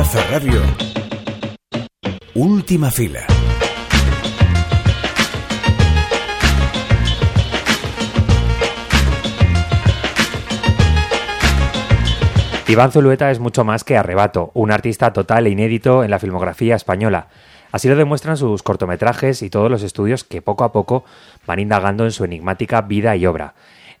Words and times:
Plaza 0.00 0.26
Radio. 0.30 0.62
Última 2.32 2.90
fila. 2.90 3.20
Iván 12.66 12.90
Zulueta 12.92 13.30
es 13.30 13.40
mucho 13.40 13.64
más 13.64 13.84
que 13.84 13.98
arrebato, 13.98 14.50
un 14.54 14.72
artista 14.72 15.12
total 15.12 15.46
e 15.46 15.50
inédito 15.50 16.02
en 16.02 16.10
la 16.10 16.18
filmografía 16.18 16.76
española. 16.76 17.28
Así 17.70 17.86
lo 17.90 17.94
demuestran 17.94 18.38
sus 18.38 18.62
cortometrajes 18.62 19.42
y 19.42 19.50
todos 19.50 19.70
los 19.70 19.82
estudios 19.82 20.24
que 20.24 20.40
poco 20.40 20.64
a 20.64 20.72
poco 20.72 21.04
van 21.46 21.58
indagando 21.58 22.06
en 22.06 22.12
su 22.12 22.24
enigmática 22.24 22.80
vida 22.80 23.16
y 23.16 23.26
obra. 23.26 23.52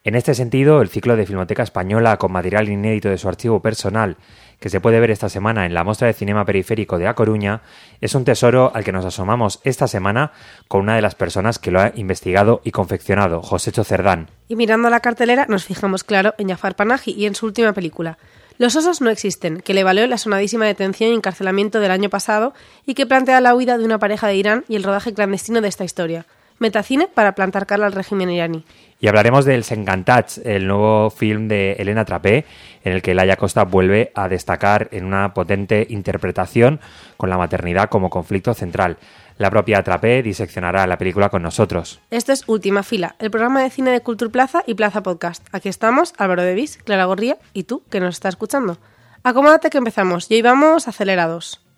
En 0.02 0.14
este 0.14 0.34
sentido, 0.34 0.80
el 0.80 0.88
ciclo 0.88 1.14
de 1.14 1.26
Filmoteca 1.26 1.62
Española 1.62 2.16
con 2.16 2.32
material 2.32 2.70
inédito 2.70 3.10
de 3.10 3.18
su 3.18 3.28
archivo 3.28 3.60
personal, 3.60 4.16
que 4.60 4.68
se 4.68 4.80
puede 4.80 5.00
ver 5.00 5.10
esta 5.10 5.28
semana 5.28 5.66
en 5.66 5.74
la 5.74 5.82
Mostra 5.82 6.06
de 6.06 6.12
Cinema 6.12 6.44
Periférico 6.44 6.98
de 6.98 7.08
A 7.08 7.14
Coruña, 7.14 7.62
es 8.00 8.14
un 8.14 8.24
tesoro 8.24 8.70
al 8.74 8.84
que 8.84 8.92
nos 8.92 9.04
asomamos 9.04 9.60
esta 9.64 9.88
semana 9.88 10.32
con 10.68 10.82
una 10.82 10.94
de 10.94 11.02
las 11.02 11.14
personas 11.14 11.58
que 11.58 11.70
lo 11.70 11.80
ha 11.80 11.92
investigado 11.96 12.60
y 12.62 12.70
confeccionado, 12.70 13.42
Josécho 13.42 13.82
Cerdán. 13.82 14.28
Y 14.48 14.56
mirando 14.56 14.90
la 14.90 15.00
cartelera 15.00 15.46
nos 15.48 15.64
fijamos 15.64 16.04
claro 16.04 16.34
en 16.38 16.50
Jafar 16.50 16.76
Panahi 16.76 17.12
y 17.12 17.26
en 17.26 17.34
su 17.34 17.46
última 17.46 17.72
película, 17.72 18.18
los 18.58 18.76
osos 18.76 19.00
no 19.00 19.08
existen, 19.08 19.62
que 19.62 19.72
le 19.72 19.84
valió 19.84 20.06
la 20.06 20.18
sonadísima 20.18 20.66
detención 20.66 21.10
y 21.10 21.14
encarcelamiento 21.14 21.80
del 21.80 21.90
año 21.90 22.10
pasado 22.10 22.52
y 22.84 22.92
que 22.92 23.06
plantea 23.06 23.40
la 23.40 23.54
huida 23.54 23.78
de 23.78 23.86
una 23.86 23.98
pareja 23.98 24.26
de 24.26 24.36
Irán 24.36 24.64
y 24.68 24.76
el 24.76 24.82
rodaje 24.82 25.14
clandestino 25.14 25.62
de 25.62 25.68
esta 25.68 25.84
historia. 25.84 26.26
Metacine 26.60 27.08
para 27.08 27.34
plantar 27.34 27.66
cara 27.66 27.86
al 27.86 27.92
régimen 27.92 28.30
iraní. 28.30 28.64
Y 29.00 29.08
hablaremos 29.08 29.46
del 29.46 29.64
Senkantats, 29.64 30.38
el 30.44 30.66
nuevo 30.66 31.08
film 31.08 31.48
de 31.48 31.72
Elena 31.72 32.04
Trapé, 32.04 32.44
en 32.84 32.92
el 32.92 33.00
que 33.00 33.14
Laia 33.14 33.36
Costa 33.36 33.64
vuelve 33.64 34.12
a 34.14 34.28
destacar 34.28 34.88
en 34.92 35.06
una 35.06 35.32
potente 35.32 35.86
interpretación 35.88 36.78
con 37.16 37.30
la 37.30 37.38
maternidad 37.38 37.88
como 37.88 38.10
conflicto 38.10 38.52
central. 38.52 38.98
La 39.38 39.50
propia 39.50 39.82
Trapé 39.82 40.22
diseccionará 40.22 40.86
la 40.86 40.98
película 40.98 41.30
con 41.30 41.42
nosotros. 41.42 42.02
Esto 42.10 42.32
es 42.32 42.44
Última 42.46 42.82
Fila, 42.82 43.16
el 43.18 43.30
programa 43.30 43.62
de 43.62 43.70
cine 43.70 43.90
de 43.90 44.02
Cultura 44.02 44.30
Plaza 44.30 44.62
y 44.66 44.74
Plaza 44.74 45.02
Podcast. 45.02 45.46
Aquí 45.52 45.70
estamos, 45.70 46.12
Álvaro 46.18 46.42
Devis, 46.42 46.76
Clara 46.76 47.06
Gorría 47.06 47.38
y 47.54 47.62
tú, 47.62 47.82
que 47.88 48.00
nos 48.00 48.16
estás 48.16 48.34
escuchando. 48.34 48.76
Acomódate 49.22 49.70
que 49.70 49.78
empezamos, 49.78 50.30
y 50.30 50.42
vamos 50.42 50.88
acelerados. 50.88 51.69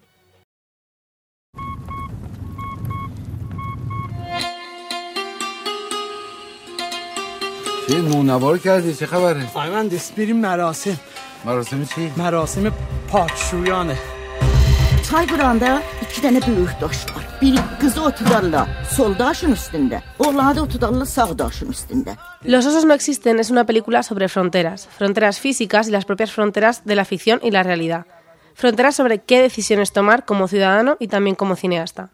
Çayburanda 15.11 15.83
iki 16.03 16.23
tane 16.23 16.41
büyük 16.47 16.81
daş 16.81 17.07
var. 17.17 17.25
Biri 17.43 17.57
kızı 17.81 18.05
otudarla 18.05 18.69
sol 18.91 19.19
daşın 19.19 19.53
üstünde. 19.53 20.03
Oğlanı 20.19 20.57
da 20.57 20.63
otudarla 20.63 21.07
sağ 21.07 21.39
daşın 21.39 21.70
üstünde. 21.70 22.17
Los 22.47 22.67
osos 22.67 22.85
no 22.85 22.95
existen 22.95 23.39
es 23.39 23.51
una 23.51 23.65
película 23.65 24.03
sobre 24.03 24.29
fronteras, 24.29 24.89
fronteras 24.98 25.41
físicas 25.41 25.89
y 25.89 25.93
las 25.93 26.05
propias 26.05 26.31
fronteras 26.33 26.85
de 26.85 26.97
la 26.97 27.05
ficción 27.05 27.41
y 27.43 27.51
la 27.51 27.63
realidad. 27.63 28.07
Fronteras 28.55 28.97
sobre 28.97 29.19
qué 29.19 29.43
decisiones 29.43 29.93
tomar 29.93 30.25
como 30.25 30.48
ciudadano 30.48 30.97
y 30.98 31.09
también 31.09 31.37
como 31.37 31.57
cineasta. 31.57 32.09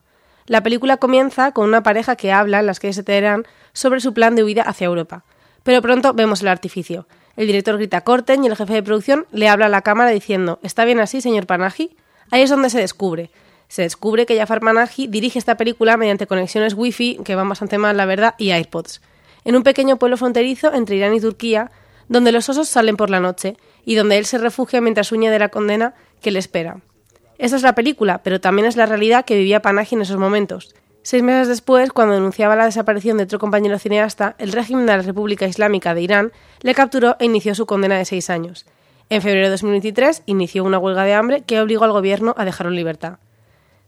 La 0.46 0.60
película 0.60 0.96
comienza 0.96 1.52
con 1.52 1.68
una 1.68 1.82
pareja 1.82 2.16
que 2.16 2.32
habla 2.32 2.58
en 2.58 2.66
las 2.66 2.80
calles 2.80 2.96
de 2.96 3.02
Teherán 3.04 3.44
sobre 3.72 4.00
su 4.00 4.12
plan 4.12 4.34
de 4.34 4.42
huida 4.42 4.62
hacia 4.62 4.86
Europa. 4.86 5.24
Pero 5.62 5.82
pronto 5.82 6.14
vemos 6.14 6.40
el 6.42 6.48
artificio. 6.48 7.06
El 7.36 7.46
director 7.46 7.76
grita 7.76 8.00
corten 8.00 8.42
y 8.42 8.48
el 8.48 8.56
jefe 8.56 8.72
de 8.72 8.82
producción 8.82 9.26
le 9.32 9.48
habla 9.48 9.66
a 9.66 9.68
la 9.68 9.82
cámara 9.82 10.10
diciendo 10.10 10.58
¿Está 10.62 10.84
bien 10.84 11.00
así, 11.00 11.20
señor 11.20 11.46
Panaji? 11.46 11.96
Ahí 12.30 12.42
es 12.42 12.50
donde 12.50 12.70
se 12.70 12.80
descubre. 12.80 13.30
Se 13.68 13.82
descubre 13.82 14.26
que 14.26 14.36
Jafar 14.36 14.60
Panahi 14.60 15.06
dirige 15.08 15.38
esta 15.38 15.56
película 15.56 15.96
mediante 15.96 16.26
conexiones 16.26 16.74
Wi-Fi, 16.74 17.20
que 17.24 17.34
van 17.34 17.48
bastante 17.48 17.78
mal, 17.78 17.96
la 17.96 18.06
verdad, 18.06 18.34
y 18.38 18.50
AirPods. 18.50 19.02
En 19.44 19.56
un 19.56 19.62
pequeño 19.62 19.98
pueblo 19.98 20.16
fronterizo 20.16 20.72
entre 20.72 20.96
Irán 20.96 21.14
y 21.14 21.20
Turquía, 21.20 21.70
donde 22.08 22.32
los 22.32 22.48
osos 22.48 22.68
salen 22.68 22.96
por 22.96 23.10
la 23.10 23.20
noche 23.20 23.56
y 23.84 23.94
donde 23.94 24.18
él 24.18 24.26
se 24.26 24.38
refugia 24.38 24.80
mientras 24.80 25.12
huye 25.12 25.30
de 25.30 25.38
la 25.38 25.50
condena 25.50 25.94
que 26.20 26.30
le 26.30 26.38
espera. 26.38 26.80
Esa 27.38 27.56
es 27.56 27.62
la 27.62 27.74
película, 27.74 28.22
pero 28.22 28.40
también 28.40 28.66
es 28.66 28.76
la 28.76 28.86
realidad 28.86 29.24
que 29.24 29.36
vivía 29.36 29.62
Panahi 29.62 29.88
en 29.92 30.02
esos 30.02 30.16
momentos. 30.16 30.74
Seis 31.10 31.22
meses 31.22 31.48
después, 31.48 31.90
cuando 31.90 32.12
denunciaba 32.12 32.54
la 32.54 32.66
desaparición 32.66 33.16
de 33.16 33.24
otro 33.24 33.38
compañero 33.38 33.78
cineasta, 33.78 34.34
el 34.36 34.52
régimen 34.52 34.84
de 34.84 34.94
la 34.94 35.02
República 35.02 35.46
Islámica 35.46 35.94
de 35.94 36.02
Irán 36.02 36.32
le 36.60 36.74
capturó 36.74 37.16
e 37.18 37.24
inició 37.24 37.54
su 37.54 37.64
condena 37.64 37.96
de 37.96 38.04
seis 38.04 38.28
años. 38.28 38.66
En 39.08 39.22
febrero 39.22 39.46
de 39.46 39.52
2023 39.52 40.24
inició 40.26 40.64
una 40.64 40.76
huelga 40.76 41.04
de 41.04 41.14
hambre 41.14 41.44
que 41.44 41.62
obligó 41.62 41.86
al 41.86 41.92
gobierno 41.92 42.34
a 42.36 42.44
dejarlo 42.44 42.72
en 42.72 42.76
libertad. 42.76 43.20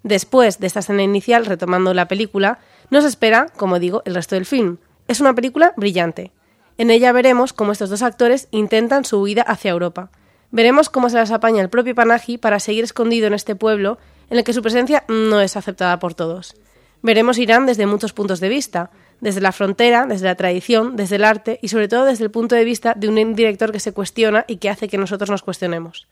Después 0.02 0.60
de 0.60 0.66
esta 0.66 0.80
escena 0.80 1.02
inicial, 1.02 1.44
retomando 1.44 1.92
la 1.92 2.08
película, 2.08 2.58
nos 2.88 3.04
espera, 3.04 3.48
como 3.54 3.78
digo, 3.78 4.00
el 4.06 4.14
resto 4.14 4.36
del 4.36 4.46
film. 4.46 4.78
Es 5.06 5.20
una 5.20 5.34
película 5.34 5.74
brillante. 5.76 6.32
En 6.78 6.90
ella 6.90 7.12
veremos 7.12 7.52
cómo 7.52 7.72
estos 7.72 7.90
dos 7.90 8.00
actores 8.00 8.48
intentan 8.50 9.04
su 9.04 9.20
huida 9.20 9.42
hacia 9.42 9.72
Europa. 9.72 10.10
Veremos 10.52 10.88
cómo 10.88 11.10
se 11.10 11.16
las 11.16 11.32
apaña 11.32 11.60
el 11.60 11.68
propio 11.68 11.94
Panaji 11.94 12.38
para 12.38 12.60
seguir 12.60 12.84
escondido 12.84 13.26
en 13.26 13.34
este 13.34 13.56
pueblo 13.56 13.98
en 14.30 14.38
el 14.38 14.44
que 14.44 14.54
su 14.54 14.62
presencia 14.62 15.04
no 15.08 15.42
es 15.42 15.58
aceptada 15.58 15.98
por 15.98 16.14
todos. 16.14 16.56
Veremos 17.02 17.38
Irán 17.38 17.66
desde 17.66 17.86
muchos 17.86 18.12
puntos 18.12 18.40
de 18.40 18.48
vista, 18.48 18.90
desde 19.20 19.40
la 19.40 19.52
frontera, 19.52 20.06
desde 20.06 20.26
la 20.26 20.34
tradición, 20.34 20.96
desde 20.96 21.16
el 21.16 21.24
arte 21.24 21.58
y 21.62 21.68
sobre 21.68 21.88
todo 21.88 22.04
desde 22.04 22.24
el 22.24 22.30
punto 22.30 22.54
de 22.54 22.64
vista 22.64 22.94
de 22.94 23.08
un 23.08 23.34
director 23.34 23.72
que 23.72 23.80
se 23.80 23.92
cuestiona 23.92 24.44
y 24.46 24.56
que 24.56 24.70
hace 24.70 24.88
que 24.88 24.98
nosotros 24.98 25.30
nos 25.30 25.42
cuestionemos. 25.42 26.08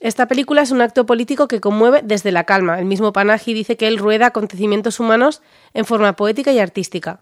Esta 0.00 0.26
película 0.26 0.62
es 0.62 0.70
un 0.70 0.80
acto 0.80 1.04
político 1.04 1.46
que 1.46 1.60
conmueve 1.60 2.00
desde 2.02 2.32
la 2.32 2.44
calma. 2.44 2.78
El 2.78 2.86
mismo 2.86 3.12
Panahi 3.12 3.52
dice 3.52 3.76
que 3.76 3.86
él 3.86 3.98
rueda 3.98 4.26
acontecimientos 4.26 4.98
humanos 4.98 5.42
en 5.74 5.84
forma 5.84 6.16
poética 6.16 6.52
y 6.52 6.58
artística. 6.58 7.20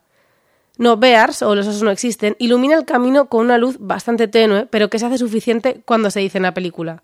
No 0.76 0.96
Bears, 0.96 1.42
o 1.42 1.56
los 1.56 1.66
osos 1.66 1.82
no 1.82 1.90
existen, 1.90 2.36
ilumina 2.38 2.76
el 2.76 2.84
camino 2.84 3.28
con 3.28 3.46
una 3.46 3.58
luz 3.58 3.78
bastante 3.80 4.28
tenue, 4.28 4.66
pero 4.66 4.88
que 4.88 5.00
se 5.00 5.06
hace 5.06 5.18
suficiente 5.18 5.82
cuando 5.84 6.08
se 6.08 6.20
dice 6.20 6.38
en 6.38 6.44
la 6.44 6.54
película. 6.54 7.02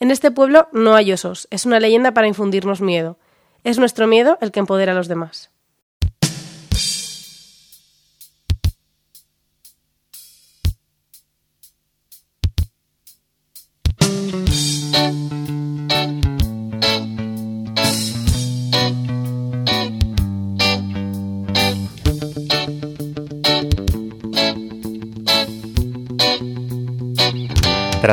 En 0.00 0.10
este 0.10 0.30
pueblo 0.30 0.68
no 0.72 0.94
hay 0.94 1.12
osos, 1.12 1.46
es 1.50 1.66
una 1.66 1.80
leyenda 1.80 2.14
para 2.14 2.28
infundirnos 2.28 2.80
miedo. 2.80 3.18
Es 3.62 3.78
nuestro 3.78 4.06
miedo 4.06 4.38
el 4.40 4.52
que 4.52 4.60
empodera 4.60 4.92
a 4.92 4.94
los 4.94 5.08
demás. 5.08 5.50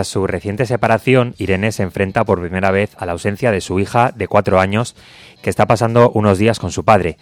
Su 0.04 0.28
reciente 0.28 0.66
separación, 0.66 1.34
Irene 1.38 1.72
se 1.72 1.84
enfrenta 1.84 2.24
por 2.24 2.40
primera 2.40 2.72
vez 2.72 2.96
a 2.98 3.06
la 3.06 3.14
ausencia 3.14 3.52
de 3.52 3.62
su 3.62 3.80
hija 3.80 4.12
de 4.16 4.28
cuatro 4.28 4.60
años, 4.60 4.96
que 5.42 5.50
está 5.50 5.66
pasando 5.66 6.12
unos 6.12 6.38
días 6.38 6.60
con 6.60 6.72
su 6.72 6.84
padre. 6.84 7.18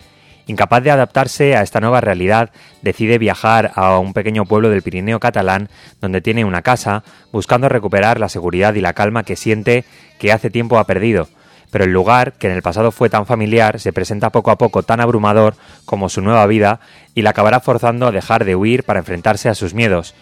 Incapaz 0.47 0.83
de 0.83 0.91
adaptarse 0.91 1.55
a 1.55 1.63
esta 1.63 1.79
nueva 1.79 2.01
realidad, 2.01 2.51
decide 2.81 3.17
viajar 3.17 3.71
a 3.75 3.97
un 3.97 4.13
pequeño 4.13 4.45
pueblo 4.45 4.69
del 4.69 4.83
Pirineo 4.83 5.19
catalán, 5.19 5.69
donde 6.01 6.21
tiene 6.21 6.45
una 6.45 6.61
casa, 6.61 7.03
buscando 7.31 7.67
recuperar 7.69 8.19
la 8.19 8.29
seguridad 8.29 8.75
y 8.75 8.81
la 8.81 8.93
calma 8.93 9.23
que 9.23 9.35
siente 9.35 9.85
que 10.19 10.31
hace 10.31 10.49
tiempo 10.49 10.77
ha 10.77 10.85
perdido. 10.85 11.29
Pero 11.71 11.85
el 11.85 11.91
lugar, 11.91 12.33
que 12.33 12.47
en 12.47 12.53
el 12.53 12.61
pasado 12.61 12.91
fue 12.91 13.09
tan 13.09 13.25
familiar, 13.25 13.79
se 13.79 13.91
presenta 13.91 14.29
poco 14.29 14.51
a 14.51 14.57
poco 14.57 14.83
tan 14.83 15.01
abrumador 15.01 15.55
como 15.85 16.09
su 16.09 16.21
nueva 16.21 16.45
vida 16.45 16.79
y 17.15 17.23
la 17.23 17.31
acabará 17.31 17.59
forzando 17.59 18.07
a 18.07 18.11
dejar 18.11 18.45
de 18.45 18.55
huir 18.55 18.83
para 18.83 18.99
enfrentarse 18.99 19.49
a 19.49 19.55
sus 19.55 19.73
miedos. 19.73 20.13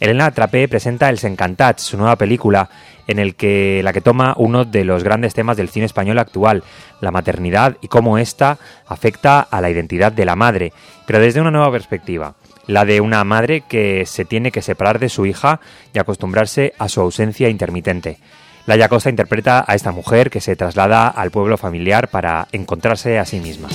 Elena 0.00 0.30
Trapé 0.30 0.66
presenta 0.66 1.10
El 1.10 1.18
Sencantats, 1.18 1.82
su 1.82 1.98
nueva 1.98 2.16
película, 2.16 2.70
en 3.06 3.18
el 3.18 3.34
que 3.34 3.82
la 3.84 3.92
que 3.92 4.00
toma 4.00 4.34
uno 4.38 4.64
de 4.64 4.84
los 4.84 5.04
grandes 5.04 5.34
temas 5.34 5.58
del 5.58 5.68
cine 5.68 5.84
español 5.84 6.18
actual, 6.18 6.64
la 7.00 7.10
maternidad 7.10 7.76
y 7.82 7.88
cómo 7.88 8.16
ésta 8.16 8.58
afecta 8.86 9.40
a 9.40 9.60
la 9.60 9.68
identidad 9.68 10.10
de 10.10 10.24
la 10.24 10.36
madre, 10.36 10.72
pero 11.06 11.20
desde 11.20 11.40
una 11.40 11.50
nueva 11.50 11.70
perspectiva, 11.70 12.34
la 12.66 12.86
de 12.86 13.02
una 13.02 13.22
madre 13.24 13.62
que 13.68 14.06
se 14.06 14.24
tiene 14.24 14.50
que 14.50 14.62
separar 14.62 15.00
de 15.00 15.10
su 15.10 15.26
hija 15.26 15.60
y 15.92 15.98
acostumbrarse 15.98 16.72
a 16.78 16.88
su 16.88 17.02
ausencia 17.02 17.50
intermitente. 17.50 18.18
La 18.66 18.88
Costa 18.88 19.10
interpreta 19.10 19.64
a 19.66 19.74
esta 19.74 19.90
mujer 19.90 20.30
que 20.30 20.40
se 20.40 20.54
traslada 20.54 21.08
al 21.08 21.30
pueblo 21.30 21.58
familiar 21.58 22.08
para 22.08 22.46
encontrarse 22.52 23.18
a 23.18 23.24
sí 23.24 23.40
misma. 23.40 23.68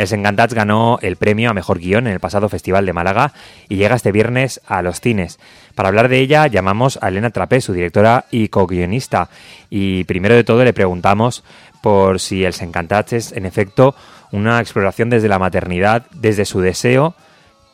El 0.00 0.10
Encantats 0.14 0.54
ganó 0.54 0.98
el 1.02 1.16
premio 1.16 1.50
a 1.50 1.52
Mejor 1.52 1.78
Guión 1.78 2.06
en 2.06 2.14
el 2.14 2.20
pasado 2.20 2.48
Festival 2.48 2.86
de 2.86 2.94
Málaga 2.94 3.32
y 3.68 3.76
llega 3.76 3.96
este 3.96 4.12
viernes 4.12 4.58
a 4.66 4.80
los 4.80 5.02
cines. 5.02 5.38
Para 5.74 5.90
hablar 5.90 6.08
de 6.08 6.20
ella 6.20 6.46
llamamos 6.46 6.98
a 7.02 7.08
Elena 7.08 7.28
Trapé, 7.28 7.60
su 7.60 7.74
directora 7.74 8.24
y 8.30 8.48
co-guionista. 8.48 9.28
Y 9.68 10.04
primero 10.04 10.34
de 10.34 10.42
todo 10.42 10.64
le 10.64 10.72
preguntamos 10.72 11.44
por 11.82 12.18
si 12.18 12.46
el 12.46 12.54
Sencantats 12.54 13.12
es, 13.12 13.32
en 13.32 13.44
efecto, 13.44 13.94
una 14.32 14.58
exploración 14.60 15.10
desde 15.10 15.28
la 15.28 15.38
maternidad, 15.38 16.06
desde 16.14 16.46
su 16.46 16.62
deseo 16.62 17.14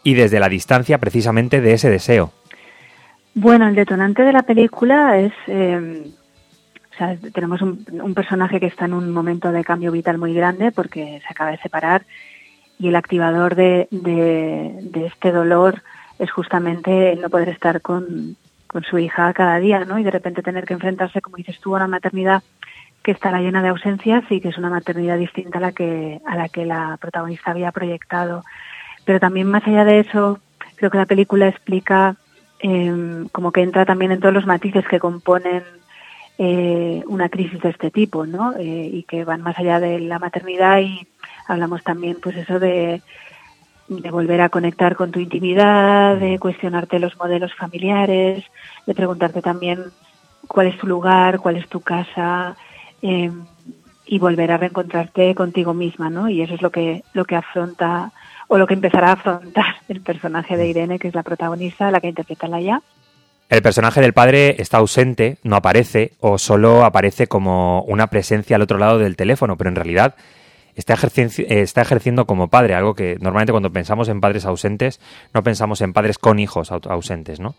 y 0.02 0.14
desde 0.14 0.40
la 0.40 0.48
distancia 0.48 0.98
precisamente 0.98 1.60
de 1.60 1.74
ese 1.74 1.90
deseo. 1.90 2.32
Bueno, 3.34 3.68
el 3.68 3.76
detonante 3.76 4.24
de 4.24 4.32
la 4.32 4.42
película 4.42 5.16
es... 5.16 5.32
Eh, 5.46 6.10
o 6.96 6.98
sea, 6.98 7.16
tenemos 7.32 7.60
un, 7.60 8.14
personaje 8.14 8.58
que 8.58 8.66
está 8.66 8.86
en 8.86 8.94
un 8.94 9.12
momento 9.12 9.52
de 9.52 9.64
cambio 9.64 9.92
vital 9.92 10.16
muy 10.16 10.32
grande 10.32 10.72
porque 10.72 11.20
se 11.20 11.28
acaba 11.28 11.50
de 11.50 11.58
separar 11.58 12.06
y 12.78 12.88
el 12.88 12.96
activador 12.96 13.54
de, 13.54 13.86
de, 13.90 15.06
este 15.06 15.30
dolor 15.30 15.82
es 16.18 16.30
justamente 16.30 17.12
el 17.12 17.20
no 17.20 17.28
poder 17.28 17.50
estar 17.50 17.82
con, 17.82 18.36
con, 18.66 18.82
su 18.82 18.98
hija 18.98 19.32
cada 19.34 19.58
día, 19.58 19.84
¿no? 19.84 19.98
Y 19.98 20.04
de 20.04 20.10
repente 20.10 20.42
tener 20.42 20.64
que 20.64 20.72
enfrentarse, 20.72 21.20
como 21.20 21.36
dices 21.36 21.60
tú, 21.60 21.74
a 21.74 21.78
una 21.78 21.86
maternidad 21.86 22.42
que 23.02 23.10
estará 23.10 23.40
llena 23.40 23.62
de 23.62 23.68
ausencias 23.68 24.24
y 24.30 24.40
que 24.40 24.48
es 24.48 24.56
una 24.56 24.70
maternidad 24.70 25.18
distinta 25.18 25.58
a 25.58 25.60
la 25.60 25.72
que, 25.72 26.22
a 26.26 26.34
la, 26.34 26.48
que 26.48 26.64
la 26.64 26.96
protagonista 26.98 27.50
había 27.50 27.72
proyectado. 27.72 28.42
Pero 29.04 29.20
también 29.20 29.48
más 29.48 29.66
allá 29.66 29.84
de 29.84 30.00
eso, 30.00 30.40
creo 30.76 30.90
que 30.90 30.98
la 30.98 31.06
película 31.06 31.46
explica 31.46 32.16
eh, 32.60 33.24
como 33.32 33.52
que 33.52 33.62
entra 33.62 33.84
también 33.84 34.12
en 34.12 34.20
todos 34.20 34.34
los 34.34 34.46
matices 34.46 34.86
que 34.88 34.98
componen 34.98 35.62
eh, 36.38 37.02
una 37.06 37.28
crisis 37.28 37.60
de 37.60 37.70
este 37.70 37.90
tipo, 37.90 38.26
¿no? 38.26 38.54
Eh, 38.56 38.90
y 38.92 39.02
que 39.04 39.24
van 39.24 39.42
más 39.42 39.58
allá 39.58 39.80
de 39.80 40.00
la 40.00 40.18
maternidad 40.18 40.80
y 40.80 41.06
hablamos 41.48 41.82
también, 41.82 42.18
pues 42.22 42.36
eso 42.36 42.58
de, 42.58 43.02
de 43.88 44.10
volver 44.10 44.40
a 44.40 44.48
conectar 44.48 44.96
con 44.96 45.10
tu 45.10 45.20
intimidad, 45.20 46.16
de 46.16 46.38
cuestionarte 46.38 46.98
los 46.98 47.16
modelos 47.16 47.54
familiares, 47.54 48.44
de 48.86 48.94
preguntarte 48.94 49.42
también 49.42 49.84
cuál 50.46 50.66
es 50.68 50.78
tu 50.78 50.86
lugar, 50.86 51.38
cuál 51.40 51.56
es 51.56 51.68
tu 51.68 51.80
casa 51.80 52.56
eh, 53.02 53.30
y 54.06 54.18
volver 54.18 54.52
a 54.52 54.58
reencontrarte 54.58 55.34
contigo 55.34 55.74
misma, 55.74 56.10
¿no? 56.10 56.28
Y 56.28 56.42
eso 56.42 56.54
es 56.54 56.62
lo 56.62 56.70
que 56.70 57.02
lo 57.12 57.24
que 57.24 57.36
afronta 57.36 58.12
o 58.48 58.58
lo 58.58 58.66
que 58.66 58.74
empezará 58.74 59.08
a 59.08 59.12
afrontar 59.12 59.76
el 59.88 60.00
personaje 60.00 60.56
de 60.56 60.68
Irene, 60.68 60.98
que 60.98 61.08
es 61.08 61.14
la 61.14 61.22
protagonista, 61.22 61.90
la 61.90 62.00
que 62.00 62.08
interpreta 62.08 62.60
ya. 62.60 62.82
El 63.48 63.62
personaje 63.62 64.00
del 64.00 64.12
padre 64.12 64.56
está 64.58 64.78
ausente, 64.78 65.38
no 65.44 65.56
aparece 65.56 66.12
o 66.20 66.36
solo 66.36 66.84
aparece 66.84 67.28
como 67.28 67.82
una 67.82 68.08
presencia 68.08 68.56
al 68.56 68.62
otro 68.62 68.78
lado 68.78 68.98
del 68.98 69.14
teléfono, 69.14 69.56
pero 69.56 69.70
en 69.70 69.76
realidad 69.76 70.16
está 70.74 70.94
ejerciendo, 70.94 71.32
está 71.48 71.82
ejerciendo 71.82 72.26
como 72.26 72.48
padre, 72.48 72.74
algo 72.74 72.94
que 72.94 73.16
normalmente 73.20 73.52
cuando 73.52 73.72
pensamos 73.72 74.08
en 74.08 74.20
padres 74.20 74.46
ausentes 74.46 75.00
no 75.32 75.44
pensamos 75.44 75.80
en 75.80 75.92
padres 75.92 76.18
con 76.18 76.40
hijos 76.40 76.72
ausentes, 76.72 77.38
¿no? 77.38 77.54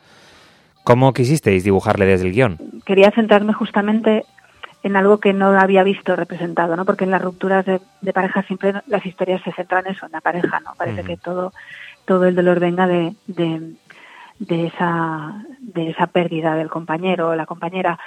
¿Cómo 0.83 1.13
quisisteis 1.13 1.63
dibujarle 1.63 2.05
desde 2.05 2.27
el 2.27 2.33
guion? 2.33 2.57
Quería 2.85 3.11
centrarme 3.11 3.53
justamente 3.53 4.23
en 4.83 4.95
algo 4.95 5.19
que 5.19 5.33
no 5.33 5.57
había 5.59 5.83
visto 5.83 6.15
representado, 6.15 6.75
¿no? 6.75 6.85
Porque 6.85 7.05
en 7.05 7.11
las 7.11 7.21
rupturas 7.21 7.65
de, 7.65 8.13
pareja 8.13 8.43
siempre 8.43 8.73
las 8.87 9.05
historias 9.05 9.41
se 9.43 9.51
centran 9.51 9.85
en 9.85 9.93
eso, 9.93 10.05
en 10.05 10.11
la 10.13 10.21
pareja, 10.21 10.59
¿no? 10.59 10.73
Parece 10.77 11.03
que 11.03 11.17
todo, 11.17 11.51
todo 12.05 12.25
el 12.25 12.35
dolor 12.35 12.59
venga 12.59 12.87
de, 12.87 13.13
de, 13.25 13.73
esa, 14.39 15.45
de 15.59 15.89
esa 15.89 16.07
pérdida 16.07 16.55
del 16.55 16.69
compañero 16.69 17.29
o 17.29 17.35
la 17.35 17.45
compañera. 17.45 17.99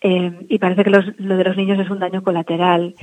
Eh, 0.00 0.46
y 0.48 0.58
parece 0.58 0.84
que 0.84 0.90
los, 0.90 1.06
lo 1.18 1.36
de 1.36 1.44
los 1.44 1.56
niños 1.56 1.78
es 1.78 1.90
un 1.90 1.98
daño 1.98 2.22
colateral. 2.22 2.94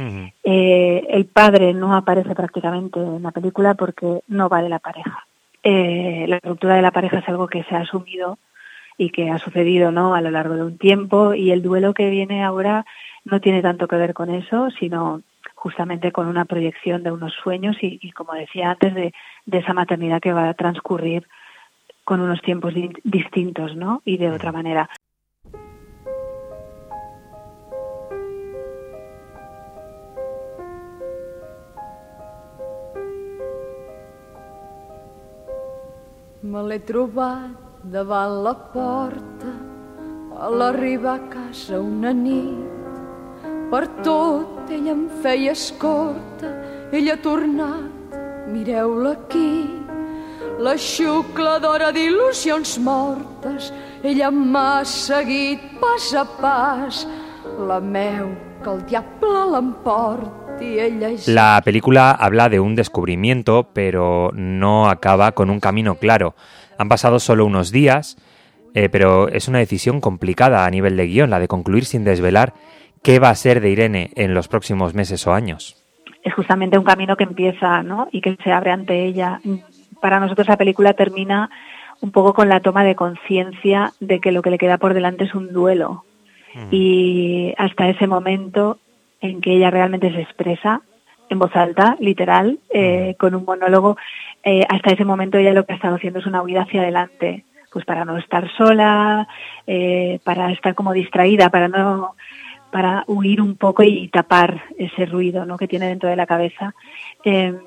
Eh, 0.43 1.05
el 1.09 1.25
padre 1.25 1.73
no 1.73 1.95
aparece 1.95 2.35
prácticamente 2.35 2.99
en 2.99 3.23
la 3.23 3.31
película 3.31 3.73
porque 3.73 4.21
no 4.27 4.49
va 4.49 4.61
de 4.61 4.69
la 4.69 4.79
pareja. 4.79 5.25
Eh, 5.63 6.25
la 6.27 6.39
ruptura 6.43 6.75
de 6.75 6.81
la 6.81 6.91
pareja 6.91 7.19
es 7.19 7.27
algo 7.27 7.47
que 7.47 7.63
se 7.63 7.75
ha 7.75 7.79
asumido 7.79 8.37
y 8.97 9.09
que 9.09 9.29
ha 9.29 9.39
sucedido 9.39 9.91
¿no? 9.91 10.15
a 10.15 10.21
lo 10.21 10.31
largo 10.31 10.55
de 10.55 10.63
un 10.63 10.77
tiempo 10.77 11.33
y 11.33 11.51
el 11.51 11.61
duelo 11.61 11.93
que 11.93 12.09
viene 12.09 12.43
ahora 12.43 12.85
no 13.25 13.41
tiene 13.41 13.61
tanto 13.61 13.87
que 13.87 13.97
ver 13.97 14.13
con 14.13 14.29
eso, 14.29 14.69
sino 14.79 15.21
justamente 15.55 16.11
con 16.11 16.27
una 16.27 16.45
proyección 16.45 17.01
de 17.03 17.11
unos 17.11 17.33
sueños 17.33 17.75
y, 17.81 18.11
como 18.11 18.33
decía 18.33 18.69
antes, 18.71 18.93
de, 18.93 19.13
de, 19.47 19.57
esa 19.57 19.73
maternidad 19.73 20.21
que 20.21 20.31
va 20.31 20.47
a 20.49 20.53
transcurrir 20.53 21.27
con 22.05 22.21
unos 22.21 22.41
tiempos 22.41 22.73
distintos 23.03 23.75
¿no? 23.75 24.01
y 24.05 24.17
de 24.17 24.31
otra 24.31 24.51
manera. 24.51 24.87
Me 36.45 36.61
l'he 36.61 36.77
trobat 36.85 37.81
davant 37.91 38.35
la 38.45 38.53
porta 38.73 39.53
a 40.37 40.49
l'arribar 40.53 41.15
a 41.17 41.23
casa 41.31 41.79
una 41.81 42.11
nit. 42.13 42.69
Per 43.71 43.81
tot 44.05 44.69
ella 44.69 44.93
em 44.93 45.07
feia 45.23 45.55
escorta, 45.57 46.51
ella 46.93 47.17
ha 47.17 47.23
tornat, 47.25 48.13
mireu-la 48.53 49.15
aquí. 49.17 49.84
La 50.55 50.77
xucladora 50.79 51.91
d'il·lusions 51.91 52.77
mortes, 52.79 53.73
ella 54.03 54.29
m'ha 54.31 54.85
seguit 54.87 55.59
pas 55.81 56.13
a 56.15 56.23
pas. 56.39 57.03
La 57.67 57.81
meu, 57.83 58.31
que 58.63 58.71
el 58.71 58.85
diable 58.87 59.43
l'emporta 59.51 60.45
La 61.27 61.61
película 61.63 62.11
habla 62.11 62.47
de 62.47 62.59
un 62.59 62.75
descubrimiento, 62.75 63.69
pero 63.73 64.31
no 64.33 64.89
acaba 64.89 65.33
con 65.33 65.49
un 65.49 65.59
camino 65.59 65.95
claro. 65.95 66.35
Han 66.77 66.87
pasado 66.87 67.19
solo 67.19 67.45
unos 67.45 67.71
días, 67.71 68.17
eh, 68.73 68.87
pero 68.89 69.27
es 69.27 69.47
una 69.47 69.59
decisión 69.59 69.99
complicada 69.99 70.65
a 70.65 70.69
nivel 70.69 70.95
de 70.95 71.07
guion, 71.07 71.29
la 71.29 71.39
de 71.39 71.47
concluir 71.47 71.85
sin 71.85 72.05
desvelar 72.05 72.53
qué 73.03 73.19
va 73.19 73.29
a 73.29 73.35
ser 73.35 73.59
de 73.59 73.69
Irene 73.69 74.11
en 74.15 74.33
los 74.33 74.47
próximos 74.47 74.93
meses 74.93 75.27
o 75.27 75.33
años. 75.33 75.83
Es 76.23 76.33
justamente 76.33 76.77
un 76.77 76.85
camino 76.85 77.15
que 77.15 77.25
empieza 77.25 77.83
¿no? 77.83 78.07
y 78.11 78.21
que 78.21 78.37
se 78.43 78.51
abre 78.51 78.71
ante 78.71 79.05
ella. 79.05 79.41
Para 80.05 80.19
nosotros 80.19 80.47
la 80.47 80.55
película 80.55 80.93
termina 80.93 81.49
un 81.99 82.11
poco 82.11 82.35
con 82.35 82.47
la 82.47 82.59
toma 82.59 82.83
de 82.83 82.93
conciencia 82.93 83.91
de 83.99 84.19
que 84.19 84.31
lo 84.31 84.43
que 84.43 84.51
le 84.51 84.59
queda 84.59 84.77
por 84.77 84.93
delante 84.93 85.23
es 85.23 85.33
un 85.33 85.51
duelo. 85.51 86.05
Y 86.69 87.55
hasta 87.57 87.89
ese 87.89 88.05
momento 88.05 88.77
en 89.19 89.41
que 89.41 89.53
ella 89.53 89.71
realmente 89.71 90.13
se 90.13 90.21
expresa 90.21 90.83
en 91.27 91.39
voz 91.39 91.55
alta, 91.55 91.97
literal, 91.99 92.59
eh, 92.69 93.15
con 93.17 93.33
un 93.33 93.45
monólogo. 93.45 93.97
Eh, 94.43 94.63
hasta 94.69 94.91
ese 94.91 95.05
momento 95.05 95.39
ella 95.39 95.53
lo 95.53 95.65
que 95.65 95.73
ha 95.73 95.77
estado 95.77 95.95
haciendo 95.95 96.19
es 96.19 96.27
una 96.27 96.43
huida 96.43 96.61
hacia 96.61 96.83
adelante, 96.83 97.43
pues 97.73 97.83
para 97.83 98.05
no 98.05 98.15
estar 98.19 98.47
sola, 98.55 99.27
eh, 99.65 100.19
para 100.23 100.51
estar 100.51 100.75
como 100.75 100.93
distraída, 100.93 101.49
para 101.49 101.67
no 101.67 102.13
para 102.71 103.05
huir 103.07 103.41
un 103.41 103.55
poco 103.55 103.81
y 103.81 104.07
tapar 104.09 104.65
ese 104.77 105.07
ruido 105.07 105.45
¿no? 105.47 105.57
que 105.57 105.67
tiene 105.67 105.87
dentro 105.87 106.09
de 106.09 106.15
la 106.15 106.27
cabeza. 106.27 106.75
Em, 107.23 107.57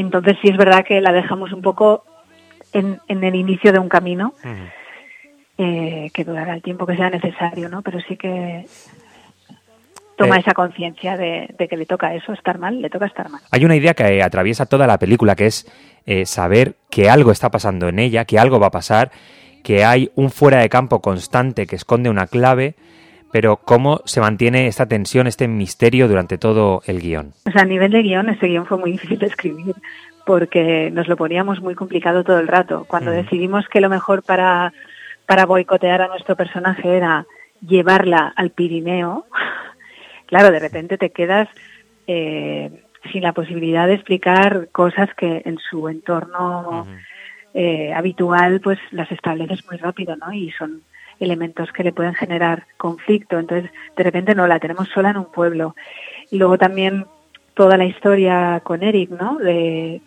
entonces 0.00 0.36
sí 0.42 0.48
es 0.48 0.56
verdad 0.56 0.84
que 0.84 1.00
la 1.00 1.12
dejamos 1.12 1.52
un 1.52 1.62
poco 1.62 2.04
en, 2.72 3.00
en 3.08 3.24
el 3.24 3.34
inicio 3.34 3.72
de 3.72 3.78
un 3.78 3.88
camino, 3.88 4.34
que 5.56 6.24
durará 6.24 6.54
el 6.54 6.62
tiempo 6.62 6.86
que 6.86 6.96
sea 6.96 7.10
necesario, 7.10 7.68
¿no? 7.68 7.82
Pero 7.82 8.00
sí 8.00 8.16
que 8.16 8.64
toma 10.20 10.36
eh, 10.36 10.40
esa 10.40 10.54
conciencia 10.54 11.16
de, 11.16 11.48
que 11.68 11.76
le 11.76 11.86
toca 11.86 12.14
eso, 12.14 12.32
estar 12.32 12.58
mal, 12.58 12.80
le 12.80 12.90
toca 12.90 13.06
estar 13.06 13.28
mal. 13.28 13.40
Hay 13.50 13.64
una 13.64 13.76
idea 13.76 13.94
que 13.94 14.22
atraviesa 14.22 14.66
toda 14.66 14.86
la 14.86 14.98
película, 14.98 15.34
que 15.34 15.46
es 15.46 15.66
eh, 16.06 16.26
saber 16.26 16.76
que 16.90 17.10
algo 17.10 17.32
está 17.32 17.50
pasando 17.50 17.88
en 17.88 17.98
ella, 17.98 18.24
que 18.24 18.38
algo 18.38 18.60
va 18.60 18.68
a 18.68 18.70
pasar, 18.70 19.10
que 19.62 19.84
hay 19.84 20.10
un 20.14 20.30
fuera 20.30 20.58
de 20.58 20.68
campo 20.68 21.00
constante 21.00 21.66
que 21.66 21.76
esconde 21.76 22.10
una 22.10 22.26
clave, 22.26 22.74
pero 23.32 23.56
cómo 23.56 24.00
se 24.04 24.20
mantiene 24.20 24.66
esta 24.66 24.86
tensión, 24.86 25.26
este 25.26 25.48
misterio 25.48 26.08
durante 26.08 26.38
todo 26.38 26.82
el 26.86 27.00
guion. 27.00 27.32
O 27.46 27.50
sea, 27.50 27.62
a 27.62 27.66
nivel 27.66 27.92
de 27.92 28.02
guion, 28.02 28.28
este 28.28 28.48
guion 28.48 28.66
fue 28.66 28.78
muy 28.78 28.92
difícil 28.92 29.18
de 29.18 29.26
escribir 29.26 29.74
porque 30.26 30.90
nos 30.92 31.08
lo 31.08 31.16
poníamos 31.16 31.60
muy 31.60 31.74
complicado 31.74 32.24
todo 32.24 32.38
el 32.38 32.48
rato. 32.48 32.84
Cuando 32.86 33.10
decidimos 33.10 33.66
que 33.68 33.80
lo 33.80 33.88
mejor 33.88 34.22
para, 34.22 34.72
para 35.26 35.46
boicotear 35.46 36.02
a 36.02 36.08
nuestro 36.08 36.36
personaje 36.36 36.96
era 36.96 37.26
llevarla 37.66 38.32
al 38.36 38.50
Pirineo, 38.50 39.26
claro, 40.26 40.50
de 40.50 40.60
repente 40.60 40.98
te 40.98 41.10
quedas 41.10 41.48
eh, 42.06 42.70
sin 43.12 43.22
la 43.22 43.32
posibilidad 43.32 43.86
de 43.86 43.94
explicar 43.94 44.68
cosas 44.72 45.08
que 45.14 45.42
en 45.44 45.58
su 45.58 45.88
entorno 45.88 46.86
eh, 47.54 47.92
habitual 47.92 48.60
pues 48.60 48.78
las 48.90 49.10
estableces 49.10 49.64
muy 49.66 49.78
rápido, 49.78 50.16
¿no? 50.16 50.32
Y 50.32 50.50
son 50.52 50.82
elementos 51.20 51.70
que 51.72 51.84
le 51.84 51.92
pueden 51.92 52.14
generar 52.14 52.66
conflicto. 52.76 53.38
Entonces, 53.38 53.70
de 53.96 54.02
repente 54.02 54.34
no, 54.34 54.46
la 54.46 54.58
tenemos 54.58 54.88
sola 54.88 55.10
en 55.10 55.18
un 55.18 55.30
pueblo. 55.30 55.76
Y 56.30 56.38
luego 56.38 56.58
también 56.58 57.06
toda 57.54 57.76
la 57.76 57.84
historia 57.84 58.60
con 58.64 58.82
Eric, 58.82 59.10
¿no? 59.10 59.36
De, 59.36 60.00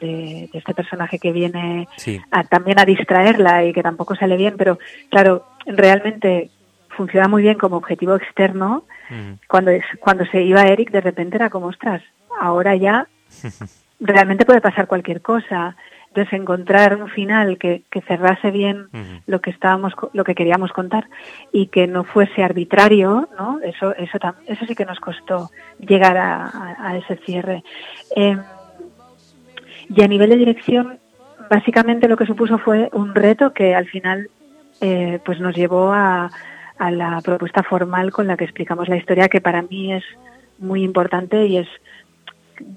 este 0.52 0.74
personaje 0.74 1.20
que 1.20 1.32
viene 1.32 1.88
también 2.50 2.80
a 2.80 2.86
distraerla 2.86 3.66
y 3.66 3.74
que 3.74 3.84
tampoco 3.84 4.16
sale 4.16 4.38
bien, 4.38 4.56
pero 4.58 4.80
claro, 5.10 5.46
realmente 5.66 6.50
funciona 6.90 7.28
muy 7.28 7.44
bien 7.44 7.58
como 7.58 7.78
objetivo 7.78 8.16
externo. 8.16 8.86
Mm. 9.10 9.34
Cuando, 9.48 9.72
es, 9.72 9.84
cuando 10.00 10.26
se 10.26 10.42
iba 10.42 10.68
Eric, 10.68 10.92
de 10.92 11.02
repente 11.02 11.36
era 11.36 11.50
como, 11.50 11.68
ostras, 11.68 12.02
ahora 12.40 12.76
ya 12.76 13.08
realmente 14.00 14.46
puede 14.46 14.62
pasar 14.62 14.88
cualquier 14.88 15.22
cosa. 15.22 15.76
Desencontrar 16.14 17.02
un 17.02 17.10
final 17.10 17.58
que, 17.58 17.84
que 17.90 18.02
cerrase 18.02 18.52
bien 18.52 18.88
lo 19.26 19.42
que 19.42 19.50
estábamos 19.50 19.94
lo 20.14 20.24
que 20.24 20.36
queríamos 20.36 20.72
contar 20.72 21.08
y 21.52 21.68
que 21.68 21.88
no 21.88 22.04
fuese 22.04 22.44
arbitrario 22.44 23.30
no 23.38 23.60
eso 23.64 23.96
eso 23.96 24.18
eso 24.48 24.66
sí 24.66 24.76
que 24.76 24.86
nos 24.86 25.00
costó 25.00 25.50
llegar 25.80 26.18
a, 26.18 26.98
ese 26.98 27.16
cierre. 27.26 27.64
Em, 28.16 28.40
y 29.90 30.04
a 30.04 30.08
nivel 30.08 30.30
de 30.30 30.38
dirección 30.38 31.00
básicamente 31.50 32.08
lo 32.08 32.18
que 32.18 32.26
supuso 32.26 32.58
fue 32.58 32.90
un 32.94 33.14
reto 33.16 33.54
que 33.54 33.76
al 33.76 33.88
final 33.88 34.30
eh, 34.82 35.20
pues 35.26 35.40
nos 35.40 35.56
llevó 35.56 35.92
a, 35.94 36.32
a 36.78 36.92
la 36.92 37.22
propuesta 37.22 37.64
formal 37.64 38.12
con 38.12 38.28
la 38.28 38.38
que 38.38 38.44
explicamos 38.44 38.88
la 38.88 38.98
historia 38.98 39.30
que 39.30 39.42
para 39.42 39.62
mí 39.62 39.94
es 39.94 40.04
muy 40.60 40.84
importante 40.84 41.46
y 41.46 41.58
es 41.58 41.68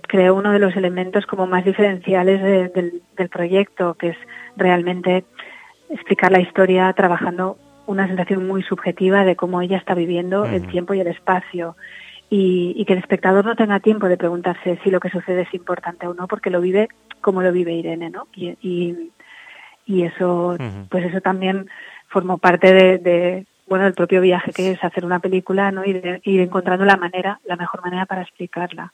creo 0.09 0.35
uno 0.35 0.53
de 0.53 0.59
los 0.59 0.77
elementos 0.77 1.27
como 1.27 1.47
más 1.47 1.65
diferenciales 1.65 2.73
del, 2.73 3.03
proyecto, 3.31 3.95
que 3.95 4.09
es 4.09 4.17
realmente 4.57 5.25
explicar 5.91 6.33
la 6.33 6.41
historia 6.41 6.93
trabajando 6.93 7.59
una 7.87 8.07
sensación 8.07 8.47
muy 8.47 8.63
subjetiva 8.63 9.25
de 9.25 9.37
cómo 9.37 9.63
ella 9.63 9.79
está 9.79 9.95
viviendo 9.95 10.45
el 10.45 10.67
tiempo 10.69 10.95
y 10.95 11.01
el 11.01 11.07
espacio. 11.07 11.77
Y, 12.29 12.85
que 12.87 12.95
el 12.95 12.99
espectador 12.99 13.45
no 13.45 13.55
tenga 13.55 13.79
tiempo 13.79 14.09
de 14.09 14.17
preguntarse 14.17 14.81
si 14.83 14.91
lo 14.91 14.99
que 14.99 15.11
sucede 15.11 15.43
es 15.43 15.55
importante 15.55 16.09
o 16.09 16.15
no, 16.15 16.27
porque 16.27 16.51
lo 16.51 16.61
vive 16.61 16.89
como 17.21 17.43
lo 17.43 17.53
vive 17.53 17.73
Irene, 17.73 18.11
¿no? 18.11 18.27
Y, 18.35 18.57
y, 19.87 20.03
eso, 20.03 20.57
pues 20.91 21.05
eso 21.05 21.21
también 21.21 21.69
formó 22.09 22.39
parte 22.39 22.73
de, 22.99 23.47
bueno, 23.69 23.85
del 23.85 23.95
propio 23.95 24.21
viaje 24.21 24.53
que 24.53 24.73
es 24.73 24.83
hacer 24.83 25.05
una 25.05 25.21
película, 25.21 25.71
¿no? 25.71 25.85
Y 25.85 25.93
de 25.93 26.21
ir 26.25 26.41
encontrando 26.41 26.85
la 26.85 26.97
manera, 26.97 27.41
la 27.45 27.57
mejor 27.57 27.83
manera 27.83 28.07
para 28.07 28.23
explicarla. 28.23 28.93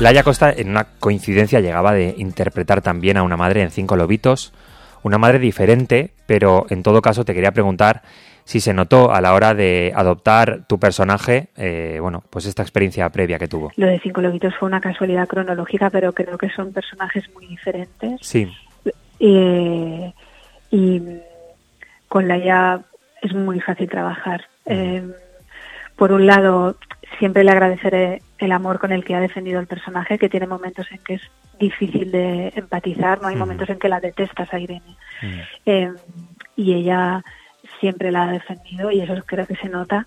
Laia 0.00 0.22
Costa 0.22 0.52
en 0.54 0.68
una 0.68 0.84
coincidencia 1.00 1.60
llegaba 1.60 1.94
de 1.94 2.14
interpretar 2.18 2.82
también 2.82 3.16
a 3.16 3.22
una 3.22 3.38
madre 3.38 3.62
en 3.62 3.70
Cinco 3.70 3.96
Lobitos. 3.96 4.52
Una 5.02 5.16
madre 5.16 5.38
diferente, 5.38 6.10
pero 6.26 6.66
en 6.68 6.82
todo 6.82 7.00
caso 7.00 7.24
te 7.24 7.32
quería 7.32 7.52
preguntar 7.52 8.02
si 8.44 8.60
se 8.60 8.74
notó 8.74 9.12
a 9.12 9.20
la 9.20 9.32
hora 9.34 9.54
de 9.54 9.92
adoptar 9.94 10.64
tu 10.66 10.78
personaje, 10.78 11.48
eh, 11.56 11.98
bueno, 12.00 12.22
pues 12.28 12.46
esta 12.46 12.62
experiencia 12.62 13.08
previa 13.08 13.38
que 13.38 13.48
tuvo. 13.48 13.72
Lo 13.76 13.86
de 13.86 13.98
Cinco 14.00 14.20
Lobitos 14.20 14.54
fue 14.56 14.68
una 14.68 14.80
casualidad 14.80 15.26
cronológica, 15.26 15.90
pero 15.90 16.12
creo 16.12 16.36
que 16.36 16.50
son 16.50 16.72
personajes 16.72 17.24
muy 17.34 17.46
diferentes. 17.46 18.20
Sí. 18.20 18.52
Eh, 19.18 20.12
y 20.70 21.02
con 22.08 22.28
Laia 22.28 22.80
es 23.22 23.32
muy 23.32 23.60
fácil 23.60 23.88
trabajar. 23.88 24.44
Eh, 24.66 25.02
por 25.96 26.12
un 26.12 26.26
lado, 26.26 26.76
siempre 27.18 27.44
le 27.44 27.52
agradeceré 27.52 28.20
el 28.38 28.52
amor 28.52 28.78
con 28.78 28.92
el 28.92 29.04
que 29.04 29.14
ha 29.14 29.20
defendido 29.20 29.58
el 29.58 29.66
personaje, 29.66 30.18
que 30.18 30.28
tiene 30.28 30.46
momentos 30.46 30.86
en 30.90 30.98
que 30.98 31.14
es 31.14 31.22
difícil 31.58 32.10
de 32.10 32.52
empatizar, 32.56 33.22
no 33.22 33.28
hay 33.28 33.36
momentos 33.36 33.70
en 33.70 33.78
que 33.78 33.88
la 33.88 34.00
detestas 34.00 34.52
a 34.52 34.58
Irene. 34.58 34.96
y 36.56 36.74
ella 36.74 37.22
siempre 37.84 38.10
la 38.10 38.22
ha 38.22 38.32
defendido 38.32 38.90
y 38.90 39.02
eso 39.02 39.12
creo 39.26 39.46
que 39.46 39.56
se 39.56 39.68
nota. 39.68 40.06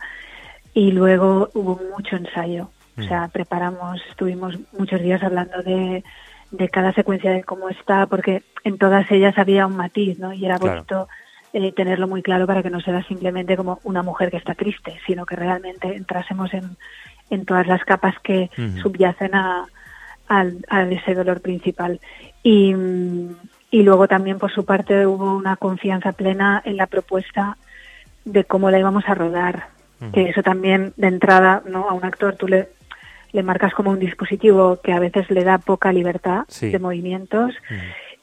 Y 0.74 0.92
luego 0.92 1.52
hubo 1.54 1.80
mucho 1.96 2.16
ensayo. 2.16 2.72
O 2.98 3.04
sea, 3.04 3.28
mm. 3.28 3.30
preparamos, 3.30 4.02
estuvimos 4.10 4.58
muchos 4.76 5.00
días 5.00 5.22
hablando 5.22 5.62
de, 5.62 6.04
de 6.50 6.70
cada 6.70 6.92
secuencia 6.94 7.32
de 7.32 7.44
cómo 7.44 7.70
está, 7.70 8.08
porque 8.08 8.42
en 8.64 8.80
todas 8.80 9.12
ellas 9.12 9.38
había 9.38 9.68
un 9.68 9.76
matiz, 9.76 10.18
¿no? 10.18 10.34
Y 10.34 10.44
era 10.44 10.58
bonito 10.58 11.08
eh, 11.54 11.72
tenerlo 11.72 12.08
muy 12.08 12.24
claro 12.24 12.48
para 12.48 12.64
que 12.64 12.72
no 12.72 12.82
sea 12.82 13.04
simplemente 13.04 13.56
como 13.56 13.80
una 13.84 14.02
mujer 14.02 14.32
que 14.32 14.38
está 14.38 14.56
triste, 14.56 15.00
sino 15.06 15.28
que 15.28 15.36
realmente 15.36 15.96
entrásemos 15.96 16.52
en, 16.56 16.78
en 17.30 17.46
todas 17.46 17.68
las 17.68 17.86
capas 17.86 18.16
que 18.24 18.50
subyacen 18.82 19.36
a, 19.36 19.68
a, 20.28 20.82
ese 20.90 21.14
dolor 21.14 21.42
principal. 21.42 22.00
Y, 22.42 22.74
y 23.70 23.84
luego 23.84 24.08
también 24.08 24.40
por 24.40 24.52
su 24.52 24.66
parte 24.66 25.06
hubo 25.06 25.36
una 25.36 25.58
confianza 25.58 26.14
plena 26.14 26.60
en 26.66 26.78
la 26.78 26.88
propuesta 26.88 27.56
de 28.28 28.44
cómo 28.44 28.70
la 28.70 28.80
íbamos 28.80 29.04
a 29.08 29.16
rodar. 29.16 29.68
Que 30.14 30.30
eso 30.30 30.44
también 30.44 30.94
de 30.96 31.08
entrada, 31.08 31.64
¿no? 31.66 31.90
A 31.90 31.94
un 31.94 32.06
actor 32.06 32.36
tú 32.36 32.48
le, 32.48 32.70
le 33.32 33.42
marcas 33.42 33.74
como 33.74 33.90
un 33.90 34.00
dispositivo 34.00 34.80
que 34.84 34.94
a 34.94 35.00
veces 35.00 35.30
le 35.32 35.44
da 35.44 35.58
poca 35.58 35.92
libertad 35.92 36.46
de 36.62 36.78
movimientos 36.78 37.56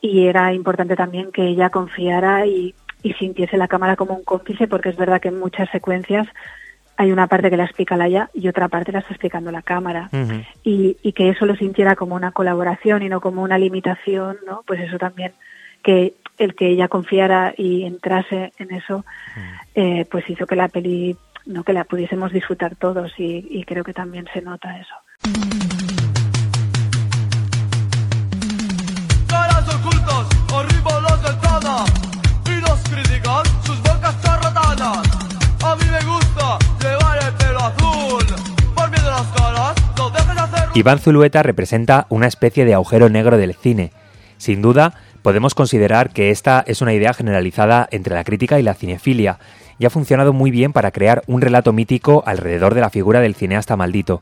y 0.01 0.27
era 0.27 0.53
importante 0.53 0.95
también 0.95 1.33
que 1.33 1.43
ella 1.49 1.71
confiara 1.71 2.47
y, 2.47 2.77
y 3.03 3.13
sintiese 3.15 3.57
la 3.57 3.67
cámara 3.67 3.97
como 3.97 4.15
un 4.15 4.23
cómplice 4.23 4.69
porque 4.69 4.91
es 4.91 4.97
verdad 4.97 5.21
que 5.21 5.29
en 5.29 5.41
muchas 5.41 5.69
secuencias 5.71 6.29
hay 6.97 7.11
una 7.11 7.27
parte 7.27 7.51
que 7.51 7.57
la 7.57 7.65
explica 7.65 7.97
Laia 7.97 8.31
y 8.35 8.47
otra 8.47 8.69
parte 8.69 8.93
la 8.93 9.01
está 9.01 9.11
explicando 9.11 9.51
la 9.51 9.63
cámara. 9.63 10.11
y, 10.63 10.97
y, 11.03 11.13
que 11.13 11.31
eso 11.31 11.45
lo 11.45 11.57
sintiera 11.57 11.97
como 11.97 12.15
una 12.15 12.31
colaboración 12.31 13.03
y 13.03 13.09
no 13.09 13.21
como 13.21 13.43
una 13.43 13.59
limitación, 13.59 14.37
¿no? 14.47 14.63
Pues 14.65 14.81
eso 14.81 14.97
también, 14.97 15.33
que 15.83 16.15
el 16.39 16.55
que 16.55 16.69
ella 16.69 16.89
confiara 16.89 17.55
y 17.57 17.85
entrase 17.85 18.53
en 18.59 18.73
eso, 18.75 19.05
eh, 19.75 20.07
pues 20.11 20.29
hizo 20.29 20.47
que 20.47 20.57
la 20.57 20.69
peli, 20.69 21.17
no 21.47 21.65
que 21.65 21.73
la 21.73 21.85
pudiésemos 21.85 22.33
disfrutar 22.33 22.77
todos 22.77 23.13
y, 23.19 23.47
y 23.51 23.65
creo 23.65 23.85
que 23.85 23.93
también 23.93 24.27
se 24.33 24.43
nota 24.43 24.79
eso. 24.79 24.95
Caras 29.29 29.75
ocultos, 29.75 30.27
horribles 30.53 31.23
de 31.23 31.35
todo, 31.43 31.85
y 32.47 32.61
los 32.61 32.81
critican 32.89 33.45
sus 33.65 33.79
bocas 33.83 34.21
charlatanas. 34.23 35.03
A 35.65 35.77
mí 35.77 35.85
me 35.91 36.05
gusta 36.05 36.59
llevar 36.81 37.19
el 37.25 37.35
pelo 37.35 37.59
azul, 37.61 38.25
por 38.75 38.91
miedo 38.91 39.09
a 39.09 39.21
las 39.21 39.27
caras, 39.33 39.75
no 39.97 40.11
dejes 40.11 40.35
de 40.35 40.41
hacerlo. 40.41 40.73
Iván 40.75 40.99
Zulueta 40.99 41.43
representa 41.43 42.07
una 42.09 42.27
especie 42.27 42.65
de 42.65 42.75
agujero 42.75 43.09
negro 43.09 43.39
del 43.39 43.55
cine. 43.55 43.93
Sin 44.37 44.61
duda, 44.61 44.95
podemos 45.25 45.55
considerar 45.55 46.11
que 46.11 46.29
esta 46.29 46.63
es 46.67 46.83
una 46.83 46.93
idea 46.93 47.15
generalizada 47.15 47.89
entre 47.91 48.15
la 48.15 48.25
crítica 48.25 48.61
y 48.61 48.63
la 48.63 48.75
cinefilia, 48.75 49.39
y 49.79 49.87
ha 49.87 49.91
funcionado 49.91 50.35
muy 50.35 50.51
bien 50.51 50.75
para 50.75 50.91
crear 50.91 51.23
un 51.27 51.41
relato 51.41 51.73
mítico 51.73 52.23
alrededor 52.27 52.75
de 52.75 52.83
la 52.83 52.91
figura 52.91 53.23
del 53.23 53.35
cineasta 53.35 53.75
maldito. 53.75 54.21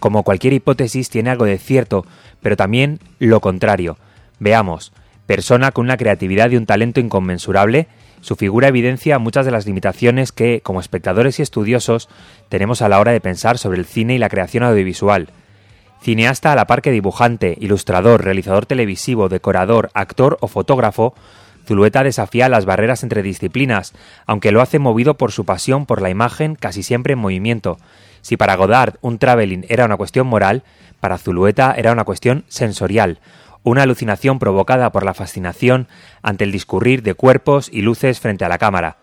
Como 0.00 0.22
cualquier 0.22 0.52
hipótesis 0.52 1.08
tiene 1.08 1.30
algo 1.30 1.46
de 1.46 1.56
cierto, 1.56 2.04
pero 2.42 2.58
también 2.58 3.00
lo 3.18 3.40
contrario. 3.40 3.96
Veamos, 4.38 4.92
persona 5.26 5.72
con 5.72 5.86
una 5.86 5.96
creatividad 5.96 6.50
y 6.50 6.58
un 6.58 6.66
talento 6.66 7.00
inconmensurable, 7.00 7.88
su 8.20 8.36
figura 8.36 8.68
evidencia 8.68 9.18
muchas 9.18 9.46
de 9.46 9.50
las 9.50 9.64
limitaciones 9.64 10.30
que, 10.30 10.60
como 10.60 10.80
espectadores 10.80 11.38
y 11.38 11.42
estudiosos, 11.42 12.10
tenemos 12.50 12.82
a 12.82 12.90
la 12.90 13.00
hora 13.00 13.12
de 13.12 13.20
pensar 13.22 13.56
sobre 13.56 13.78
el 13.78 13.86
cine 13.86 14.16
y 14.16 14.18
la 14.18 14.28
creación 14.28 14.62
audiovisual. 14.62 15.30
Cineasta 16.04 16.52
a 16.52 16.54
la 16.54 16.66
par 16.66 16.82
que 16.82 16.90
dibujante, 16.90 17.56
ilustrador, 17.58 18.22
realizador 18.22 18.66
televisivo, 18.66 19.30
decorador, 19.30 19.90
actor 19.94 20.36
o 20.42 20.48
fotógrafo, 20.48 21.14
Zulueta 21.66 22.04
desafía 22.04 22.50
las 22.50 22.66
barreras 22.66 23.02
entre 23.02 23.22
disciplinas, 23.22 23.94
aunque 24.26 24.52
lo 24.52 24.60
hace 24.60 24.78
movido 24.78 25.14
por 25.14 25.32
su 25.32 25.46
pasión 25.46 25.86
por 25.86 26.02
la 26.02 26.10
imagen 26.10 26.56
casi 26.56 26.82
siempre 26.82 27.14
en 27.14 27.20
movimiento. 27.20 27.78
Si 28.20 28.36
para 28.36 28.54
Godard 28.54 28.96
un 29.00 29.18
traveling 29.18 29.64
era 29.70 29.86
una 29.86 29.96
cuestión 29.96 30.26
moral, 30.26 30.62
para 31.00 31.16
Zulueta 31.16 31.72
era 31.74 31.92
una 31.92 32.04
cuestión 32.04 32.44
sensorial, 32.48 33.20
una 33.62 33.84
alucinación 33.84 34.38
provocada 34.38 34.92
por 34.92 35.06
la 35.06 35.14
fascinación 35.14 35.88
ante 36.20 36.44
el 36.44 36.52
discurrir 36.52 37.02
de 37.02 37.14
cuerpos 37.14 37.70
y 37.72 37.80
luces 37.80 38.20
frente 38.20 38.44
a 38.44 38.50
la 38.50 38.58
cámara. 38.58 38.98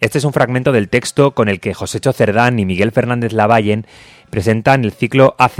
Este 0.00 0.16
es 0.16 0.24
un 0.24 0.32
fragmento 0.32 0.72
del 0.72 0.88
texto 0.88 1.32
con 1.32 1.50
el 1.50 1.60
que 1.60 1.74
Josécho 1.74 2.14
Cerdán 2.14 2.58
y 2.58 2.64
Miguel 2.64 2.90
Fernández 2.90 3.34
Lavallen 3.34 3.86
presentan 4.30 4.82
el 4.84 4.92
ciclo 4.92 5.34
AZ 5.38 5.58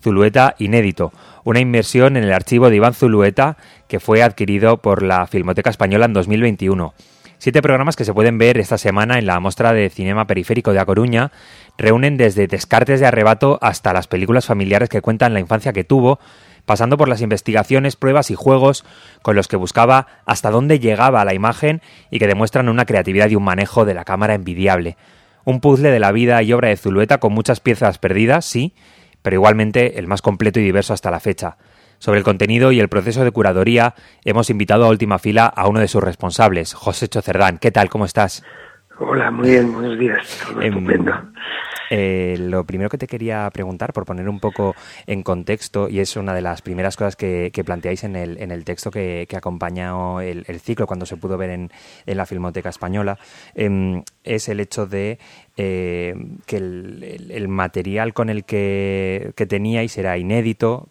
Zulueta 0.00 0.54
Inédito, 0.60 1.12
una 1.42 1.58
inmersión 1.58 2.16
en 2.16 2.22
el 2.22 2.32
archivo 2.32 2.70
de 2.70 2.76
Iván 2.76 2.94
Zulueta 2.94 3.56
que 3.88 3.98
fue 3.98 4.22
adquirido 4.22 4.76
por 4.76 5.02
la 5.02 5.26
Filmoteca 5.26 5.70
Española 5.70 6.04
en 6.04 6.12
2021. 6.12 6.94
Siete 7.38 7.62
programas 7.62 7.96
que 7.96 8.04
se 8.04 8.14
pueden 8.14 8.38
ver 8.38 8.58
esta 8.58 8.78
semana 8.78 9.18
en 9.18 9.26
la 9.26 9.40
Mostra 9.40 9.72
de 9.72 9.90
Cinema 9.90 10.28
Periférico 10.28 10.72
de 10.72 10.78
A 10.78 10.86
Coruña 10.86 11.32
reúnen 11.76 12.16
desde 12.16 12.46
Descartes 12.46 13.00
de 13.00 13.06
Arrebato 13.06 13.58
hasta 13.60 13.92
las 13.92 14.06
películas 14.06 14.46
familiares 14.46 14.88
que 14.88 15.02
cuentan 15.02 15.34
la 15.34 15.40
infancia 15.40 15.72
que 15.72 15.82
tuvo, 15.82 16.20
pasando 16.66 16.96
por 16.96 17.08
las 17.08 17.20
investigaciones, 17.20 17.96
pruebas 17.96 18.30
y 18.30 18.34
juegos 18.34 18.84
con 19.22 19.36
los 19.36 19.48
que 19.48 19.56
buscaba 19.56 20.06
hasta 20.26 20.50
dónde 20.50 20.78
llegaba 20.78 21.24
la 21.24 21.34
imagen 21.34 21.82
y 22.10 22.18
que 22.18 22.26
demuestran 22.26 22.68
una 22.68 22.86
creatividad 22.86 23.28
y 23.28 23.36
un 23.36 23.44
manejo 23.44 23.84
de 23.84 23.94
la 23.94 24.04
cámara 24.04 24.34
envidiable. 24.34 24.96
Un 25.44 25.60
puzzle 25.60 25.90
de 25.90 26.00
la 26.00 26.12
vida 26.12 26.42
y 26.42 26.52
obra 26.52 26.68
de 26.68 26.76
Zulueta 26.76 27.18
con 27.18 27.32
muchas 27.32 27.60
piezas 27.60 27.98
perdidas, 27.98 28.44
sí, 28.44 28.74
pero 29.22 29.36
igualmente 29.36 29.98
el 29.98 30.06
más 30.06 30.22
completo 30.22 30.60
y 30.60 30.64
diverso 30.64 30.94
hasta 30.94 31.10
la 31.10 31.20
fecha. 31.20 31.56
Sobre 31.98 32.18
el 32.18 32.24
contenido 32.24 32.72
y 32.72 32.80
el 32.80 32.88
proceso 32.88 33.24
de 33.24 33.30
curaduría, 33.30 33.94
hemos 34.24 34.50
invitado 34.50 34.84
a 34.84 34.88
última 34.88 35.18
fila 35.18 35.46
a 35.46 35.68
uno 35.68 35.80
de 35.80 35.88
sus 35.88 36.02
responsables, 36.02 36.74
José 36.74 37.08
Chocerdán. 37.08 37.58
¿Qué 37.58 37.70
tal? 37.70 37.88
¿Cómo 37.88 38.04
estás? 38.04 38.42
Hola, 38.98 39.30
muy 39.30 39.50
bien, 39.50 39.72
buenos 39.72 39.98
días. 39.98 40.40
Todo 40.46 40.62
Em, 40.62 40.74
estupendo. 40.74 41.12
Eh, 41.90 42.36
lo 42.38 42.64
primero 42.64 42.88
que 42.88 42.96
te 42.98 43.06
quería 43.06 43.48
preguntar, 43.52 43.92
por 43.92 44.04
poner 44.06 44.28
un 44.28 44.40
poco 44.40 44.74
en 45.06 45.22
contexto, 45.22 45.88
y 45.88 46.00
es 46.00 46.16
una 46.16 46.32
de 46.32 46.40
las 46.40 46.62
primeras 46.62 46.96
cosas 46.96 47.14
que, 47.16 47.50
que 47.52 47.64
planteáis 47.64 48.04
en 48.04 48.16
el, 48.16 48.38
en 48.40 48.50
el 48.50 48.64
texto 48.64 48.90
que, 48.90 49.26
que 49.28 49.36
acompaña 49.36 49.92
el, 50.22 50.44
el 50.48 50.60
ciclo 50.60 50.86
cuando 50.86 51.06
se 51.06 51.16
pudo 51.16 51.36
ver 51.36 51.50
en, 51.50 51.70
en 52.06 52.16
la 52.16 52.24
Filmoteca 52.26 52.68
Española, 52.68 53.18
em, 53.54 54.02
es 54.22 54.48
el 54.48 54.60
hecho 54.60 54.86
de 54.86 55.18
eh, 55.56 56.14
que 56.46 56.56
el, 56.56 57.02
el- 57.02 57.30
el 57.32 57.48
material 57.48 58.14
con 58.14 58.30
el 58.30 58.44
que, 58.44 59.32
que 59.36 59.46
teníais 59.46 59.96
era 59.98 60.16
inédito, 60.16 60.88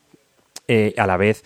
eh, 0.68 0.94
a 0.98 1.08
la 1.08 1.18
vez 1.18 1.44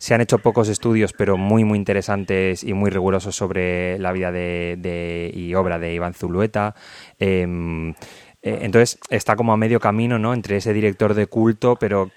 se 0.00 0.14
han 0.14 0.22
hecho 0.22 0.38
pocos 0.38 0.70
estudios, 0.70 1.12
pero 1.12 1.36
muy, 1.36 1.62
muy 1.62 1.76
interesantes 1.76 2.64
y 2.64 2.72
muy 2.72 2.88
rigurosos 2.88 3.36
sobre 3.36 3.98
la 3.98 4.12
vida 4.12 4.32
de, 4.32 5.30
y 5.34 5.54
obra 5.54 5.78
de 5.78 5.92
Iván 5.92 6.14
Zulueta. 6.14 6.74
Em, 7.18 7.90
eh, 7.90 8.60
entonces 8.62 8.98
está 9.10 9.36
como 9.36 9.52
a 9.52 9.58
medio 9.58 9.78
camino, 9.78 10.18
¿no? 10.18 10.32
Entre 10.32 10.56
ese 10.56 10.72
director 10.72 11.12
de 11.12 11.26
culto, 11.26 11.76
pero 11.76 12.10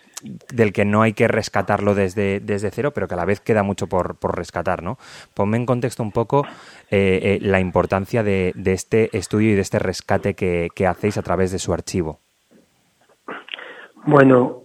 del 0.54 0.72
que 0.72 0.86
no 0.86 1.02
hay 1.02 1.12
que 1.12 1.28
rescatarlo 1.28 1.94
desde, 1.94 2.40
desde 2.40 2.72
cero, 2.72 2.92
pero 2.96 3.10
que 3.10 3.16
a 3.16 3.18
la 3.18 3.26
vez 3.26 3.42
queda 3.42 3.64
mucho 3.64 3.88
por, 3.88 4.16
por 4.16 4.38
rescatar, 4.38 4.82
¿no? 4.82 4.98
Ponme 5.34 5.58
en 5.58 5.66
contexto 5.66 6.04
un 6.04 6.14
poco 6.14 6.46
eh, 6.90 7.20
eh, 7.22 7.40
la 7.42 7.60
importancia 7.60 8.24
de, 8.24 8.54
de 8.56 8.72
este 8.72 9.10
estudio 9.18 9.52
y 9.52 9.56
de 9.56 9.62
este 9.62 9.80
rescate 9.80 10.36
que, 10.36 10.70
que 10.74 10.88
hacéis 10.88 11.18
a 11.18 11.22
través 11.22 11.52
de 11.52 11.60
su 11.60 11.74
archivo. 11.74 12.22
Bueno, 14.06 14.64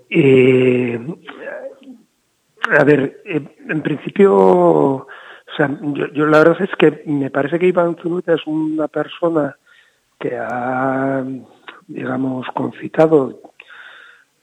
a 2.76 2.84
ver, 2.84 3.22
eh, 3.24 3.42
en 3.68 3.82
principio, 3.82 4.34
o 4.34 5.06
sea, 5.56 5.70
yo, 5.80 6.08
yo 6.12 6.26
la 6.26 6.38
verdad 6.38 6.62
es 6.62 6.74
que 6.76 7.02
me 7.06 7.30
parece 7.30 7.58
que 7.58 7.66
Iván 7.66 7.96
Zulueta 7.96 8.34
es 8.34 8.46
una 8.46 8.88
persona 8.88 9.56
que 10.18 10.36
ha, 10.36 11.24
digamos, 11.86 12.46
concitado 12.54 13.40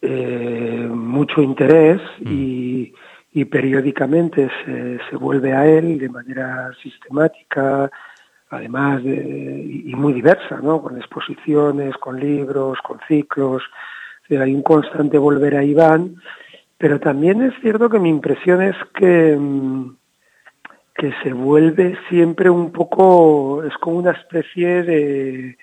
eh, 0.02 0.88
mucho 0.90 1.42
interés 1.42 2.02
y, 2.22 2.94
y 3.34 3.46
periódicamente 3.46 4.50
se, 4.64 5.00
se 5.10 5.16
vuelve 5.16 5.54
a 5.54 5.66
él 5.66 5.98
de 5.98 6.10
manera 6.10 6.72
sistemática, 6.82 7.92
además 8.50 9.04
de, 9.04 9.16
y 9.66 9.92
y 9.92 9.96
muy 9.96 10.14
diversa, 10.14 10.60
¿no? 10.62 10.82
Con 10.82 10.98
exposiciones, 10.98 11.96
con 11.98 12.20
libros, 12.20 12.80
con 12.82 13.00
ciclos. 13.08 13.64
O 14.24 14.28
sea, 14.28 14.44
hay 14.44 14.54
un 14.54 14.64
constante 14.64 15.18
volver 15.18 15.56
a 15.56 15.64
Iván, 15.64 16.16
pero 16.78 17.00
también 17.00 17.42
es 17.42 17.54
cierto 17.62 17.90
que 17.90 18.00
mi 18.00 18.10
impresión 18.10 18.62
es 18.62 18.76
que, 18.94 19.36
mm, 19.38 19.96
que 20.96 21.14
se 21.24 21.34
vuelve 21.34 21.98
siempre 22.10 22.50
un 22.50 22.72
poco, 22.72 23.64
es 23.64 23.74
como 23.78 23.98
una 23.98 24.12
especie 24.12 24.84
de, 24.84 25.58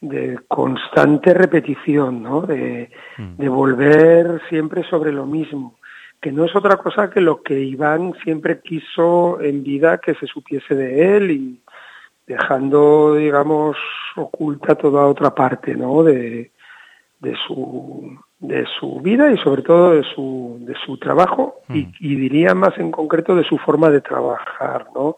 de 0.00 0.38
constante 0.48 1.34
repetición, 1.34 2.22
¿no? 2.22 2.42
De, 2.42 2.90
de 3.16 3.48
volver 3.48 4.40
siempre 4.48 4.82
sobre 4.84 5.12
lo 5.12 5.26
mismo, 5.26 5.78
que 6.20 6.32
no 6.32 6.44
es 6.44 6.54
otra 6.54 6.76
cosa 6.76 7.10
que 7.10 7.20
lo 7.20 7.42
que 7.42 7.58
Iván 7.58 8.14
siempre 8.24 8.60
quiso 8.60 9.40
en 9.40 9.62
vida 9.62 9.98
que 9.98 10.14
se 10.14 10.26
supiese 10.26 10.74
de 10.74 11.16
él 11.16 11.30
y 11.30 11.60
dejando, 12.26 13.14
digamos, 13.14 13.76
oculta 14.16 14.74
toda 14.74 15.06
otra 15.06 15.34
parte, 15.34 15.74
¿no? 15.74 16.02
De, 16.02 16.52
de 17.20 17.36
su 17.46 18.18
de 18.40 18.66
su 18.78 19.00
vida 19.00 19.32
y 19.32 19.36
sobre 19.38 19.62
todo 19.62 19.92
de 19.92 20.04
su 20.14 20.58
de 20.60 20.74
su 20.86 20.96
trabajo 20.98 21.60
y, 21.68 21.88
y 21.98 22.14
diría 22.14 22.54
más 22.54 22.78
en 22.78 22.90
concreto 22.90 23.34
de 23.34 23.44
su 23.44 23.58
forma 23.58 23.90
de 23.90 24.00
trabajar, 24.00 24.86
¿no? 24.94 25.16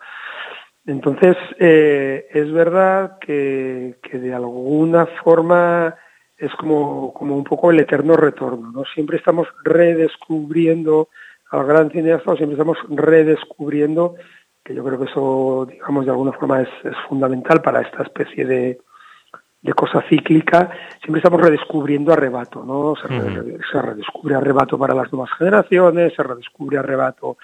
Entonces, 0.86 1.36
eh, 1.58 2.26
es 2.32 2.50
verdad 2.52 3.18
que, 3.20 3.96
que 4.02 4.18
de 4.18 4.34
alguna 4.34 5.06
forma 5.22 5.94
es 6.38 6.52
como, 6.54 7.12
como 7.12 7.36
un 7.36 7.44
poco 7.44 7.70
el 7.70 7.80
eterno 7.80 8.16
retorno, 8.16 8.72
¿no? 8.72 8.84
Siempre 8.94 9.18
estamos 9.18 9.46
redescubriendo 9.62 11.08
al 11.50 11.66
gran 11.66 11.90
cineasta, 11.90 12.32
o 12.32 12.36
siempre 12.36 12.54
estamos 12.54 12.78
redescubriendo, 12.88 14.14
que 14.64 14.74
yo 14.74 14.82
creo 14.82 14.98
que 14.98 15.10
eso, 15.10 15.66
digamos, 15.70 16.06
de 16.06 16.12
alguna 16.12 16.32
forma 16.32 16.62
es, 16.62 16.68
es 16.84 16.96
fundamental 17.08 17.60
para 17.60 17.82
esta 17.82 18.02
especie 18.02 18.46
de, 18.46 18.78
de 19.62 19.72
cosa 19.74 20.02
cíclica, 20.08 20.70
siempre 21.02 21.18
estamos 21.18 21.40
redescubriendo 21.40 22.12
Arrebato, 22.12 22.64
¿no? 22.64 22.94
Se, 22.96 23.06
re- 23.08 23.58
se 23.70 23.82
redescubre 23.82 24.34
Arrebato 24.34 24.78
para 24.78 24.94
las 24.94 25.12
nuevas 25.12 25.30
generaciones, 25.36 26.14
se 26.14 26.22
redescubre 26.22 26.78
Arrebato 26.78 27.36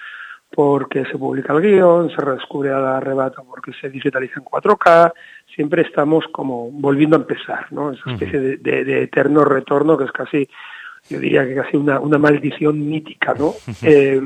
porque 0.49 1.05
se 1.05 1.17
publica 1.17 1.53
el 1.53 1.61
guion, 1.61 2.09
se 2.09 2.17
redescubre 2.17 2.71
Arrebato 2.71 3.43
porque 3.43 3.71
se 3.79 3.89
digitaliza 3.89 4.39
en 4.39 4.45
4K, 4.45 5.11
siempre 5.53 5.81
estamos 5.83 6.25
como 6.31 6.71
volviendo 6.71 7.17
a 7.17 7.19
empezar, 7.19 7.67
¿no? 7.71 7.91
Esa 7.91 8.09
especie 8.13 8.39
de, 8.39 8.57
de- 8.57 8.83
de 8.85 9.03
eterno 9.03 9.43
retorno 9.45 9.97
que 9.97 10.05
es 10.05 10.11
casi, 10.11 10.49
yo 11.09 11.19
diría 11.19 11.45
que 11.45 11.53
casi 11.55 11.77
una, 11.77 11.99
una 11.99 12.17
maldición 12.17 12.87
mítica, 12.89 13.35
¿no? 13.37 13.53
Eh, 13.83 14.21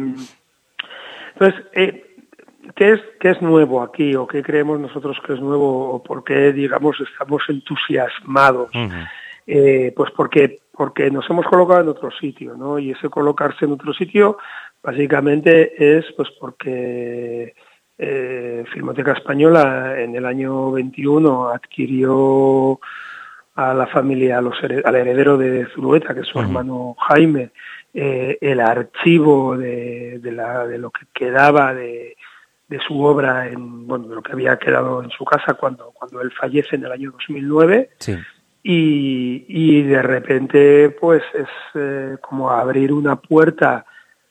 entonces, 1.34 1.62
eh, 1.73 2.11
¿qué, 2.76 2.93
es, 2.93 3.02
¿qué 3.19 3.32
es 3.32 3.41
nuevo 3.41 3.82
aquí 3.82 4.15
o 4.15 4.28
qué 4.28 4.41
creemos 4.43 4.80
nosotros 4.80 5.19
que 5.26 5.34
es 5.34 5.39
nuevo 5.39 5.91
o 5.91 6.04
por 6.04 6.24
qué, 6.24 6.54
digamos, 6.54 6.97
estamos 7.00 7.43
entusiasmados? 7.47 8.69
Eh, 9.47 9.93
pues 9.95 10.12
porque, 10.12 10.60
porque 10.71 11.10
nos 11.10 11.30
hemos 11.30 11.45
colocado 11.45 11.82
en 11.82 11.89
otro 11.89 12.12
sitio, 12.12 12.56
¿no? 12.56 12.80
Y 12.80 12.91
ese 12.91 13.10
colocarse 13.10 13.65
en 13.65 13.74
otro 13.74 13.93
sitio 13.93 14.38
básicamente 14.84 15.97
es 15.97 16.06
pues 16.15 16.30
porque 16.39 17.54
eh, 17.97 18.63
Filmoteca 18.74 19.13
Española 19.13 20.00
en 20.00 20.15
el 20.15 20.26
año 20.26 20.71
21 20.71 21.50
adquirió 21.50 22.80
a 23.56 23.74
la 23.74 23.88
familia, 23.88 24.38
a 24.38 24.41
los 24.41 24.56
al 24.63 24.95
heredero 24.95 25.38
de 25.38 25.67
Zulueta, 25.67 26.13
que 26.13 26.21
es 26.21 26.28
su 26.28 26.39
hermano 26.39 26.95
Jaime, 27.00 27.52
eh, 27.93 28.38
el 28.39 28.60
archivo 28.60 29.58
de, 29.58 30.19
de, 30.19 30.32
la, 30.32 30.65
de 30.65 30.78
lo 30.78 30.89
que 30.91 31.06
quedaba 31.13 31.74
de, 31.74 32.15
de 32.72 32.80
su 32.88 33.04
obra, 33.04 33.48
en, 33.48 33.86
bueno, 33.86 34.08
de 34.08 34.16
lo 34.16 34.22
que 34.24 34.32
había 34.32 34.58
quedado 34.58 35.04
en 35.04 35.10
su 35.12 35.26
casa 35.26 35.54
cuando, 35.56 35.92
cuando 35.92 36.22
él 36.22 36.32
fallece 36.32 36.78
en 36.78 36.86
el 36.86 36.92
año 36.94 37.12
2009 37.12 37.90
Sí. 38.00 38.16
y, 38.64 39.46
y 39.48 39.82
de 39.84 40.02
repente 40.02 40.90
pues 41.00 41.22
es 41.34 41.50
eh, 41.76 42.16
como 42.22 42.50
abrir 42.50 42.94
una 42.94 43.18
puerta 43.18 43.86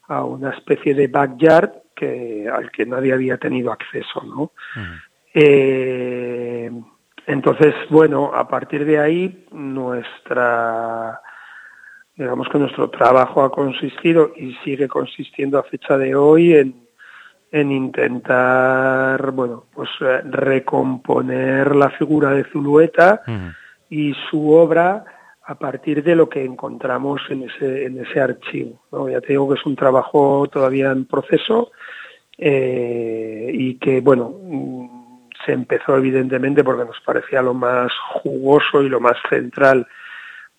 a 0.08 0.24
una 0.24 0.50
especie 0.50 0.94
de 0.94 1.06
backyard 1.08 1.70
que 1.94 2.48
al 2.50 2.70
que 2.70 2.86
nadie 2.86 3.12
había 3.12 3.36
tenido 3.36 3.70
acceso 3.70 4.22
no 4.24 4.52
Eh, 5.34 6.70
entonces 7.26 7.74
bueno 7.90 8.32
a 8.34 8.48
partir 8.48 8.84
de 8.84 8.98
ahí 8.98 9.46
nuestra 9.52 11.20
digamos 12.16 12.48
que 12.48 12.58
nuestro 12.58 12.90
trabajo 12.90 13.42
ha 13.44 13.50
consistido 13.52 14.32
y 14.36 14.54
sigue 14.64 14.88
consistiendo 14.88 15.58
a 15.58 15.62
fecha 15.62 15.96
de 15.96 16.14
hoy 16.14 16.54
en 16.54 16.89
en 17.52 17.72
intentar 17.72 19.30
bueno 19.32 19.64
pues 19.74 19.90
eh, 20.00 20.20
recomponer 20.24 21.74
la 21.74 21.90
figura 21.90 22.30
de 22.30 22.44
Zulueta 22.44 23.22
y 23.88 24.14
su 24.30 24.52
obra 24.52 25.04
a 25.50 25.56
partir 25.56 26.04
de 26.04 26.14
lo 26.14 26.28
que 26.28 26.44
encontramos 26.44 27.22
en 27.28 27.42
ese, 27.42 27.86
en 27.86 27.98
ese 27.98 28.20
archivo. 28.20 28.84
¿no? 28.92 29.08
Ya 29.08 29.20
te 29.20 29.28
digo 29.32 29.48
que 29.48 29.58
es 29.58 29.66
un 29.66 29.74
trabajo 29.74 30.46
todavía 30.46 30.92
en 30.92 31.06
proceso 31.06 31.72
eh, 32.38 33.50
y 33.52 33.74
que, 33.74 34.00
bueno, 34.00 34.32
mm, 34.40 35.00
se 35.44 35.52
empezó 35.52 35.96
evidentemente 35.96 36.62
porque 36.62 36.84
nos 36.84 37.00
parecía 37.00 37.42
lo 37.42 37.52
más 37.52 37.90
jugoso 38.22 38.82
y 38.82 38.88
lo 38.88 39.00
más 39.00 39.16
central 39.28 39.88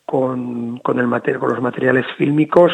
con, 0.04 0.76
con, 0.80 0.98
el 0.98 1.38
con 1.38 1.48
los 1.48 1.62
materiales 1.62 2.04
fílmicos 2.18 2.72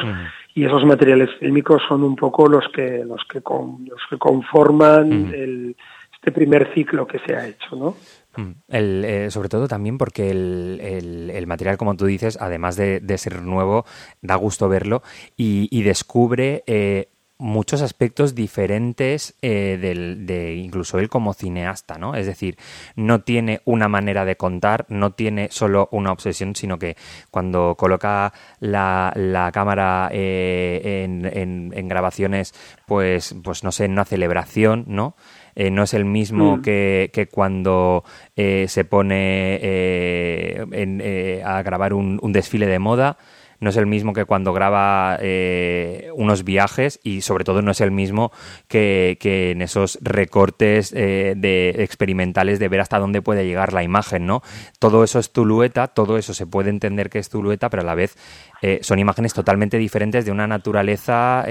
y 0.54 0.64
esos 0.64 0.84
materiales 0.84 1.30
fílmicos 1.38 1.82
son 1.88 2.02
un 2.02 2.16
poco 2.16 2.48
los 2.48 2.64
que, 2.74 3.04
los 3.04 3.24
que, 3.24 3.40
con, 3.40 3.86
los 3.88 4.00
que 4.10 4.18
conforman 4.18 5.32
el, 5.34 5.76
este 6.14 6.32
primer 6.32 6.72
ciclo 6.74 7.06
que 7.06 7.18
se 7.20 7.36
ha 7.36 7.46
hecho, 7.46 7.76
¿no? 7.76 7.96
Mm. 8.36 8.50
El, 8.68 9.04
eh, 9.04 9.30
sobre 9.30 9.48
todo 9.48 9.68
también 9.68 9.98
porque 9.98 10.30
el, 10.30 10.80
el, 10.82 11.30
el, 11.30 11.46
material, 11.46 11.76
como 11.76 11.96
tú 11.96 12.06
dices, 12.06 12.38
además 12.40 12.76
de, 12.76 13.00
de, 13.00 13.18
ser 13.18 13.42
nuevo, 13.42 13.84
da 14.20 14.36
gusto 14.36 14.68
verlo 14.68 15.02
y, 15.36 15.68
y 15.70 15.82
descubre 15.82 16.62
eh, 16.66 17.08
muchos 17.38 17.82
aspectos 17.82 18.34
diferentes 18.34 19.34
eh, 19.42 19.78
del, 19.80 20.26
de 20.26 20.54
incluso 20.54 20.98
él 20.98 21.08
como 21.08 21.34
cineasta, 21.34 21.96
¿no? 21.96 22.14
Es 22.14 22.26
decir, 22.26 22.58
no 22.96 23.20
tiene 23.20 23.60
una 23.64 23.88
manera 23.88 24.24
de 24.24 24.36
contar, 24.36 24.86
no 24.88 25.12
tiene 25.12 25.48
solo 25.50 25.88
una 25.92 26.12
obsesión, 26.12 26.56
sino 26.56 26.78
que 26.78 26.96
cuando 27.30 27.76
coloca 27.76 28.32
la, 28.60 29.12
la 29.14 29.52
cámara 29.52 30.08
eh, 30.12 31.04
en, 31.04 31.24
en, 31.26 31.72
en, 31.74 31.88
grabaciones, 31.88 32.54
pues, 32.86 33.34
pues 33.42 33.62
no 33.62 33.72
sé, 33.72 33.84
en 33.84 33.92
una 33.92 34.04
celebración, 34.04 34.84
¿no? 34.88 35.14
Eh, 35.58 35.72
no 35.72 35.82
es 35.82 35.92
el 35.92 36.04
mismo 36.04 36.58
mm. 36.58 36.62
que, 36.62 37.10
que, 37.12 37.26
cuando 37.26 38.04
eh, 38.36 38.66
se 38.68 38.84
pone 38.84 39.58
eh, 39.60 40.64
en, 40.70 41.42
a 41.44 41.60
grabar 41.62 41.94
un, 41.94 42.20
un, 42.22 42.32
desfile 42.32 42.68
de 42.68 42.78
moda. 42.78 43.18
No 43.60 43.70
es 43.70 43.76
el 43.76 43.86
mismo 43.86 44.12
que 44.12 44.24
cuando 44.24 44.52
graba 44.52 45.18
eh, 45.20 46.10
unos 46.14 46.44
viajes 46.44 47.00
y 47.02 47.22
sobre 47.22 47.44
todo 47.44 47.62
no 47.62 47.70
es 47.70 47.80
el 47.80 47.90
mismo 47.90 48.30
que, 48.68 49.16
que 49.20 49.50
en 49.50 49.62
esos 49.62 49.98
recortes 50.02 50.92
eh, 50.94 51.34
de 51.36 51.70
experimentales 51.82 52.58
de 52.58 52.68
ver 52.68 52.80
hasta 52.80 52.98
dónde 52.98 53.22
puede 53.22 53.46
llegar 53.46 53.72
la 53.72 53.82
imagen, 53.82 54.26
¿no? 54.26 54.42
Todo 54.78 55.04
eso 55.04 55.18
es 55.18 55.32
Tulueta, 55.32 55.88
todo 55.88 56.18
eso 56.18 56.34
se 56.34 56.46
puede 56.46 56.70
entender 56.70 57.10
que 57.10 57.18
es 57.18 57.30
Tulueta, 57.30 57.68
pero 57.68 57.82
a 57.82 57.86
la 57.86 57.94
vez 57.94 58.16
eh, 58.62 58.78
son 58.82 58.98
imágenes 58.98 59.34
totalmente 59.34 59.78
diferentes 59.78 60.24
de 60.24 60.32
una 60.32 60.46
naturaleza 60.46 61.44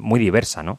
muy 0.00 0.18
diversa, 0.18 0.62
¿no? 0.62 0.78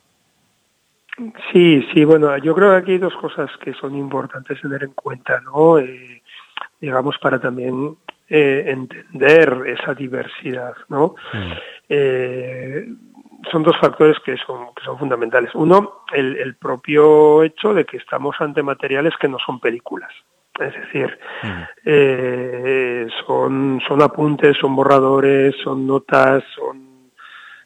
Sí, 1.51 1.85
sí, 1.93 2.03
bueno, 2.05 2.37
yo 2.37 2.55
creo 2.55 2.71
que 2.71 2.77
aquí 2.77 2.91
hay 2.93 2.97
dos 2.97 3.15
cosas 3.15 3.49
que 3.63 3.73
son 3.73 3.95
importantes 3.95 4.59
tener 4.61 4.83
en 4.83 4.93
cuenta, 4.93 5.39
¿no? 5.41 5.77
digamos, 6.83 7.17
para 7.17 7.39
también 7.39 7.95
eh, 8.35 8.63
entender 8.65 9.61
esa 9.67 9.93
diversidad, 9.93 10.73
¿no? 10.89 11.13
Mm. 11.33 11.51
Eh, 11.87 12.87
son 13.51 13.61
dos 13.61 13.77
factores 13.79 14.17
que 14.25 14.35
son, 14.37 14.73
que 14.73 14.83
son 14.83 14.97
fundamentales. 14.97 15.53
Uno, 15.53 16.03
el, 16.11 16.37
el, 16.37 16.55
propio 16.55 17.43
hecho 17.43 17.75
de 17.75 17.85
que 17.85 17.97
estamos 17.97 18.35
ante 18.39 18.63
materiales 18.63 19.13
que 19.19 19.27
no 19.27 19.37
son 19.37 19.59
películas. 19.59 20.11
Es 20.59 20.73
decir, 20.73 21.15
mm. 21.43 21.61
eh, 21.85 23.07
son, 23.27 23.79
son 23.87 24.01
apuntes, 24.01 24.57
son 24.57 24.75
borradores, 24.75 25.55
son 25.63 25.85
notas, 25.85 26.43
son 26.55 27.11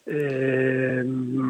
eh, 0.05 1.01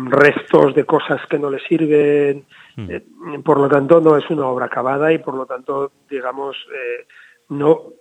restos 0.10 0.76
de 0.76 0.86
cosas 0.86 1.22
que 1.28 1.40
no 1.40 1.50
le 1.50 1.60
sirven. 1.62 2.46
Mm. 2.76 2.92
Eh, 2.92 3.04
por 3.44 3.60
lo 3.60 3.68
tanto, 3.68 4.00
no 4.00 4.16
es 4.16 4.30
una 4.30 4.46
obra 4.46 4.68
acabada 4.68 5.12
y 5.12 5.18
por 5.18 5.34
lo 5.34 5.48
tanto, 5.48 5.92
digamos, 6.08 6.56
eh, 6.72 7.08
no, 7.50 7.94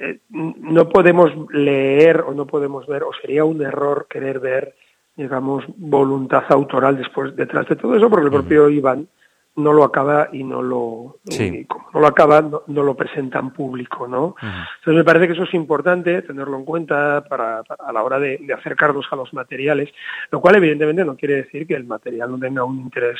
eh, 0.00 0.20
no 0.30 0.88
podemos 0.88 1.32
leer 1.50 2.20
o 2.20 2.34
no 2.34 2.46
podemos 2.46 2.86
ver, 2.86 3.02
o 3.02 3.10
sería 3.20 3.44
un 3.44 3.62
error 3.62 4.06
querer 4.08 4.40
ver, 4.40 4.74
digamos, 5.16 5.64
voluntad 5.76 6.44
autoral 6.48 6.96
después 6.96 7.34
detrás 7.36 7.68
de 7.68 7.76
todo 7.76 7.96
eso, 7.96 8.10
porque 8.10 8.26
el 8.26 8.32
propio 8.32 8.68
Iván 8.68 9.08
no 9.56 9.72
lo 9.72 9.84
acaba 9.84 10.28
y 10.32 10.44
no 10.44 10.62
lo 10.62 11.16
Sí. 11.24 11.44
y 11.44 11.64
como 11.64 11.88
no 11.94 12.00
lo 12.00 12.06
acaba 12.06 12.42
no, 12.42 12.62
no 12.66 12.82
lo 12.82 12.94
presenta 12.94 13.38
en 13.38 13.50
público 13.50 14.06
no 14.06 14.34
entonces 14.42 14.94
me 14.94 15.04
parece 15.04 15.26
que 15.26 15.32
eso 15.32 15.44
es 15.44 15.54
importante 15.54 16.22
tenerlo 16.22 16.56
en 16.58 16.64
cuenta 16.64 17.24
para, 17.28 17.62
para- 17.64 17.84
a 17.88 17.92
la 17.92 18.02
hora 18.02 18.18
de, 18.18 18.38
de 18.40 18.52
acercarnos 18.54 19.06
a 19.10 19.16
los 19.16 19.32
materiales 19.32 19.90
lo 20.30 20.40
cual 20.40 20.56
evidentemente 20.56 21.04
no 21.04 21.16
quiere 21.16 21.36
decir 21.36 21.66
que 21.66 21.74
el 21.74 21.84
material 21.84 22.30
no 22.30 22.38
tenga 22.38 22.64
un 22.64 22.78
interés 22.80 23.18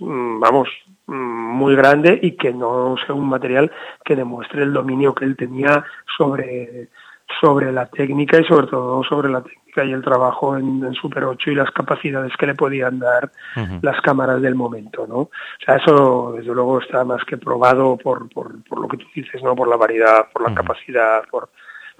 mm, 0.00 0.40
vamos 0.40 0.68
mm, 1.06 1.14
muy 1.14 1.76
grande 1.76 2.18
y 2.20 2.32
que 2.32 2.52
no 2.52 2.96
sea 3.06 3.14
un 3.14 3.28
material 3.28 3.70
que 4.04 4.16
demuestre 4.16 4.62
el 4.64 4.72
dominio 4.72 5.14
que 5.14 5.24
él 5.24 5.36
tenía 5.36 5.84
sobre 6.18 6.88
sobre 7.40 7.72
la 7.72 7.86
técnica 7.86 8.40
y 8.40 8.44
sobre 8.44 8.66
todo 8.68 9.02
sobre 9.04 9.28
la 9.28 9.42
técnica 9.42 9.84
y 9.84 9.92
el 9.92 10.02
trabajo 10.02 10.56
en, 10.56 10.82
en 10.84 10.94
Super 10.94 11.24
8 11.24 11.50
y 11.50 11.54
las 11.54 11.70
capacidades 11.70 12.32
que 12.38 12.46
le 12.46 12.54
podían 12.54 12.98
dar 12.98 13.30
las 13.82 14.00
cámaras 14.00 14.40
del 14.40 14.54
momento, 14.54 15.06
¿no? 15.06 15.16
O 15.18 15.30
sea, 15.64 15.76
eso 15.76 16.34
desde 16.36 16.54
luego 16.54 16.80
está 16.80 17.04
más 17.04 17.22
que 17.24 17.36
probado 17.36 17.96
por, 17.98 18.28
por, 18.30 18.62
por 18.64 18.80
lo 18.80 18.88
que 18.88 18.96
tú 18.96 19.06
dices, 19.14 19.42
¿no? 19.42 19.54
Por 19.54 19.68
la 19.68 19.76
variedad, 19.76 20.28
por 20.32 20.42
la 20.42 20.48
capacidad, 20.54 21.24
por, 21.30 21.50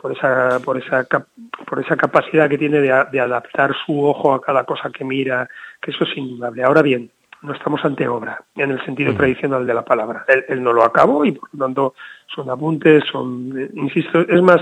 por 0.00 0.12
esa, 0.12 0.58
por 0.64 0.78
esa, 0.78 1.04
cap- 1.04 1.26
por 1.68 1.80
esa 1.80 1.96
capacidad 1.96 2.48
que 2.48 2.56
tiene 2.58 2.80
de, 2.80 3.04
de 3.12 3.20
adaptar 3.20 3.74
su 3.84 4.06
ojo 4.06 4.32
a 4.32 4.40
cada 4.40 4.64
cosa 4.64 4.90
que 4.90 5.04
mira, 5.04 5.48
que 5.82 5.90
eso 5.90 6.04
es 6.04 6.16
indudable. 6.16 6.62
Ahora 6.62 6.80
bien, 6.82 7.10
no 7.42 7.52
estamos 7.52 7.84
ante 7.84 8.08
obra, 8.08 8.42
en 8.54 8.70
el 8.70 8.82
sentido 8.86 9.10
tradicional 9.18 9.66
de 9.66 9.74
la 9.74 9.84
palabra. 9.84 10.24
Él, 10.28 10.44
él 10.48 10.62
no 10.62 10.72
lo 10.72 10.82
acabó 10.82 11.24
y 11.26 11.32
por 11.32 11.50
lo 11.52 11.66
tanto 11.66 11.94
son 12.34 12.48
apuntes, 12.48 13.04
son, 13.12 13.52
eh, 13.58 13.68
insisto, 13.74 14.20
es 14.20 14.40
más 14.42 14.60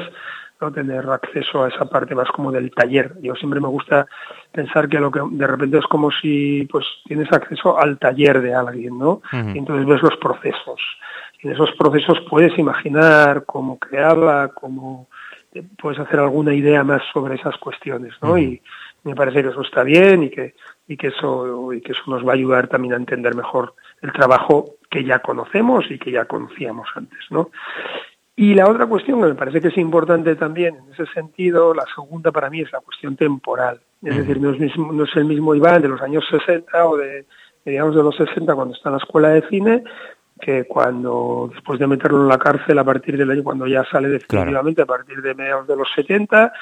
no 0.60 0.72
tener 0.72 1.08
acceso 1.10 1.64
a 1.64 1.68
esa 1.68 1.84
parte 1.86 2.14
más 2.14 2.28
como 2.30 2.52
del 2.52 2.70
taller. 2.70 3.14
Yo 3.20 3.34
siempre 3.34 3.60
me 3.60 3.68
gusta 3.68 4.06
pensar 4.52 4.88
que 4.88 4.98
lo 4.98 5.10
que 5.10 5.20
de 5.30 5.46
repente 5.46 5.78
es 5.78 5.86
como 5.86 6.10
si 6.10 6.66
pues 6.70 6.86
tienes 7.04 7.30
acceso 7.32 7.78
al 7.78 7.98
taller 7.98 8.40
de 8.40 8.54
alguien, 8.54 8.98
¿no? 8.98 9.20
Y 9.32 9.58
entonces 9.58 9.86
ves 9.86 10.02
los 10.02 10.16
procesos. 10.16 10.80
Y 11.42 11.48
en 11.48 11.54
esos 11.54 11.72
procesos 11.72 12.20
puedes 12.30 12.56
imaginar 12.58 13.44
cómo 13.44 13.78
creaba, 13.78 14.48
cómo 14.48 15.08
puedes 15.78 15.98
hacer 15.98 16.18
alguna 16.20 16.54
idea 16.54 16.82
más 16.82 17.02
sobre 17.12 17.36
esas 17.36 17.56
cuestiones, 17.58 18.14
¿no? 18.22 18.38
Y 18.38 18.60
me 19.04 19.14
parece 19.14 19.42
que 19.42 19.50
eso 19.50 19.62
está 19.62 19.82
bien 19.82 20.24
y 20.24 20.30
que 20.30 20.54
y 20.86 20.96
que 20.96 21.08
eso 21.08 21.72
y 21.72 21.80
que 21.80 21.92
eso 21.92 22.02
nos 22.06 22.26
va 22.26 22.32
a 22.32 22.34
ayudar 22.34 22.68
también 22.68 22.94
a 22.94 22.98
entender 22.98 23.34
mejor 23.34 23.74
el 24.02 24.12
trabajo 24.12 24.76
que 24.90 25.04
ya 25.04 25.20
conocemos 25.20 25.90
y 25.90 25.98
que 25.98 26.10
ya 26.10 26.26
conocíamos 26.26 26.88
antes, 26.94 27.20
¿no? 27.30 27.50
Y 28.36 28.54
la 28.54 28.68
otra 28.68 28.86
cuestión 28.86 29.20
que 29.20 29.28
me 29.28 29.34
parece 29.34 29.60
que 29.60 29.68
es 29.68 29.78
importante 29.78 30.34
también 30.34 30.74
en 30.76 30.92
ese 30.92 31.06
sentido, 31.12 31.72
la 31.72 31.84
segunda 31.94 32.32
para 32.32 32.50
mí 32.50 32.60
es 32.62 32.72
la 32.72 32.80
cuestión 32.80 33.14
temporal. 33.16 33.80
Es 34.02 34.16
decir, 34.18 34.40
no 34.40 34.50
es, 34.50 34.58
mismo- 34.58 34.92
no 34.92 35.04
es 35.04 35.14
el 35.16 35.24
mismo 35.24 35.54
Iván 35.54 35.80
de 35.82 35.88
los 35.88 36.02
años 36.02 36.24
60 36.28 36.86
o 36.88 36.96
de 36.96 37.26
digamos 37.64 37.94
de 37.96 38.02
los 38.02 38.14
60 38.16 38.54
cuando 38.54 38.74
está 38.74 38.90
en 38.90 38.92
la 38.96 38.98
escuela 38.98 39.28
de 39.30 39.48
cine 39.48 39.84
que 40.40 40.64
cuando 40.64 41.48
después 41.54 41.78
de 41.78 41.86
meterlo 41.86 42.20
en 42.22 42.28
la 42.28 42.36
cárcel 42.38 42.78
a 42.78 42.84
partir 42.84 43.16
del 43.16 43.30
año 43.30 43.42
cuando 43.42 43.66
ya 43.66 43.84
sale 43.84 44.08
definitivamente 44.08 44.82
a 44.82 44.86
partir 44.86 45.22
de 45.22 45.34
mediados 45.34 45.66
de 45.66 45.76
los 45.76 45.88
70 45.94 46.52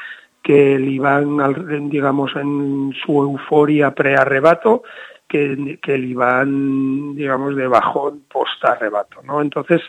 que 0.42 0.74
el 0.76 0.88
Iván 0.88 1.88
digamos 1.88 2.36
en 2.36 2.92
su 3.04 3.20
euforia 3.20 3.92
pre-arrebato 3.92 4.84
que, 5.26 5.78
que 5.82 5.94
el 5.94 6.04
Iván 6.04 7.16
digamos 7.16 7.56
de 7.56 7.66
bajón 7.66 8.22
post-arrebato 8.30 9.22
¿no? 9.24 9.40
entonces 9.40 9.80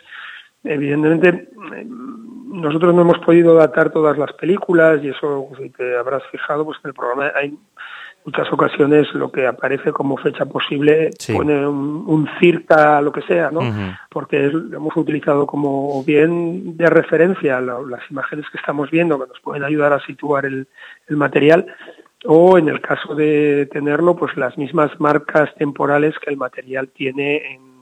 evidentemente 0.63 1.49
nosotros 2.47 2.93
no 2.93 3.01
hemos 3.01 3.19
podido 3.19 3.55
datar 3.55 3.89
todas 3.91 4.17
las 4.17 4.31
películas 4.33 4.99
y 5.03 5.09
eso 5.09 5.49
si 5.57 5.69
te 5.69 5.97
habrás 5.97 6.23
fijado 6.31 6.65
pues 6.65 6.77
en 6.83 6.89
el 6.89 6.93
programa 6.93 7.31
hay 7.35 7.57
muchas 8.25 8.51
ocasiones 8.53 9.13
lo 9.15 9.31
que 9.31 9.45
aparece 9.47 9.91
como 9.91 10.15
fecha 10.17 10.45
posible 10.45 11.09
Sí. 11.19 11.33
pone 11.33 11.67
un, 11.67 12.03
un 12.07 12.29
circa 12.39 13.01
lo 13.01 13.11
que 13.11 13.21
sea 13.23 13.51
no 13.51 13.59
porque 14.09 14.45
es- 14.47 14.53
lo 14.53 14.77
hemos 14.77 14.95
utilizado 14.95 15.45
como 15.47 16.03
bien 16.03 16.77
de 16.77 16.89
referencia 16.89 17.59
la- 17.59 17.79
las 17.81 18.09
imágenes 18.09 18.45
que 18.49 18.57
estamos 18.59 18.89
viendo 18.91 19.19
que 19.19 19.27
nos 19.27 19.39
pueden 19.41 19.63
ayudar 19.63 19.91
a 19.93 19.99
situar 20.05 20.45
el, 20.45 20.67
el 21.07 21.17
material 21.17 21.65
o 22.25 22.57
en 22.57 22.69
el 22.69 22.79
caso 22.79 23.15
de 23.15 23.67
tenerlo 23.71 24.15
pues 24.15 24.37
las 24.37 24.57
mismas 24.57 24.97
marcas 24.99 25.53
temporales 25.55 26.15
que 26.19 26.29
el 26.29 26.37
material 26.37 26.87
tiene 26.89 27.55
en 27.55 27.72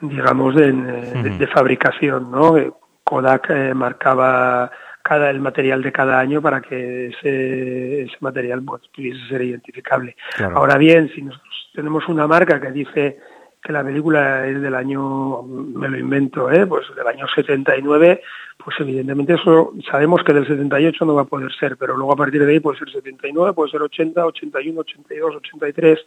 digamos 0.00 0.54
de, 0.54 0.72
de- 0.72 1.46
fabricación 1.48 2.30
no 2.30 2.56
Eh, 2.56 2.70
Kodak 3.04 3.50
eh, 3.50 3.74
marcaba 3.74 4.70
cada 5.02 5.30
el 5.30 5.40
material 5.40 5.82
de 5.82 5.90
cada 5.92 6.20
año 6.20 6.40
para 6.42 6.60
que 6.60 7.08
ese, 7.08 8.02
ese 8.02 8.16
material 8.20 8.62
pues, 8.62 8.82
pudiese 8.94 9.26
ser 9.28 9.42
identificable 9.42 10.16
Claro. 10.36 10.58
ahora 10.58 10.76
bien 10.78 11.10
si 11.14 11.22
nosotros 11.22 11.70
tenemos 11.74 12.06
una 12.08 12.26
marca 12.26 12.60
que 12.60 12.70
dice 12.70 13.18
que 13.62 13.72
la 13.72 13.84
película 13.84 14.46
es 14.46 14.58
del 14.62 14.74
año, 14.74 15.42
me 15.42 15.86
lo 15.90 15.98
invento, 15.98 16.50
¿eh? 16.50 16.66
pues 16.66 16.86
del 16.96 17.06
año 17.06 17.26
79, 17.34 18.22
pues 18.56 18.74
evidentemente 18.80 19.34
eso 19.34 19.74
sabemos 19.90 20.22
que 20.24 20.32
del 20.32 20.46
78 20.46 21.04
no 21.04 21.14
va 21.14 21.22
a 21.22 21.26
poder 21.26 21.52
ser, 21.52 21.76
pero 21.76 21.94
luego 21.94 22.14
a 22.14 22.16
partir 22.16 22.42
de 22.46 22.52
ahí 22.52 22.60
puede 22.60 22.78
ser 22.78 22.90
79, 22.90 23.52
puede 23.52 23.70
ser 23.70 23.82
80, 23.82 24.24
81, 24.24 24.80
82, 24.80 25.36
83, 25.36 25.98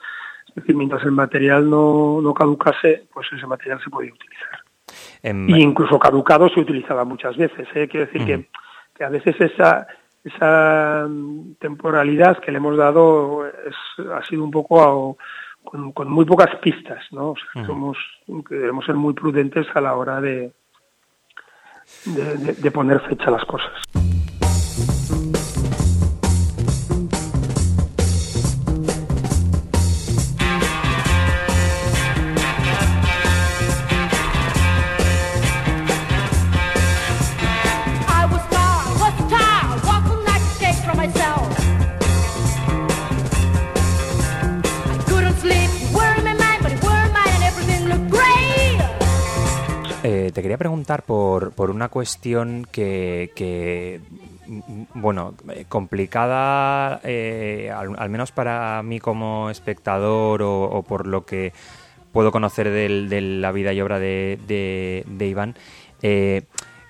es 0.56 0.56
decir, 0.56 0.76
mientras 0.76 1.04
el 1.04 1.12
material 1.12 1.70
no, 1.70 2.20
no 2.22 2.34
caducase, 2.34 3.08
pues 3.13 3.28
ese 3.34 3.48
material 3.48 3.80
se 3.84 3.89
podía 3.89 4.13
utilizar. 4.13 4.60
Em, 5.24 5.50
Y 5.50 5.62
incluso 5.62 5.98
caducado 5.98 6.48
se 6.50 6.60
utilizaba 6.60 7.04
muchas 7.06 7.36
veces, 7.38 7.68
¿eh? 7.74 7.88
quiero 7.88 8.06
decir 8.06 8.26
que, 8.26 8.50
que 8.96 9.04
a 9.04 9.10
veces 9.10 9.36
esa 9.39 9.88
esa 10.24 11.06
mm, 11.10 11.56
temporalidad 11.60 12.38
que 12.39 12.50
le 12.52 12.58
hemos 12.58 12.78
dado 12.78 13.46
es, 13.46 13.76
ha 14.10 14.24
sido 14.24 14.44
un 14.46 14.52
poco 14.52 14.82
a- 14.82 15.16
con, 15.70 15.92
con 15.92 16.10
muy 16.10 16.24
pocas 16.26 16.56
pistas, 16.62 17.04
¿no? 17.12 17.32
O 17.32 17.36
sea, 17.36 17.46
que 17.54 17.60
Ujú. 17.60 17.68
somos, 17.68 17.98
debemos 18.50 18.86
ser 18.86 18.96
muy 18.96 19.13
prudentes 19.13 19.66
a 19.74 19.82
la 19.82 19.96
hora 19.96 20.22
de, 20.22 20.54
de, 22.06 22.38
de- 22.38 22.54
de 22.54 22.72
poner 22.72 23.00
fecha 23.02 23.26
a 23.28 23.32
las 23.32 23.46
cosas. 23.46 23.72
Quería 50.43 50.58
preguntar 50.58 51.03
por, 51.03 51.53
por 51.53 51.71
una 51.71 51.89
cuestión 51.89 52.67
que, 52.71 54.01
mm, 54.45 54.84
bueno, 54.93 55.34
complicada, 55.69 56.99
eh, 57.03 57.71
al, 57.73 58.10
menos 58.10 58.32
para 58.32 58.84
mí 58.84 58.99
como 58.99 59.49
espectador 59.49 60.43
o, 60.43 60.84
por 60.88 61.08
lo 61.08 61.25
que 61.25 61.53
puedo 62.12 62.32
conocer 62.32 62.69
de 62.69 63.21
la 63.21 63.51
vida 63.51 63.73
y 63.73 63.82
obra 63.82 63.97
de, 63.97 65.06
Iván, 65.19 65.56
eh, 66.01 66.43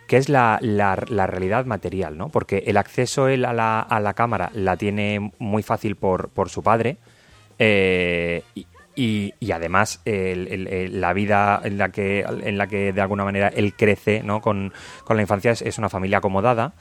que 0.07 0.17
es 0.17 0.27
la, 0.27 0.57
la, 0.61 0.95
realidad 0.95 1.65
material, 1.65 2.17
¿no? 2.17 2.29
Porque 2.29 2.63
el 2.67 2.75
acceso 2.75 3.27
él 3.27 3.45
a 3.45 3.53
la, 3.53 3.79
a 3.79 3.99
la 3.99 4.13
cámara 4.15 4.51
la 4.53 4.75
tiene 4.77 5.31
muy 5.39 5.63
fácil 5.63 5.95
por, 5.95 6.29
por 6.29 6.49
su 6.49 6.61
padre 6.63 6.97
eh, 7.59 8.43
y, 8.95 9.33
y 9.39 9.51
además 9.51 10.01
el- 10.05 10.47
el- 10.49 10.67
el- 10.67 11.01
la 11.01 11.13
vida 11.13 11.59
en 11.63 11.77
la 11.77 11.89
que 11.89 12.21
en 12.21 12.57
la 12.57 12.67
que 12.67 12.93
de 12.93 13.01
alguna 13.01 13.23
manera 13.23 13.47
él 13.47 13.73
crece 13.75 14.21
¿no? 14.23 14.41
con, 14.41 14.71
con 15.03 15.15
la 15.17 15.21
infancia 15.23 15.51
es, 15.51 15.61
es 15.63 15.77
una 15.77 15.89
familia 15.89 16.19
acomodada 16.19 16.73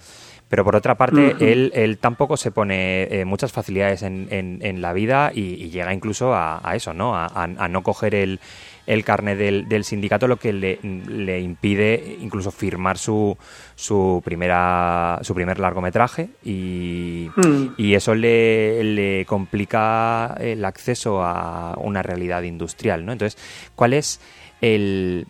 pero 0.48 0.64
por 0.64 0.76
otra 0.76 0.96
parte 0.96 1.34
él, 1.40 1.72
él 1.74 1.96
tampoco 1.96 2.36
se 2.36 2.50
pone 2.50 3.04
eh, 3.04 3.24
muchas 3.24 3.52
facilidades 3.52 4.02
en, 4.02 4.28
en- 4.30 4.58
en 4.60 4.82
la 4.82 4.92
vida 4.92 5.30
y, 5.34 5.54
y 5.54 5.70
llega 5.70 5.94
incluso 5.94 6.34
a, 6.34 6.60
a 6.62 6.76
eso 6.76 6.92
no 6.92 7.16
a, 7.16 7.24
a- 7.24 7.44
a 7.44 7.68
no 7.68 7.82
coger 7.82 8.14
el, 8.14 8.38
el 8.86 9.04
carnet 9.04 9.38
del, 9.38 9.68
del 9.68 9.84
sindicato 9.84 10.26
lo 10.26 10.38
que 10.38 10.52
le, 10.52 10.78
le 10.82 11.40
impide 11.40 12.16
incluso 12.20 12.50
firmar 12.50 12.98
su, 12.98 13.36
su 13.76 14.20
primera 14.24 15.20
su 15.22 15.34
primer 15.34 15.58
largometraje 15.60 16.30
y, 16.44 17.28
Mm. 17.36 17.74
y 17.76 17.94
eso 17.94 18.14
le, 18.14 18.82
le 18.84 19.24
complica 19.26 20.36
el 20.40 20.64
acceso 20.64 21.22
a 21.22 21.74
una 21.78 22.02
realidad 22.02 22.42
industrial, 22.42 23.06
¿no? 23.06 23.12
Entonces, 23.12 23.40
¿cuál 23.74 23.92
es 23.94 24.20
el, 24.60 25.26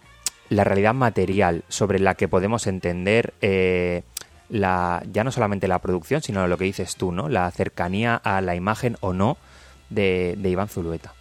la 0.49 0.65
realidad 0.65 0.95
material 0.95 1.65
sobre 1.69 1.99
la 1.99 2.15
que 2.15 2.29
podemos 2.29 2.67
entender 2.67 3.35
eh, 3.41 4.03
la, 4.49 5.03
ya 5.13 5.25
no 5.25 5.33
solamente 5.33 5.69
la 5.69 5.79
producción, 5.79 6.23
sino 6.23 6.47
lo 6.47 6.59
que 6.59 6.65
dices 6.65 6.97
tú, 6.97 7.13
¿no? 7.13 7.29
La 7.29 7.51
cercanía 7.51 8.17
a 8.17 8.41
la 8.41 8.55
imagen 8.55 8.97
o 9.01 9.13
no 9.13 9.37
de, 9.91 10.35
de 10.39 10.49
Iván 10.51 10.69
Zulueta. 10.69 11.15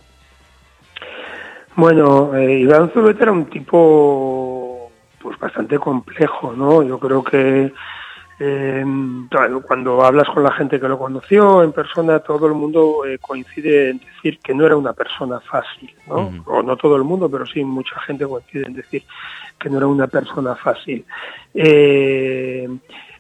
Bueno, 1.75 2.35
eh, 2.35 2.59
Iván 2.59 2.91
Zulueta 2.91 3.23
era 3.23 3.31
un 3.31 3.45
tipo 3.45 4.91
pues 5.21 5.37
bastante 5.39 5.77
complejo, 5.79 6.53
¿no? 6.53 6.83
Yo 6.83 6.99
creo 6.99 7.23
que 7.23 7.71
eh, 8.43 8.83
cuando 9.67 10.03
hablas 10.03 10.27
con 10.29 10.41
la 10.41 10.51
gente 10.51 10.79
que 10.79 10.87
lo 10.87 10.97
conoció 10.97 11.61
en 11.61 11.71
persona, 11.71 12.19
todo 12.19 12.47
el 12.47 12.53
mundo 12.53 13.05
eh, 13.05 13.19
coincide 13.19 13.91
en 13.91 13.99
decir 13.99 14.39
que 14.39 14.55
no 14.55 14.65
era 14.65 14.75
una 14.75 14.93
persona 14.93 15.39
fácil, 15.39 15.93
¿no? 16.07 16.43
O 16.47 16.63
no 16.63 16.75
todo 16.75 16.95
el 16.95 17.03
mundo, 17.03 17.29
pero 17.29 17.45
sí 17.45 17.63
mucha 17.63 17.99
gente 18.01 18.25
coincide 18.25 18.65
en 18.65 18.73
decir 18.73 19.03
que 19.59 19.69
no 19.69 19.77
era 19.77 19.85
una 19.85 20.07
persona 20.07 20.55
fácil. 20.55 21.05
Eh, 21.53 22.67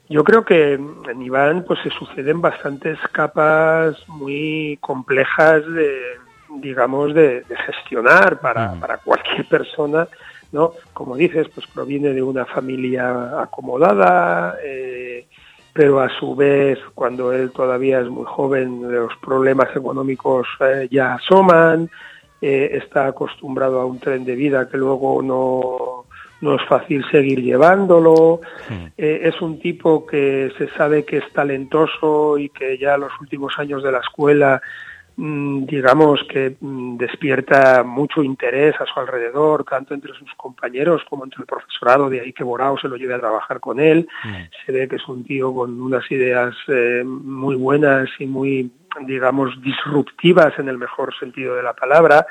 yo 0.09 0.23
creo 0.23 0.43
que 0.43 0.73
en 0.73 1.21
Iván 1.21 1.65
pues 1.67 1.79
se 1.83 1.91
suceden 1.91 2.41
bastantes 2.41 2.97
capas 3.11 4.03
muy 4.07 4.79
complejas 4.81 5.63
de 5.71 6.17
digamos 6.59 7.13
de, 7.13 7.41
de 7.41 7.55
gestionar 7.65 8.39
para, 8.39 8.73
para 8.73 8.97
cualquier 8.97 9.47
persona 9.47 10.07
no 10.51 10.73
como 10.93 11.15
dices 11.15 11.47
pues 11.53 11.67
proviene 11.67 12.09
de 12.09 12.21
una 12.21 12.45
familia 12.45 13.41
acomodada 13.41 14.57
eh, 14.63 15.27
pero 15.73 16.01
a 16.01 16.09
su 16.09 16.35
vez 16.35 16.79
cuando 16.93 17.31
él 17.31 17.51
todavía 17.51 18.01
es 18.01 18.09
muy 18.09 18.25
joven 18.25 18.91
los 18.91 19.15
problemas 19.17 19.69
económicos 19.75 20.47
eh, 20.59 20.87
ya 20.91 21.15
asoman 21.15 21.89
eh, 22.41 22.71
está 22.73 23.07
acostumbrado 23.07 23.79
a 23.79 23.85
un 23.85 23.99
tren 23.99 24.25
de 24.25 24.35
vida 24.35 24.67
que 24.67 24.77
luego 24.77 25.21
no 25.21 26.05
no 26.41 26.55
es 26.55 26.61
fácil 26.67 27.05
seguir 27.11 27.41
llevándolo. 27.41 28.41
Eh, 28.97 29.21
es 29.23 29.39
un 29.41 29.59
tipo 29.59 30.05
que 30.05 30.51
se 30.57 30.67
sabe 30.69 31.05
que 31.05 31.17
es 31.17 31.33
talentoso 31.33 32.37
y 32.37 32.49
que 32.49 32.77
ya 32.77 32.97
los 32.97 33.11
últimos 33.21 33.53
años 33.57 33.83
de 33.83 33.91
la 33.91 33.99
escuela, 33.99 34.59
mm, 34.59 34.90
digamos 35.17 36.23
que 36.29 36.55
mm, 36.59 36.97
despierta 36.97 37.83
mucho 37.83 38.23
interés 38.23 38.75
a 38.79 38.85
su 38.85 38.99
alrededor, 38.99 39.63
tanto 39.63 39.93
entre 39.93 40.13
sus 40.13 40.33
compañeros 40.35 41.03
como 41.09 41.25
entre 41.25 41.41
el 41.41 41.45
profesorado, 41.45 42.09
de 42.09 42.21
ahí 42.21 42.33
que 42.33 42.43
Borao 42.43 42.77
se 42.77 42.87
lo 42.87 42.95
lleve 42.95 43.15
a 43.15 43.19
trabajar 43.19 43.59
con 43.59 43.79
él. 43.79 44.07
Se 44.65 44.71
ve 44.71 44.87
que 44.87 44.95
es 44.95 45.07
un 45.07 45.23
tío 45.23 45.53
con 45.53 45.79
unas 45.81 46.09
ideas 46.11 46.55
eh, 46.67 47.03
muy 47.05 47.55
buenas 47.55 48.09
y 48.19 48.25
muy, 48.25 48.71
digamos, 49.05 49.61
disruptivas 49.61 50.57
en 50.57 50.69
el 50.69 50.77
mejor 50.77 51.13
sentido 51.19 51.55
de 51.55 51.63
la 51.63 51.73
palabra 51.73 52.25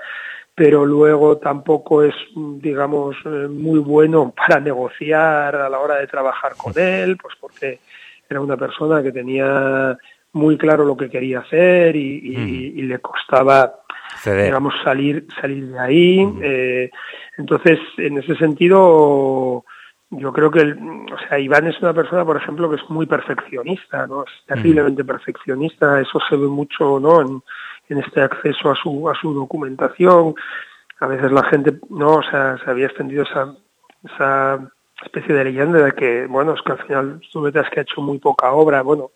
pero 0.52 0.84
luego 0.84 1.38
tampoco 1.38 2.02
es, 2.02 2.14
digamos, 2.34 3.16
eh, 3.24 3.48
muy 3.48 3.78
bueno 3.78 4.30
para 4.36 4.60
negociar 4.60 5.56
a 5.56 5.70
la 5.70 5.78
hora 5.78 5.96
de 5.96 6.06
trabajar 6.06 6.52
con 6.54 6.78
él, 6.78 7.16
pues 7.16 7.34
porque 7.40 7.78
era 8.28 8.42
una 8.42 8.58
persona 8.58 9.02
que 9.02 9.10
tenía 9.10 9.96
muy 10.32 10.56
claro 10.56 10.84
lo 10.84 10.96
que 10.96 11.10
quería 11.10 11.40
hacer 11.40 11.96
y, 11.96 12.20
y- 12.22 12.72
y 12.76 12.82
le 12.82 12.98
costaba, 13.00 13.74
Ceder. 14.18 14.44
digamos, 14.46 14.74
salir, 14.84 15.26
salir 15.40 15.66
de 15.68 15.78
ahí. 15.78 16.34
Eh, 16.42 16.90
entonces, 17.36 17.78
en 17.96 18.18
ese 18.18 18.36
sentido, 18.36 19.64
yo 20.10 20.32
creo 20.32 20.50
que, 20.50 20.60
el- 20.60 20.78
o 21.12 21.18
sea, 21.28 21.38
Iván 21.38 21.66
es 21.66 21.80
una 21.80 21.92
persona, 21.94 22.24
por 22.24 22.36
ejemplo, 22.36 22.68
que 22.70 22.76
es 22.76 22.90
muy 22.90 23.06
perfeccionista, 23.06 24.06
¿no? 24.06 24.24
Es 24.24 24.30
terriblemente 24.46 25.04
perfeccionista, 25.04 26.00
eso 26.00 26.18
se 26.28 26.36
ve 26.36 26.46
mucho, 26.46 26.98
¿no? 27.00 27.20
En, 27.22 27.42
en 27.88 27.98
este 27.98 28.20
acceso 28.20 28.70
a 28.70 28.76
su, 28.76 29.08
a 29.08 29.14
su 29.14 29.32
documentación. 29.34 30.34
A 31.00 31.06
veces 31.06 31.32
la 31.32 31.42
gente, 31.44 31.74
no, 31.88 32.16
o 32.16 32.22
sea, 32.22 32.58
se 32.64 32.70
había 32.70 32.86
extendido 32.86 33.22
esa, 33.24 33.54
esa 34.04 34.60
especie 35.04 35.34
de 35.34 35.44
leyenda 35.44 35.78
de 35.82 35.92
que, 35.92 36.26
bueno, 36.26 36.54
es 36.54 36.62
que 36.62 36.72
al 36.72 36.78
final 36.86 37.20
Zubeta 37.32 37.62
es 37.62 37.70
que 37.70 37.80
ha 37.80 37.82
hecho 37.84 38.00
muy 38.02 38.18
poca 38.18 38.52
obra, 38.52 38.82
bueno, 38.82 39.10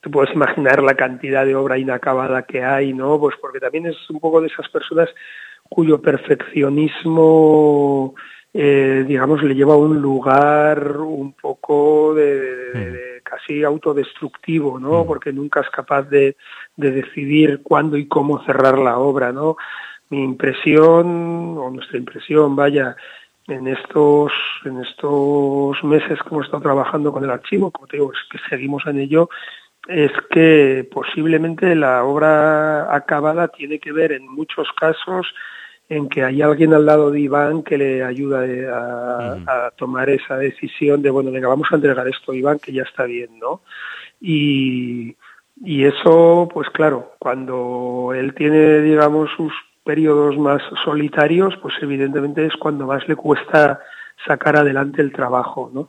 tú 0.00 0.10
puedes 0.10 0.34
imaginar 0.34 0.82
la 0.82 0.94
cantidad 0.94 1.44
de 1.46 1.54
obra 1.54 1.78
inacabada 1.78 2.42
que 2.42 2.62
hay, 2.64 2.92
¿no? 2.92 3.18
Pues 3.20 3.36
porque 3.40 3.60
también 3.60 3.86
es 3.86 3.96
un 4.10 4.18
poco 4.20 4.40
de 4.40 4.48
esas 4.48 4.68
personas 4.68 5.08
cuyo 5.68 6.00
perfeccionismo, 7.02 8.14
eh, 8.54 9.04
digamos, 9.06 9.42
le 9.42 9.54
lleva 9.54 9.74
a 9.74 9.78
un 9.78 10.00
lugar 10.00 10.98
un 10.98 11.32
poco 11.34 12.14
de, 12.14 12.40
de- 12.40 12.90
de 12.92 13.22
casi 13.22 13.62
autodestructivo, 13.64 14.78
¿no? 14.78 15.06
Porque 15.06 15.32
nunca 15.32 15.60
es 15.60 15.70
capaz 15.70 16.02
de, 16.02 16.36
de 16.76 16.90
decidir 16.90 17.60
cuándo 17.62 17.96
y 17.96 18.06
cómo 18.06 18.44
cerrar 18.44 18.78
la 18.78 18.98
obra, 18.98 19.32
¿no? 19.32 19.56
Mi 20.10 20.22
impresión, 20.22 21.56
o 21.56 21.70
nuestra 21.70 21.96
impresión, 21.96 22.54
vaya, 22.54 22.94
en 23.48 23.66
estos 23.66 24.32
en 24.64 24.80
estos 24.80 25.82
meses 25.84 26.18
que 26.22 26.28
hemos 26.30 26.46
estado 26.46 26.62
trabajando 26.62 27.12
con 27.12 27.24
el 27.24 27.30
archivo, 27.30 27.70
como 27.70 27.86
te 27.86 27.96
digo, 27.96 28.12
es 28.12 28.18
que 28.30 28.38
seguimos 28.48 28.86
en 28.86 29.00
ello, 29.00 29.28
es 29.88 30.12
que 30.30 30.88
posiblemente 30.90 31.74
la 31.74 32.04
obra 32.04 32.94
acabada 32.94 33.48
tiene 33.48 33.78
que 33.78 33.92
ver 33.92 34.12
en 34.12 34.28
muchos 34.28 34.68
casos 34.78 35.26
en 35.88 36.08
que 36.08 36.24
hay 36.24 36.40
alguien 36.40 36.72
al 36.72 36.86
lado 36.86 37.10
de 37.10 37.20
Iván 37.20 37.62
que 37.62 37.76
le 37.76 38.02
ayuda 38.02 38.44
a, 38.72 39.66
a 39.66 39.70
tomar 39.72 40.08
esa 40.08 40.38
decisión 40.38 41.02
de, 41.02 41.10
bueno, 41.10 41.30
venga, 41.30 41.48
vamos 41.48 41.68
a 41.70 41.74
entregar 41.74 42.08
esto 42.08 42.32
a 42.32 42.36
Iván, 42.36 42.58
que 42.60 42.72
ya 42.72 42.82
está 42.82 43.04
bien, 43.04 43.38
¿no? 43.38 43.60
Y, 44.20 45.16
y 45.64 45.84
eso, 45.84 46.48
pues 46.52 46.70
claro, 46.70 47.12
cuando 47.18 48.12
él 48.14 48.34
tiene, 48.34 48.80
digamos, 48.80 49.30
sus 49.36 49.52
periodos 49.84 50.38
más 50.38 50.62
solitarios, 50.84 51.54
pues 51.60 51.74
evidentemente 51.80 52.46
es 52.46 52.56
cuando 52.56 52.86
más 52.86 53.06
le 53.08 53.16
cuesta 53.16 53.80
sacar 54.26 54.56
adelante 54.56 55.02
el 55.02 55.12
trabajo, 55.12 55.70
¿no? 55.72 55.88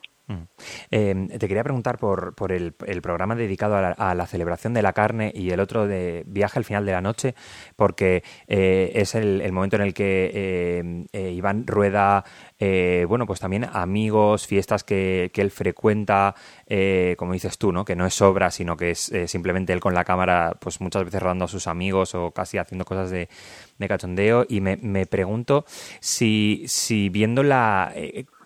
Eh, 0.91 1.27
te 1.37 1.47
quería 1.47 1.63
preguntar 1.63 1.97
por, 1.97 2.33
por 2.35 2.51
el, 2.51 2.73
programa 2.73 3.35
dedicado 3.35 3.75
a 3.75 4.15
la, 4.15 4.27
celebración 4.27 4.73
de 4.73 4.81
la 4.81 4.93
carne 4.93 5.31
y 5.35 5.49
el 5.51 5.59
otro 5.59 5.85
de 5.85 6.23
Viaje 6.25 6.59
al 6.59 6.65
final 6.65 6.85
de 6.85 6.91
la 6.93 7.01
noche, 7.01 7.35
porque 7.75 8.23
eh, 8.47 8.91
es 8.95 9.15
el, 9.15 9.51
momento 9.51 9.75
en 9.75 9.81
el 9.81 9.93
que 9.93 10.31
eh, 10.33 11.05
eh, 11.11 11.31
Iván 11.31 11.67
rueda, 11.67 12.23
eh, 12.57 13.05
bueno, 13.07 13.25
pues 13.25 13.39
también 13.39 13.65
amigos, 13.71 14.47
fiestas 14.47 14.83
que, 14.83 15.29
que 15.33 15.41
él 15.41 15.51
frecuenta, 15.51 16.35
como 17.17 17.33
dices 17.33 17.57
tú, 17.57 17.71
¿no? 17.71 17.85
Que 17.85 17.95
no 17.95 18.05
es 18.05 18.19
obra, 18.21 18.49
sino 18.49 18.77
que 18.77 18.91
es 18.91 19.11
simplemente 19.27 19.73
él 19.73 19.79
con 19.79 19.93
la 19.93 20.03
cámara, 20.05 20.57
pues 20.59 20.81
muchas 20.81 21.03
veces 21.03 21.21
rodando 21.21 21.45
a 21.45 21.47
sus 21.47 21.67
amigos 21.67 22.15
o 22.15 22.31
casi 22.31 22.57
haciendo 22.57 22.85
cosas 22.85 23.11
de, 23.11 23.29
de 23.77 23.87
cachondeo. 23.87 24.45
Y 24.47 24.61
me, 24.61 24.77
me 24.77 25.05
pregunto 25.05 25.65
si, 25.99 26.63
si 26.67 27.09
viendo 27.09 27.43
la, 27.43 27.93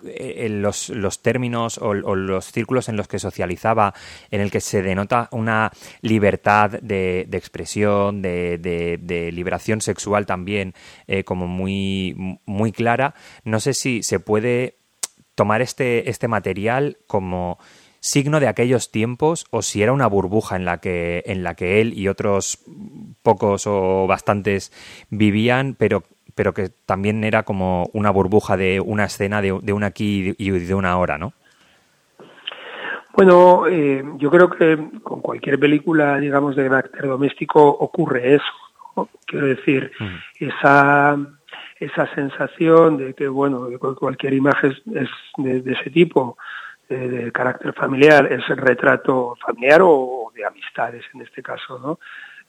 los, 0.02 0.88
los 0.90 1.22
términos 1.22 1.78
o, 1.78 1.94
los 1.94 2.44
círculos 2.46 2.88
en 2.88 2.96
los 2.96 3.08
que 3.08 3.18
socializaba, 3.18 3.94
en 4.30 4.40
el 4.40 4.50
que 4.50 4.60
se 4.60 4.82
denota 4.82 5.28
una 5.32 5.70
libertad 6.02 6.70
de, 6.70 7.26
de 7.28 7.38
expresión, 7.38 8.22
de, 8.22 8.58
de- 8.58 8.98
de 9.00 9.32
liberación 9.32 9.80
sexual 9.80 10.26
también, 10.26 10.74
eh, 11.06 11.24
como 11.24 11.46
muy, 11.46 12.38
muy 12.46 12.72
clara, 12.72 13.14
no 13.44 13.60
sé 13.60 13.74
si 13.74 14.02
se 14.02 14.20
puede 14.20 14.76
tomar 15.34 15.62
este, 15.62 16.10
este 16.10 16.28
material 16.28 16.98
como 17.06 17.58
signo 18.00 18.38
de 18.40 18.46
aquellos 18.48 18.90
tiempos 18.92 19.46
o 19.50 19.62
si 19.62 19.82
era 19.82 19.92
una 19.92 20.06
burbuja 20.06 20.54
en 20.56 20.64
la 20.64 20.78
que 20.78 21.22
en 21.26 21.42
la 21.42 21.54
que 21.54 21.80
él 21.80 21.98
y 21.98 22.06
otros 22.08 22.60
pocos 23.22 23.66
o 23.66 24.06
bastantes 24.06 24.72
vivían 25.10 25.74
pero 25.76 26.04
pero 26.38 26.54
que 26.54 26.68
también 26.86 27.24
era 27.24 27.42
como 27.42 27.90
una 27.92 28.12
burbuja 28.12 28.56
de 28.56 28.78
una 28.78 29.06
escena 29.06 29.42
de, 29.42 29.58
de 29.60 29.72
un 29.72 29.82
aquí 29.82 30.36
y 30.38 30.50
de 30.50 30.72
una 30.72 30.96
hora 30.96 31.18
no 31.18 31.32
Bueno, 33.16 33.66
eh, 33.66 34.04
yo 34.18 34.30
creo 34.30 34.48
que 34.48 34.78
con 35.02 35.20
cualquier 35.20 35.58
película, 35.58 36.16
digamos, 36.18 36.54
de 36.54 36.68
carácter 36.68 37.08
doméstico 37.08 37.60
ocurre 37.66 38.36
eso. 38.36 38.52
¿no? 38.94 39.08
Quiero 39.26 39.48
decir, 39.48 39.90
esa 40.38 41.18
esa 41.80 42.14
sensación 42.14 42.98
de 42.98 43.14
que, 43.14 43.26
bueno, 43.26 43.66
cualquier 43.98 44.34
imagen 44.34 44.76
es 44.94 45.08
de, 45.38 45.60
de 45.60 45.72
ese 45.72 45.90
tipo 45.90 46.38
de 46.88 47.32
carácter 47.32 47.72
familiar, 47.72 48.32
es 48.32 48.48
el 48.48 48.58
retrato 48.58 49.34
familiar 49.44 49.80
o 49.82 50.30
de 50.36 50.46
amistades 50.46 51.04
en 51.14 51.22
este 51.22 51.42
caso, 51.42 51.80
¿no? 51.80 51.98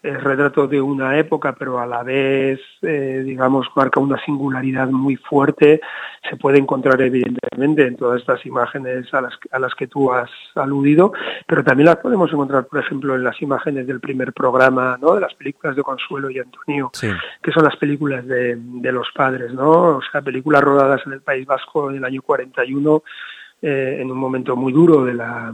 Es 0.01 0.23
retrato 0.23 0.65
de 0.65 0.79
una 0.79 1.17
época, 1.17 1.53
pero 1.55 1.77
a 1.77 1.85
la 1.85 2.03
vez, 2.03 2.61
eh, 2.81 3.21
digamos, 3.25 3.67
marca 3.75 3.99
una 3.99 4.17
singularidad 4.23 4.87
muy 4.87 5.17
fuerte. 5.17 5.81
Se 6.29 6.37
puede 6.37 6.57
encontrar 6.57 7.01
evidentemente 7.01 7.85
en 7.85 7.97
todas 7.97 8.21
estas 8.21 8.45
imágenes 8.45 9.13
a 9.13 9.19
las, 9.19 9.33
a 9.51 9.59
las 9.59 9.75
que 9.75 9.87
tú 9.87 10.13
has 10.13 10.29
aludido, 10.55 11.11
pero 11.45 11.65
también 11.65 11.87
las 11.87 11.97
podemos 11.97 12.31
encontrar, 12.31 12.65
por 12.67 12.79
ejemplo, 12.79 13.13
en 13.15 13.25
las 13.25 13.41
imágenes 13.41 13.87
del 13.87 13.99
primer 13.99 14.31
programa, 14.31 14.97
¿no? 15.01 15.15
De 15.15 15.21
las 15.21 15.33
películas 15.33 15.75
de 15.75 15.83
Consuelo 15.83 16.29
y 16.29 16.39
Antonio, 16.39 16.91
Sí. 16.93 17.09
que 17.43 17.51
son 17.51 17.65
las 17.65 17.75
películas 17.75 18.25
de, 18.25 18.55
de 18.57 18.91
los 18.93 19.09
padres, 19.13 19.53
¿no? 19.53 19.97
O 19.97 20.01
sea, 20.09 20.21
películas 20.21 20.63
rodadas 20.63 21.01
en 21.07 21.11
el 21.11 21.21
País 21.21 21.45
Vasco 21.45 21.89
en 21.89 21.97
el 21.97 22.05
año 22.05 22.21
41, 22.21 23.03
eh, 23.61 23.97
en 23.99 24.09
un 24.09 24.17
momento 24.17 24.55
muy 24.55 24.71
duro 24.71 25.03
de 25.03 25.13
la 25.13 25.53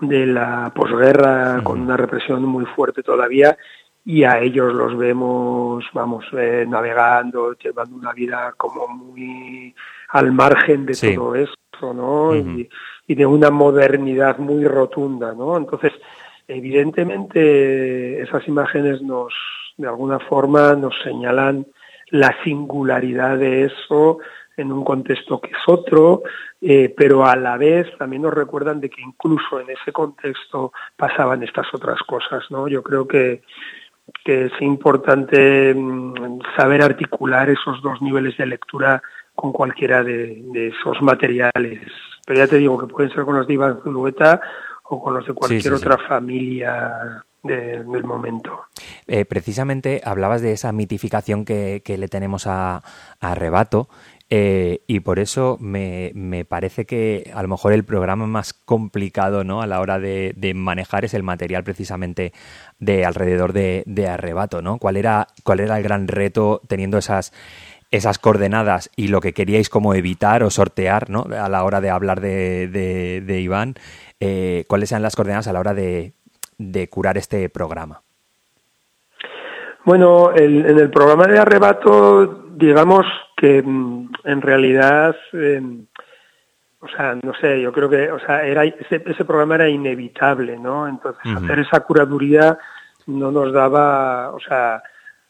de 0.00 0.26
la 0.26 0.72
posguerra, 0.74 1.60
con 1.62 1.80
una 1.80 1.96
represión 1.96 2.42
muy 2.44 2.64
fuerte 2.66 3.04
todavía, 3.04 3.56
y 4.04 4.24
a 4.24 4.40
ellos 4.40 4.72
los 4.74 4.96
vemos, 4.96 5.84
vamos, 5.92 6.24
eh, 6.32 6.64
navegando, 6.68 7.52
llevando 7.54 7.96
una 7.96 8.12
vida 8.12 8.52
como 8.56 8.88
muy 8.88 9.74
al 10.08 10.32
margen 10.32 10.86
de 10.86 10.94
Sí. 10.94 11.14
todo 11.14 11.34
esto, 11.36 11.94
¿no? 11.94 12.34
y, 12.34 12.68
y 13.06 13.14
de 13.14 13.26
una 13.26 13.50
modernidad 13.50 14.38
muy 14.38 14.66
rotunda, 14.66 15.32
¿no? 15.34 15.56
Entonces, 15.56 15.92
evidentemente 16.48 18.20
esas 18.22 18.46
imágenes 18.48 19.02
nos, 19.02 19.32
de 19.76 19.88
alguna 19.88 20.18
forma, 20.18 20.74
nos 20.74 20.94
señalan 21.02 21.66
la 22.10 22.34
singularidad 22.44 23.38
de 23.38 23.64
eso 23.64 24.18
en 24.56 24.70
un 24.70 24.84
contexto 24.84 25.40
que 25.40 25.50
es 25.50 25.62
otro, 25.66 26.22
eh, 26.60 26.92
pero 26.96 27.24
a 27.24 27.34
la 27.36 27.56
vez 27.56 27.86
también 27.98 28.22
nos 28.22 28.34
recuerdan 28.34 28.80
de 28.80 28.90
que 28.90 29.00
incluso 29.00 29.60
en 29.60 29.70
ese 29.70 29.92
contexto 29.92 30.72
pasaban 30.96 31.42
estas 31.42 31.66
otras 31.72 32.00
cosas, 32.02 32.44
¿no? 32.50 32.68
Yo 32.68 32.82
creo 32.82 33.08
que, 33.08 33.42
que 34.24 34.46
es 34.46 34.52
importante 34.60 35.74
mm, 35.74 36.40
saber 36.56 36.82
articular 36.82 37.48
esos 37.50 37.82
dos 37.82 38.00
niveles 38.02 38.36
de 38.36 38.46
lectura 38.46 39.02
con 39.34 39.52
cualquiera 39.52 40.02
de, 40.02 40.42
de 40.52 40.68
esos 40.68 41.00
materiales. 41.02 41.80
Pero 42.26 42.38
ya 42.38 42.46
te 42.46 42.58
digo 42.58 42.78
que 42.78 42.86
pueden 42.86 43.10
ser 43.12 43.24
con 43.24 43.36
los 43.36 43.46
de 43.46 43.54
Iván 43.54 43.80
Zulueta 43.82 44.40
o 44.84 45.02
con 45.02 45.14
los 45.14 45.26
de 45.26 45.32
cualquier 45.32 45.62
sí, 45.62 45.68
sí. 45.68 45.74
otra 45.74 45.96
familia 45.98 47.24
de- 47.42 47.82
del 47.82 48.04
momento. 48.04 48.60
Eh, 49.08 49.24
precisamente 49.24 50.00
hablabas 50.04 50.42
de 50.42 50.52
esa 50.52 50.70
mitificación 50.72 51.44
que, 51.44 51.82
que 51.84 51.98
le 51.98 52.08
tenemos 52.08 52.46
a, 52.46 52.76
a 52.76 52.82
Arrebato 53.20 53.88
eh, 54.34 54.80
y 54.86 55.00
por 55.00 55.18
eso 55.18 55.58
me, 55.60 56.10
me 56.14 56.46
parece 56.46 56.86
que 56.86 57.30
a 57.34 57.42
lo 57.42 57.48
mejor 57.48 57.74
el 57.74 57.84
programa 57.84 58.26
más 58.26 58.54
complicado 58.54 59.44
¿no? 59.44 59.60
a 59.60 59.66
la 59.66 59.78
hora 59.78 59.98
de, 59.98 60.32
de 60.34 60.54
manejar 60.54 61.04
es 61.04 61.12
el 61.12 61.22
material 61.22 61.64
precisamente 61.64 62.32
de 62.78 63.04
alrededor 63.04 63.52
de, 63.52 63.82
de 63.84 64.08
Arrebato. 64.08 64.62
¿no? 64.62 64.78
¿Cuál, 64.78 64.96
era, 64.96 65.26
¿Cuál 65.44 65.60
era 65.60 65.76
el 65.76 65.82
gran 65.82 66.08
reto 66.08 66.62
teniendo 66.66 66.96
esas, 66.96 67.34
esas 67.90 68.18
coordenadas 68.18 68.88
y 68.96 69.08
lo 69.08 69.20
que 69.20 69.34
queríais 69.34 69.68
como 69.68 69.92
evitar 69.92 70.42
o 70.44 70.48
sortear 70.48 71.10
¿no? 71.10 71.26
a 71.38 71.50
la 71.50 71.62
hora 71.64 71.82
de 71.82 71.90
hablar 71.90 72.22
de, 72.22 72.68
de- 72.68 73.40
Iván? 73.42 73.74
Eh, 74.18 74.64
¿Cuáles 74.66 74.92
eran 74.92 75.02
las 75.02 75.14
coordenadas 75.14 75.48
a 75.48 75.52
la 75.52 75.60
hora 75.60 75.74
de, 75.74 76.14
curar 76.88 77.18
este 77.18 77.50
programa? 77.50 78.00
Bueno, 79.84 80.34
en 80.34 80.78
el 80.78 80.90
programa 80.90 81.26
de 81.26 81.38
arrebato, 81.38 82.44
digamos 82.56 83.04
que 83.42 83.60
mm, 83.60 84.08
en 84.22 84.40
realidad, 84.40 85.16
eh, 85.32 85.60
o 86.78 86.86
sea, 86.86 87.16
no 87.20 87.34
sé, 87.34 87.60
yo 87.60 87.72
creo 87.72 87.90
que, 87.90 88.08
o 88.12 88.20
sea, 88.20 88.44
era 88.46 88.64
ese, 88.64 89.02
ese 89.04 89.24
programa 89.24 89.56
era 89.56 89.68
inevitable, 89.68 90.56
¿no? 90.60 90.86
Entonces, 90.86 91.20
hacer 91.44 91.58
esa 91.58 91.80
curaduría 91.80 92.56
no 93.08 93.32
nos 93.32 93.52
daba, 93.52 94.30
o 94.30 94.38
sea, 94.38 94.80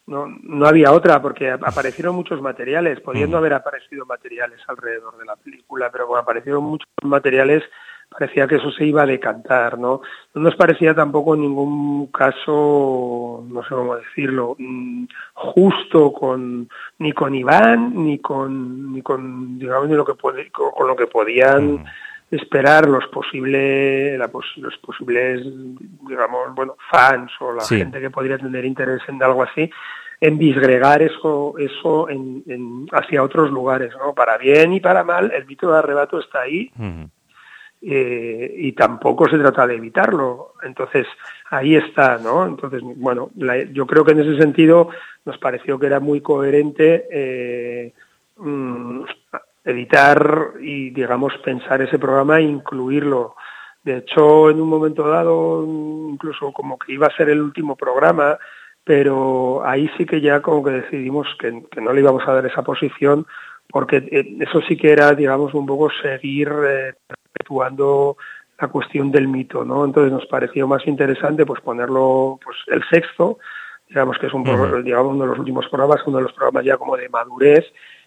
no, 0.07 0.27
no 0.42 0.66
había 0.66 0.92
otra, 0.92 1.22
porque 1.22 1.51
ap- 1.53 1.64
aparecieron 1.64 2.14
muchos 2.14 2.42
materiales, 2.42 3.01
podían 3.01 3.31
no 3.31 3.38
haber 3.38 3.55
aparecido 3.55 4.05
materiales 4.05 4.61
alrededor 4.68 5.16
de 5.16 5.25
la 5.25 5.37
película, 5.37 5.88
pero 5.90 6.07
como 6.07 6.18
aparecieron 6.18 6.64
muchos 6.64 6.88
materiales, 7.03 7.62
parecía 8.23 8.47
que 8.47 8.55
eso 8.57 8.71
se 8.71 8.87
iba 8.87 9.03
a 9.03 9.07
decantar, 9.07 9.77
¿no? 9.79 10.01
No 10.35 10.43
nos 10.43 10.55
parecía 10.55 10.95
tampoco 10.95 11.35
en 11.35 11.41
ningún 11.41 12.07
caso, 12.07 13.45
no 13.49 13.63
sé 13.65 13.69
cómo 13.71 13.97
decirlo, 13.97 14.55
mm, 14.59 15.05
justo 15.35 16.13
con 16.13 16.69
ni 16.99 17.13
con 17.13 17.35
Iván 17.35 17.93
ni 17.97 18.19
con 18.21 18.93
ni 18.93 19.03
con 19.03 19.59
digamos 19.59 19.89
ni 19.89 19.97
lo 19.97 20.05
que 20.05 20.15
puede- 20.15 20.51
con, 20.53 20.87
lo 20.87 20.95
que 20.95 21.09
podían 21.09 21.85
esperar 22.31 22.89
los 22.89 23.07
posibles 23.09 24.17
los 24.57 24.79
posibles 24.79 25.45
digamos 26.09 26.55
bueno 26.55 26.77
fans 26.91 27.31
o 27.41 27.53
la 27.53 27.63
Sí. 27.63 27.77
gente 27.79 28.01
que 28.01 28.11
podría 28.11 28.39
tener 28.39 28.65
interés 28.65 29.03
en 29.09 29.21
algo 29.23 29.43
así 29.43 29.69
en 30.21 30.39
disgregar 30.39 31.03
eso 31.03 31.55
eso 31.59 32.09
en, 32.09 32.43
en- 32.47 32.87
hacia 32.93 33.23
otros 33.25 33.51
lugares 33.51 33.93
no 33.99 34.15
para 34.15 34.39
bien 34.39 34.73
y 34.73 34.81
para 34.81 35.03
mal 35.05 35.33
el 35.35 35.45
mito 35.47 35.71
de 35.73 35.79
arrebato 35.79 36.21
está 36.21 36.43
ahí 36.43 36.71
Ujú. 36.79 37.11
Eh, 37.83 38.55
y 38.59 38.73
tampoco 38.73 39.29
se 39.29 39.38
trata 39.38 39.66
de 39.66 39.75
evitarlo. 39.77 40.55
Entonces, 40.62 41.07
ahí 41.51 41.75
está, 41.77 42.18
¿no? 42.18 42.47
Entonces, 42.47 42.81
bueno, 42.83 43.31
la- 43.37 43.64
yo 43.64 43.87
creo 43.87 44.05
que 44.05 44.12
en 44.12 44.21
ese 44.21 44.38
sentido 44.38 44.88
nos 45.25 45.38
pareció 45.38 45.79
que 45.79 45.87
era 45.87 46.01
muy 46.01 46.21
coherente 46.21 47.07
eh, 47.11 47.92
mm, 48.37 49.03
editar 49.64 50.53
y, 50.61 50.90
digamos, 50.90 51.37
pensar 51.38 51.83
ese 51.83 51.99
programa 51.99 52.38
e 52.38 52.42
incluirlo. 52.42 53.37
De 53.83 53.99
hecho, 53.99 54.51
en 54.51 54.61
un 54.61 54.68
momento 54.68 55.09
dado, 55.09 55.64
incluso 55.64 56.53
como 56.53 56.79
que 56.79 56.92
iba 56.92 57.09
a 57.09 57.16
ser 57.16 57.31
el 57.31 57.40
último 57.40 57.77
programa, 57.77 58.38
pero 58.85 59.64
ahí 59.64 59.90
sí 59.97 60.07
que 60.07 60.21
ya 60.21 60.40
como 60.40 60.62
que 60.64 60.71
decidimos 60.71 61.29
que, 61.38 61.53
no 61.81 61.92
le 61.92 62.01
íbamos 62.01 62.27
a 62.27 62.33
dar 62.33 62.47
esa 62.47 62.62
posición 62.62 63.27
porque 63.68 63.97
eh, 64.11 64.37
eso 64.40 64.61
sí 64.62 64.77
que 64.77 64.92
era, 64.92 65.14
digamos, 65.14 65.55
un 65.55 65.66
poco 65.66 65.90
seguir 66.03 66.53
eh, 66.64 66.95
perpetuando 67.53 68.17
la 68.61 68.69
cuestión 68.69 69.11
del 69.11 69.29
mito, 69.29 69.65
¿no? 69.65 69.85
Entonces 69.85 70.12
nos 70.12 70.27
pareció 70.27 70.67
más 70.69 70.87
interesante 70.87 71.45
pues 71.45 71.61
ponerlo 71.61 72.38
pues 72.43 72.57
el 72.69 72.83
sexto, 72.88 73.38
digamos 73.88 74.19
que 74.19 74.27
es 74.27 74.33
un 74.33 74.45
digamos 74.85 75.15
uno 75.15 75.25
de 75.25 75.31
los 75.31 75.38
últimos 75.38 75.69
programas, 75.69 76.07
uno 76.07 76.19
de 76.19 76.25
los 76.25 76.33
programas 76.33 76.65
ya 76.65 76.77
como 76.77 76.97
de 76.97 77.09
madurez, 77.09 77.65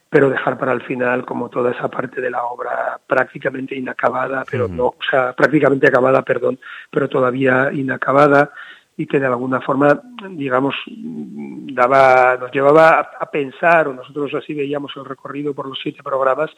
pero 0.10 0.30
dejar 0.30 0.58
para 0.58 0.72
el 0.72 0.82
final 0.82 1.26
como 1.26 1.50
toda 1.50 1.72
esa 1.72 1.90
parte 1.90 2.22
de 2.22 2.32
la 2.32 2.46
obra 2.46 3.00
prácticamente 3.06 3.76
inacabada, 3.76 4.46
pero 4.50 4.68
no, 4.68 4.86
o 4.86 4.98
sea, 5.10 5.34
prácticamente 5.34 5.88
acabada, 5.88 6.22
perdón, 6.22 6.58
pero 6.90 7.10
todavía 7.10 7.70
inacabada 7.74 8.52
y 8.98 9.08
que 9.08 9.20
de 9.20 9.26
alguna 9.26 9.60
forma, 9.60 10.02
digamos, 10.30 10.74
daba, 10.88 12.38
nos 12.38 12.50
llevaba 12.52 12.92
a, 12.92 13.02
a 13.20 13.30
pensar, 13.30 13.90
o 13.90 13.94
nosotros 13.94 14.34
así 14.36 14.54
veíamos 14.54 14.94
el 14.96 15.04
recorrido 15.04 15.54
por 15.54 15.68
los 15.68 15.78
siete 15.84 16.02
programas, 16.02 16.50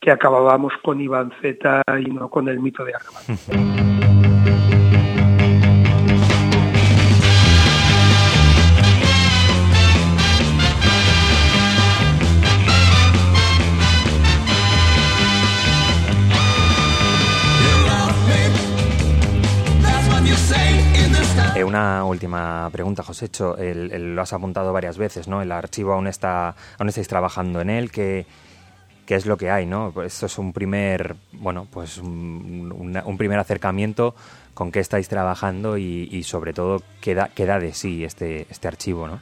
que 0.00 0.10
acabábamos 0.10 0.72
con 0.82 1.00
Iván 1.00 1.32
Z 1.42 1.82
y 2.00 2.10
no 2.10 2.30
con 2.30 2.48
el 2.48 2.58
mito 2.60 2.84
de 2.84 2.94
Arrebato. 2.94 4.40
Eh, 21.56 21.64
una 21.64 22.04
última 22.04 22.68
pregunta, 22.70 23.02
el- 23.90 24.14
lo 24.14 24.22
has 24.22 24.32
apuntado 24.32 24.72
varias 24.72 24.96
veces, 24.98 25.28
¿no? 25.28 25.42
El 25.42 25.52
archivo 25.52 25.92
aún 25.92 26.06
está, 26.06 26.54
aún 26.78 26.88
estáis 26.88 27.08
trabajando 27.08 27.60
en 27.60 27.70
él. 27.70 27.90
¿Qué, 27.90 28.24
qué 29.10 29.16
es 29.16 29.26
lo 29.26 29.36
que 29.36 29.50
hay, 29.50 29.66
no? 29.66 29.90
Pues 29.92 30.14
esto 30.14 30.26
es 30.26 30.38
un 30.38 30.52
primer, 30.52 31.16
bueno, 31.32 31.66
pues 31.68 31.98
un, 31.98 33.02
un 33.04 33.18
primer 33.18 33.40
acercamiento 33.40 34.14
con 34.54 34.70
qué 34.70 34.78
estáis 34.78 35.08
trabajando 35.08 35.76
y, 35.76 36.08
y 36.12 36.22
sobre 36.22 36.52
todo 36.52 36.80
qué 37.00 37.16
da, 37.16 37.28
qué 37.34 37.44
da 37.44 37.58
de 37.58 37.72
sí 37.72 38.04
este, 38.04 38.46
este 38.48 38.68
archivo, 38.68 39.08
¿no? 39.08 39.18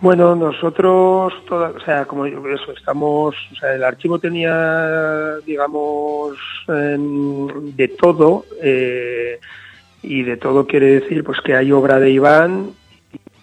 Bueno, 0.00 0.34
nosotros, 0.34 1.34
o 1.50 1.80
sea, 1.84 2.06
como 2.06 2.24
eso, 2.24 2.72
estamos, 2.74 3.36
o 3.52 3.54
sea, 3.54 3.74
el 3.74 3.84
archivo 3.84 4.18
tenía, 4.18 5.36
digamos, 5.44 6.38
em, 6.68 7.76
de 7.76 7.88
todo, 7.88 8.46
eh, 8.62 9.40
y 10.02 10.22
de 10.22 10.38
todo 10.38 10.66
quiere 10.66 11.00
decir, 11.00 11.22
pues, 11.22 11.38
que 11.42 11.54
hay 11.54 11.70
obra 11.70 12.00
de 12.00 12.10
Iván 12.10 12.70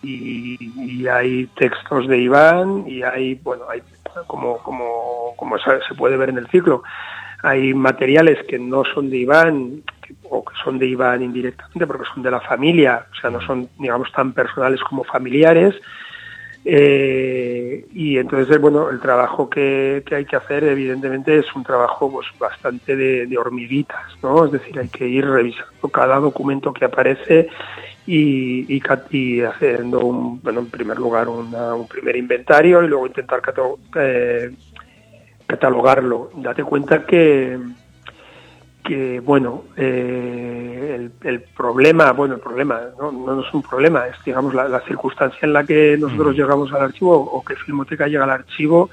y, 0.02 0.58
y 0.84 1.08
hay 1.08 1.46
textos 1.56 2.08
de 2.08 2.18
Iván 2.18 2.86
y 2.88 3.04
hay, 3.04 3.36
bueno, 3.36 3.66
hay 3.70 3.84
como, 4.28 4.58
como, 4.60 5.34
como 5.36 5.58
se 5.58 5.96
puede 5.96 6.18
ver 6.18 6.30
en 6.30 6.38
el 6.38 6.48
ciclo, 6.48 6.84
hay 7.44 7.74
materiales 7.74 8.46
que 8.48 8.60
no 8.60 8.84
son 8.84 9.10
de 9.10 9.18
Iván 9.18 9.82
o 10.30 10.44
que 10.44 10.54
son 10.64 10.78
de 10.80 10.88
Iván 10.88 11.22
indirectamente 11.22 11.88
porque 11.88 12.08
son 12.14 12.24
de 12.24 12.32
la 12.32 12.42
familia, 12.42 13.06
o 13.12 13.16
sea, 13.16 13.30
no 13.30 13.40
son, 13.42 13.70
digamos, 13.78 14.12
tan 14.12 14.34
personales 14.34 14.82
como 14.82 15.04
familiares 15.04 15.76
Eh, 16.66 17.86
y 17.94 18.18
entonces, 18.18 18.60
bueno, 18.60 18.90
el 18.90 19.00
trabajo 19.00 19.50
que, 19.50 20.04
que 20.06 20.16
hay 20.16 20.26
que 20.26 20.36
hacer, 20.36 20.64
evidentemente, 20.66 21.38
es 21.38 21.56
un 21.56 21.64
trabajo 21.64 22.12
pues, 22.12 22.28
bastante 22.38 22.98
de, 22.98 23.28
de 23.28 23.38
hormiguitas, 23.38 24.06
¿no? 24.22 24.46
Es 24.46 24.52
decir, 24.52 24.78
hay 24.78 24.90
que 24.90 25.08
ir 25.08 25.26
revisando 25.26 25.88
cada 25.90 26.20
documento 26.20 26.74
que 26.74 26.84
aparece 26.86 27.48
y, 28.12 28.66
y, 28.76 28.82
haciendo, 29.42 30.00
un, 30.00 30.42
bueno, 30.42 30.62
en 30.62 30.66
primer 30.72 30.98
lugar, 30.98 31.30
una- 31.30 31.76
un 31.76 31.88
primer 31.88 32.16
inventario 32.16 32.82
y 32.84 32.88
luego 32.88 33.06
intentar 33.06 33.40
eh, 33.96 34.50
catalogarlo. 35.46 36.32
Date 36.38 36.64
cuenta 36.64 37.06
que, 37.06 37.60
que 38.84 39.20
bueno, 39.20 39.66
eh, 39.78 40.96
el, 40.96 41.12
el 41.30 41.42
problema, 41.56 42.12
bueno, 42.14 42.34
el 42.34 42.42
problema, 42.42 42.82
¿no? 43.00 43.12
no 43.12 43.42
es 43.42 43.54
un 43.54 43.62
problema, 43.62 44.08
es 44.08 44.16
digamos 44.26 44.56
la, 44.56 44.68
la 44.68 44.80
circunstancia 44.82 45.40
en 45.44 45.54
la 45.54 45.64
que 45.64 45.96
nosotros 46.00 46.36
llegamos 46.36 46.74
al 46.74 46.82
archivo 46.82 47.14
o 47.16 47.46
que 47.46 47.56
Filmoteca 47.58 48.08
llega 48.08 48.24
al 48.24 48.32
archivo 48.32 48.90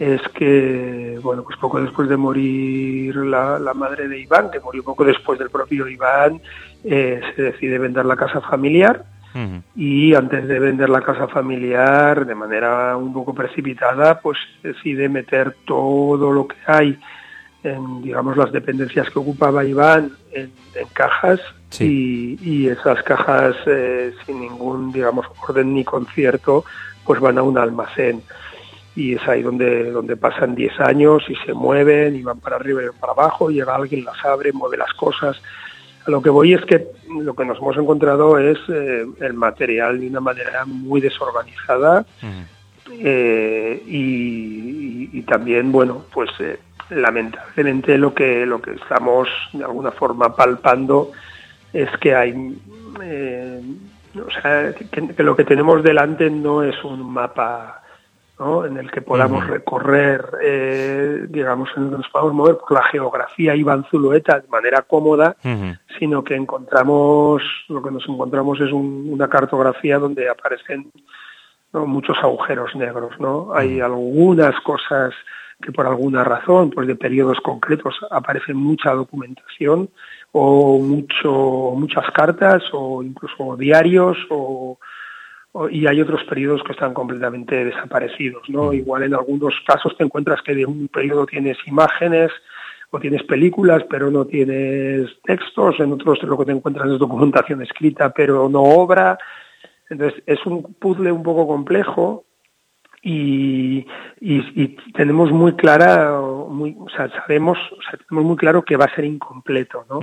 es 0.00 0.22
que, 0.32 1.18
bueno, 1.22 1.42
pues 1.44 1.58
poco 1.58 1.78
después 1.80 2.08
de 2.08 2.16
morir 2.16 3.14
la, 3.16 3.58
la 3.58 3.74
madre 3.74 4.08
de 4.08 4.18
Iván, 4.18 4.50
que 4.50 4.58
murió 4.58 4.82
poco 4.82 5.04
después 5.04 5.38
del 5.38 5.50
propio 5.50 5.86
Iván, 5.86 6.40
eh, 6.82 7.20
se 7.36 7.42
decide 7.42 7.78
vender 7.78 8.06
la 8.06 8.16
casa 8.16 8.40
familiar 8.40 9.04
y 9.76 10.12
antes 10.14 10.48
de 10.48 10.58
vender 10.58 10.88
la 10.88 11.02
casa 11.02 11.28
familiar 11.28 12.26
de 12.26 12.34
manera 12.34 12.96
un 12.96 13.12
poco 13.12 13.32
precipitada, 13.32 14.18
pues 14.20 14.38
decide 14.60 15.08
meter 15.08 15.54
todo 15.66 16.32
lo 16.32 16.48
que 16.48 16.56
hay 16.66 16.98
en, 17.62 18.02
digamos, 18.02 18.36
las 18.36 18.50
dependencias 18.50 19.08
que 19.10 19.18
ocupaba 19.20 19.64
Iván 19.64 20.10
en, 20.32 20.50
en 20.74 20.88
cajas 20.94 21.38
Sí. 21.68 22.38
y, 22.42 22.64
y 22.64 22.68
esas 22.68 23.00
cajas 23.04 23.54
eh, 23.66 24.12
sin 24.26 24.40
ningún, 24.40 24.90
digamos, 24.90 25.26
orden 25.46 25.74
ni 25.74 25.84
concierto, 25.84 26.64
pues 27.04 27.20
van 27.20 27.38
a 27.38 27.42
un 27.44 27.56
almacén. 27.58 28.22
Y 29.00 29.14
es 29.14 29.26
ahí 29.28 29.42
donde, 29.42 29.90
donde 29.90 30.16
pasan 30.16 30.54
10 30.54 30.78
años 30.80 31.22
y 31.28 31.34
se 31.46 31.54
mueven 31.54 32.16
y 32.16 32.22
van 32.22 32.40
para 32.40 32.56
arriba 32.56 32.82
y 32.82 32.86
van 32.86 32.98
para 33.00 33.12
abajo, 33.12 33.48
llega 33.50 33.74
alguien, 33.74 34.04
las 34.04 34.22
abre, 34.24 34.52
mueve 34.52 34.76
las 34.76 34.92
cosas. 34.94 35.40
A 36.06 36.10
lo 36.10 36.20
que 36.22 36.30
voy 36.30 36.52
es 36.54 36.64
que 36.66 36.86
lo 37.24 37.34
que 37.34 37.44
nos 37.44 37.58
hemos 37.58 37.76
encontrado 37.76 38.38
es 38.38 38.58
eh, 38.68 39.06
el 39.20 39.34
material 39.34 40.00
de 40.00 40.08
una 40.08 40.20
manera 40.20 40.64
muy 40.66 41.00
desorganizada 41.00 42.04
eh, 42.92 43.82
y, 43.86 43.96
y- 43.98 45.10
y 45.12 45.22
también 45.22 45.70
bueno 45.72 46.04
pues 46.12 46.30
eh, 46.40 46.58
lamentablemente 46.90 47.96
lo 47.98 48.12
que 48.14 48.44
lo 48.46 48.60
que 48.60 48.72
estamos 48.72 49.28
de 49.52 49.64
alguna 49.64 49.92
forma 49.92 50.34
palpando 50.34 51.12
es 51.72 51.88
que 52.00 52.14
hay 52.14 52.32
o 54.26 54.30
sea 54.42 54.74
que, 54.74 55.14
que 55.14 55.22
lo 55.22 55.36
que 55.36 55.44
tenemos 55.44 55.82
delante 55.82 56.30
no 56.30 56.62
es 56.62 56.82
un 56.84 57.12
mapa 57.12 57.79
¿no? 58.40 58.64
en 58.64 58.76
el 58.78 58.90
que 58.90 59.02
podamos 59.02 59.46
recorrer 59.46 60.24
eh, 60.42 61.26
digamos 61.28 61.68
en 61.76 61.84
el 61.84 61.90
que 61.90 61.96
nos 61.98 62.08
podamos 62.08 62.32
mover 62.34 62.56
por 62.56 62.72
la 62.72 62.82
geografía 62.84 63.54
Iván 63.54 63.84
Zulueta 63.90 64.40
de 64.40 64.48
manera 64.48 64.82
cómoda 64.82 65.36
sino 65.98 66.24
que 66.24 66.34
encontramos, 66.34 67.42
lo 67.68 67.82
que 67.82 67.90
nos 67.90 68.08
encontramos 68.08 68.58
es 68.60 68.72
un- 68.72 69.08
una 69.12 69.28
cartografía 69.28 69.98
donde 69.98 70.28
aparecen 70.28 70.90
¿no? 71.72 71.86
muchos 71.86 72.16
agujeros 72.22 72.74
negros, 72.74 73.12
¿no? 73.20 73.52
Hay 73.54 73.80
algunas 73.80 74.58
cosas 74.62 75.12
que 75.62 75.70
por 75.72 75.86
alguna 75.86 76.24
razón, 76.24 76.70
pues 76.70 76.86
de 76.88 76.96
periodos 76.96 77.38
concretos, 77.42 77.94
aparece 78.10 78.54
mucha 78.54 78.92
documentación 78.94 79.90
o 80.32 80.78
mucho, 80.78 81.72
muchas 81.76 82.10
cartas 82.12 82.62
o 82.72 83.02
incluso 83.02 83.56
diarios 83.58 84.16
o- 84.30 84.78
y 85.70 85.86
hay 85.86 86.00
otros 86.00 86.22
periodos 86.24 86.62
que 86.62 86.72
están 86.72 86.94
completamente 86.94 87.64
desaparecidos, 87.64 88.48
¿no? 88.48 88.72
Igual 88.72 89.02
en 89.02 89.14
algunos 89.14 89.54
casos 89.66 89.96
te 89.96 90.04
encuentras 90.04 90.40
que 90.42 90.54
de 90.54 90.64
un 90.66 90.88
periodo 90.88 91.26
tienes 91.26 91.56
imágenes 91.66 92.30
o 92.90 92.98
tienes 93.00 93.22
películas 93.24 93.84
pero 93.90 94.10
no 94.10 94.24
tienes 94.26 95.08
textos, 95.24 95.78
en 95.80 95.92
otros 95.92 96.22
lo 96.22 96.38
que 96.38 96.44
te 96.44 96.52
encuentras 96.52 96.88
es 96.90 96.98
documentación 96.98 97.62
escrita 97.62 98.10
pero 98.10 98.48
no 98.48 98.62
obra. 98.62 99.18
Entonces 99.88 100.22
es 100.26 100.44
un 100.46 100.74
puzzle 100.74 101.10
un 101.10 101.22
poco 101.24 101.46
complejo 101.48 102.24
y, 103.02 103.78
y- 104.20 104.62
y 104.62 104.68
tenemos 104.92 105.32
muy 105.32 105.54
clara, 105.54 106.20
muy, 106.48 106.76
o 106.78 106.88
sea, 106.90 107.08
sabemos, 107.10 107.58
o 107.76 107.82
sea, 107.82 107.98
tenemos 108.08 108.24
muy 108.28 108.36
claro 108.36 108.62
que 108.62 108.76
va 108.76 108.84
a 108.84 108.94
ser 108.94 109.04
incompleto, 109.04 109.84
¿no? 109.90 110.00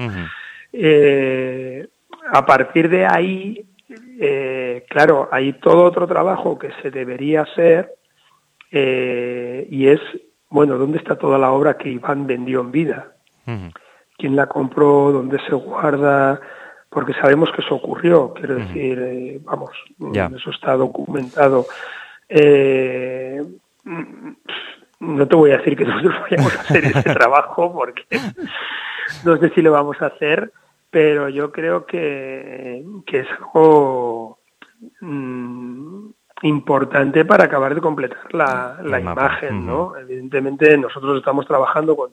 Eh, 0.73 1.87
a 2.33 2.45
partir 2.45 2.89
de 2.89 3.05
ahí, 3.05 3.63
eh, 4.19 4.85
claro, 4.89 5.29
hay 5.31 5.53
todo 5.53 5.83
otro 5.83 6.07
trabajo 6.07 6.57
que 6.57 6.71
se 6.81 6.89
debería 6.91 7.41
hacer 7.41 7.93
eh, 8.71 9.67
y 9.69 9.87
es, 9.87 9.99
bueno, 10.49 10.77
¿dónde 10.77 10.97
está 10.97 11.15
toda 11.15 11.37
la 11.37 11.51
obra 11.51 11.77
que 11.77 11.89
Iván 11.89 12.25
vendió 12.27 12.61
en 12.61 12.71
vida? 12.71 13.11
Quién 14.17 14.35
la 14.35 14.47
compró, 14.47 15.11
dónde 15.11 15.39
se 15.47 15.55
guarda, 15.55 16.41
porque 16.89 17.13
sabemos 17.13 17.49
que 17.51 17.61
eso 17.61 17.75
ocurrió, 17.75 18.33
quiero 18.33 18.55
decir, 18.55 18.99
eh, 18.99 19.39
vamos, 19.43 19.71
eso 20.35 20.49
está 20.49 20.75
documentado. 20.75 21.65
No 24.99 25.27
te 25.27 25.35
voy 25.35 25.51
a 25.51 25.57
decir 25.57 25.77
que 25.77 25.85
nosotros 25.85 26.15
vayamos 26.21 26.55
a 26.57 26.61
hacer 26.61 26.85
ese 26.85 27.03
trabajo, 27.13 27.71
porque 27.73 28.03
no 29.23 29.37
sé 29.37 29.49
si 29.49 29.61
lo 29.61 29.71
vamos 29.71 30.01
a 30.01 30.07
hacer, 30.07 30.51
pero 30.97 31.29
yo 31.29 31.51
creo 31.51 31.85
que, 31.85 32.83
que 33.05 33.19
es 33.19 33.27
algo 33.39 34.39
mm, 34.99 36.07
importante 36.41 37.23
para 37.23 37.43
acabar 37.43 37.75
de 37.75 37.81
completar 37.81 38.33
la, 38.33 38.79
la 38.83 38.99
imagen, 38.99 39.63
¿no? 39.63 39.95
Evidentemente 39.95 40.75
nosotros 40.75 41.19
estamos 41.19 41.45
trabajando 41.45 41.95
con 41.95 42.11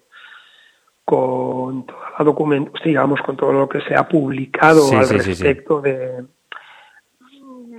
con 1.06 1.86
toda 1.86 2.12
la 2.18 2.24
documento, 2.26 2.72
digamos, 2.84 3.22
con 3.22 3.36
todo 3.38 3.52
lo 3.54 3.68
que 3.70 3.80
se 3.82 3.94
ha 3.94 4.06
publicado 4.06 4.82
Sí, 4.82 4.96
al 4.96 5.06
sí, 5.06 5.18
sí, 5.20 5.34
sí. 5.34 5.42
respecto 5.44 5.80
de 5.80 6.24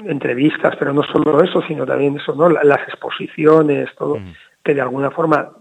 entrevistas, 0.08 0.76
pero 0.80 0.91
no 0.91 1.03
solo 1.03 1.43
eso, 1.43 1.62
sino 1.68 1.86
también 1.86 2.18
eso, 2.18 2.34
¿no? 2.34 2.49
La- 2.49 2.64
Las 2.64 2.82
exposiciones, 2.88 3.93
todo, 3.95 4.18
que 4.64 4.74
de 4.74 4.82
alguna 4.82 5.12
forma 5.12 5.51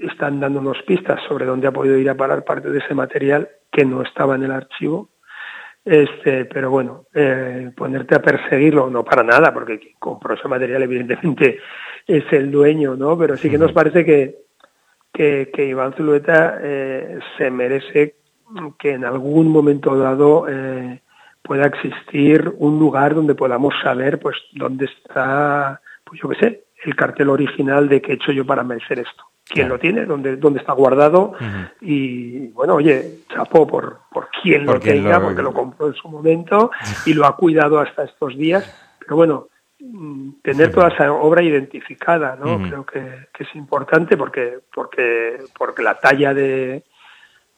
están 0.00 0.40
dándonos 0.40 0.80
pistas 0.86 1.20
sobre 1.28 1.44
dónde 1.44 1.66
ha 1.68 1.72
podido 1.72 1.98
ir 1.98 2.08
a 2.08 2.14
parar 2.16 2.44
parte 2.44 2.70
de 2.70 2.78
ese 2.78 2.94
material 2.94 3.48
que 3.70 3.84
no 3.84 4.02
estaba 4.02 4.34
en 4.34 4.44
el 4.44 4.52
archivo. 4.52 5.10
Este, 5.84 6.44
pero 6.44 6.70
bueno, 6.70 7.06
eh, 7.14 7.70
ponerte 7.74 8.14
a 8.14 8.22
perseguirlo, 8.22 8.90
no 8.90 9.02
para 9.02 9.22
nada, 9.22 9.52
porque 9.52 9.78
quien 9.78 9.94
compró 9.98 10.34
ese 10.34 10.46
material 10.46 10.82
evidentemente 10.82 11.58
es 12.06 12.24
el 12.32 12.50
dueño, 12.50 12.96
¿no? 12.96 13.16
Pero 13.18 13.36
sí 13.36 13.48
que 13.48 13.58
nos 13.58 13.72
parece 13.72 14.04
que, 14.04 14.36
que, 15.12 15.50
que 15.52 15.64
Iván 15.66 15.94
Zulueta 15.94 16.58
eh, 16.60 17.18
se 17.38 17.50
merece 17.50 18.16
que 18.78 18.92
en 18.92 19.04
algún 19.04 19.48
momento 19.48 19.96
dado 19.96 20.46
eh, 20.48 21.00
pueda 21.42 21.66
existir 21.66 22.52
un 22.58 22.78
lugar 22.78 23.14
donde 23.14 23.34
podamos 23.34 23.74
saber 23.82 24.18
pues 24.18 24.36
dónde 24.52 24.86
está, 24.86 25.80
pues 26.04 26.20
yo 26.20 26.28
qué 26.30 26.36
sé, 26.36 26.64
el 26.84 26.96
cartel 26.96 27.30
original 27.30 27.88
de 27.88 28.00
qué 28.00 28.12
he 28.12 28.14
hecho 28.16 28.32
yo 28.32 28.44
para 28.44 28.64
merecer 28.64 28.98
esto. 28.98 29.29
¿Quién 29.50 29.68
lo 29.68 29.78
tiene? 29.78 30.04
¿Dónde, 30.06 30.36
dónde 30.36 30.60
está 30.60 30.72
guardado? 30.72 31.32
Y 31.80 32.48
bueno, 32.48 32.74
oye, 32.76 33.20
chapó 33.28 33.66
por, 33.66 34.00
por 34.12 34.28
quien 34.42 34.64
Por 34.64 34.76
lo 34.76 34.80
quien 34.80 34.96
tenga, 34.96 35.18
lo- 35.18 35.24
porque 35.26 35.42
lo 35.42 35.52
compró 35.52 35.88
en 35.88 35.94
su 35.94 36.08
momento 36.08 36.70
y 37.06 37.14
lo 37.14 37.26
ha 37.26 37.36
cuidado 37.36 37.80
hasta 37.80 38.04
estos 38.04 38.36
días. 38.36 38.64
Pero 39.00 39.16
bueno, 39.16 39.48
mm, 39.80 40.30
tener 40.42 40.70
toda 40.72 40.88
esa 40.88 41.12
obra 41.12 41.42
identificada, 41.42 42.36
¿no? 42.36 42.58
Creo 42.68 42.86
que, 42.86 43.26
que 43.32 43.44
es 43.44 43.54
importante 43.56 44.16
porque, 44.16 44.58
porque, 44.72 45.38
porque 45.58 45.82
la 45.82 45.98
talla 45.98 46.32
de, 46.32 46.84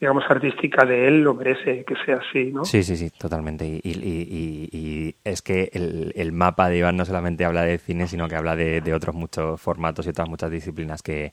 digamos, 0.02 0.24
artística 0.28 0.84
de 0.84 1.06
él 1.06 1.22
lo 1.22 1.32
merece 1.32 1.84
que 1.84 1.94
sea 2.04 2.16
así, 2.16 2.50
¿no? 2.52 2.64
Sí, 2.64 2.82
sí, 2.82 2.96
sí, 2.96 3.10
totalmente. 3.10 3.64
Y, 3.64 3.80
y- 3.84 4.68
y- 4.72 4.76
y 4.76 5.16
es 5.22 5.42
que 5.42 5.70
el, 5.72 6.12
el 6.16 6.32
mapa 6.32 6.68
de 6.68 6.78
Iván 6.78 6.96
no 6.96 7.04
solamente 7.04 7.44
habla 7.44 7.62
de 7.62 7.78
cine, 7.78 8.08
sino 8.08 8.26
que 8.26 8.34
habla 8.34 8.56
de, 8.56 8.80
de 8.80 8.94
otros 8.94 9.14
muchos 9.14 9.60
formatos 9.60 10.04
y 10.04 10.08
otras 10.10 10.28
muchas 10.28 10.50
disciplinas 10.50 11.02
que, 11.04 11.32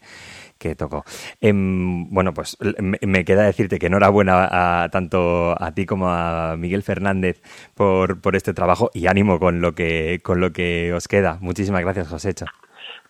que 0.59 0.75
tocó. 0.75 1.03
Em, 1.41 2.07
bueno, 2.11 2.31
pues 2.31 2.57
me, 2.79 2.99
me 3.01 3.25
queda 3.25 3.41
decirte 3.43 3.79
que 3.79 3.87
enhorabuena 3.87 4.83
a, 4.83 4.89
tanto 4.89 5.55
a 5.59 5.71
ti 5.73 5.87
como 5.87 6.07
a 6.09 6.55
Miguel 6.55 6.83
Fernández 6.83 7.41
por, 7.73 8.21
por 8.21 8.35
este 8.35 8.53
trabajo 8.53 8.91
y 8.93 9.07
ánimo 9.07 9.39
con 9.39 9.61
lo 9.61 9.73
que, 9.73 10.19
con 10.23 10.39
lo 10.41 10.51
que 10.53 10.93
os 10.93 11.07
queda. 11.07 11.39
Muchísimas 11.41 11.81
gracias, 11.81 12.07
Josécho. 12.07 12.45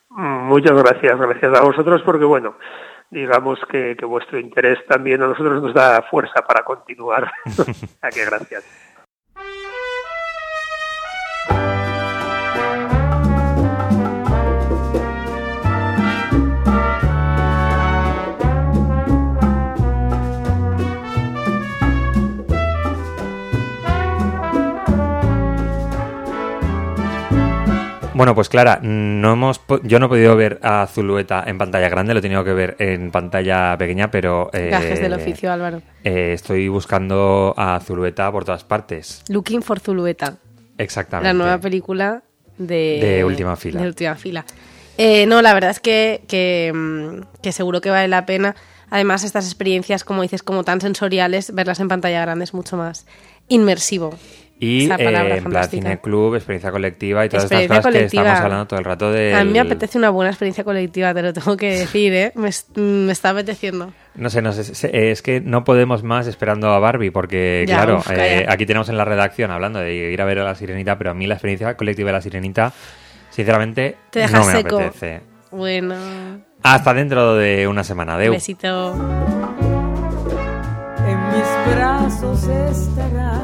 Mm, 0.10 0.48
Muchas 0.48 0.82
gracias, 0.82 1.20
gracias 1.20 1.60
a 1.60 1.64
vosotros 1.64 2.02
porque 2.06 2.24
bueno, 2.26 2.56
digamos 3.12 3.60
que, 3.70 3.96
que 3.98 4.06
vuestro 4.06 4.40
interés 4.40 4.80
también 4.88 5.22
a 5.22 5.28
nosotros 5.28 5.62
nos 5.62 5.74
da 5.74 6.02
fuerza 6.04 6.42
para 6.48 6.64
continuar. 6.64 7.32
a 8.02 8.10
que 8.10 8.26
gracias. 8.26 8.64
Bueno, 28.20 28.36
pues 28.36 28.50
Clara, 28.50 28.82
no 28.84 29.32
hemos, 29.32 29.62
yo 29.84 29.98
no 29.98 30.08
he 30.08 30.10
podido 30.10 30.36
ver 30.36 30.60
a 30.62 30.86
Zulueta 30.88 31.42
en 31.48 31.58
pantalla 31.58 31.88
grande, 31.88 32.14
lo 32.14 32.20
he 32.20 32.22
tenido 32.22 32.44
que 32.44 32.52
ver 32.52 32.76
en 32.78 33.12
pantalla 33.12 33.78
pequeña, 33.78 34.12
pero 34.12 34.50
eh, 34.52 34.68
Gajes 34.70 35.00
del 35.00 35.14
oficio, 35.14 35.50
Álvaro. 35.50 35.82
eh, 36.04 36.34
estoy 36.34 36.68
buscando 36.68 37.54
a 37.56 37.80
Zulueta 37.80 38.30
por 38.30 38.44
todas 38.44 38.66
partes. 38.66 39.24
Looking 39.30 39.62
for 39.62 39.80
Zulueta. 39.80 40.36
Exactamente. 40.78 41.30
La 41.30 41.34
nueva 41.34 41.60
película 41.60 42.22
de... 42.58 43.00
De 43.02 43.24
Última 43.24 43.56
Fila. 43.56 43.80
De 43.80 43.88
última 43.88 44.16
fila. 44.16 44.44
Eh, 44.98 45.26
no, 45.26 45.42
la 45.42 45.54
verdad 45.54 45.70
es 45.70 45.80
que, 45.80 46.24
que, 46.28 46.74
mm, 46.76 47.42
que 47.42 47.54
seguro 47.54 47.80
que 47.80 47.90
vale 47.90 48.10
la 48.10 48.26
pena. 48.26 48.54
Además, 48.90 49.24
estas 49.24 49.46
experiencias, 49.46 50.04
como 50.04 50.24
dices, 50.24 50.44
como 50.44 50.66
tan 50.66 50.82
sensoriales, 50.82 51.56
verlas 51.56 51.80
en 51.80 51.88
pantalla 51.88 52.20
grande 52.20 52.44
es 52.44 52.54
mucho 52.54 52.76
más 52.76 53.06
inmersivo. 53.48 54.14
Y 54.62 54.92
eh, 54.92 55.38
en 55.38 55.44
plan 55.46 55.70
cine 55.70 56.00
club, 56.02 56.36
experiencia 56.36 56.70
colectiva 56.70 57.26
y 57.26 57.30
todas 57.30 57.46
estas 57.46 57.66
cosas 57.68 57.84
colectiva. 57.86 58.24
que 58.24 58.28
estamos 58.30 58.40
hablando 58.46 58.68
todo 58.68 58.80
el 58.80 58.86
rato 58.86 59.10
de. 59.12 59.34
A 59.34 59.46
mí 59.46 59.52
me 59.54 59.60
apetece 59.62 59.98
una 59.98 60.10
buena 60.10 60.32
experiencia 60.32 60.66
colectiva, 60.66 61.14
te 61.14 61.22
lo 61.22 61.32
tengo 61.32 61.56
que 61.56 61.80
decir, 61.80 62.14
¿eh? 62.14 62.34
Me, 62.36 62.50
me 62.82 63.12
está 63.14 63.30
apeteciendo. 63.30 63.94
No 64.16 64.30
sé, 64.30 64.42
no 64.42 64.52
sé, 64.52 65.12
es 65.12 65.22
que 65.22 65.40
no 65.40 65.64
podemos 65.64 66.04
más 66.04 66.28
esperando 66.28 66.72
a 66.72 66.80
Barbie, 66.80 67.10
porque 67.12 67.64
Ya, 67.68 67.76
claro, 67.78 68.00
uf, 68.00 68.12
eh, 68.12 68.46
aquí 68.50 68.66
tenemos 68.66 68.90
en 68.90 68.98
la 68.98 69.06
redacción 69.06 69.50
hablando 69.52 69.80
de 69.80 69.94
ir 69.94 70.22
a 70.22 70.26
ver 70.26 70.40
a 70.40 70.44
la 70.44 70.56
sirenita, 70.56 70.98
pero 70.98 71.12
a 71.12 71.14
mí 71.14 71.26
la 71.26 71.36
experiencia 71.36 71.78
colectiva 71.78 72.08
de 72.08 72.14
la 72.14 72.22
sirenita, 72.22 72.74
sinceramente, 73.30 73.96
Te 74.10 74.28
no 74.28 74.44
me 74.46 74.52
seco. 74.52 74.76
apetece. 74.80 75.22
Bueno, 75.52 75.96
Hasta 76.64 76.94
dentro 76.94 77.36
de 77.36 77.66
una 77.66 77.86
semana, 77.86 78.18
Deu. 78.18 78.34
besito. 78.34 78.94
en 81.08 81.28
mis 81.30 81.76
brazos 81.76 82.44
estarás, 82.44 83.39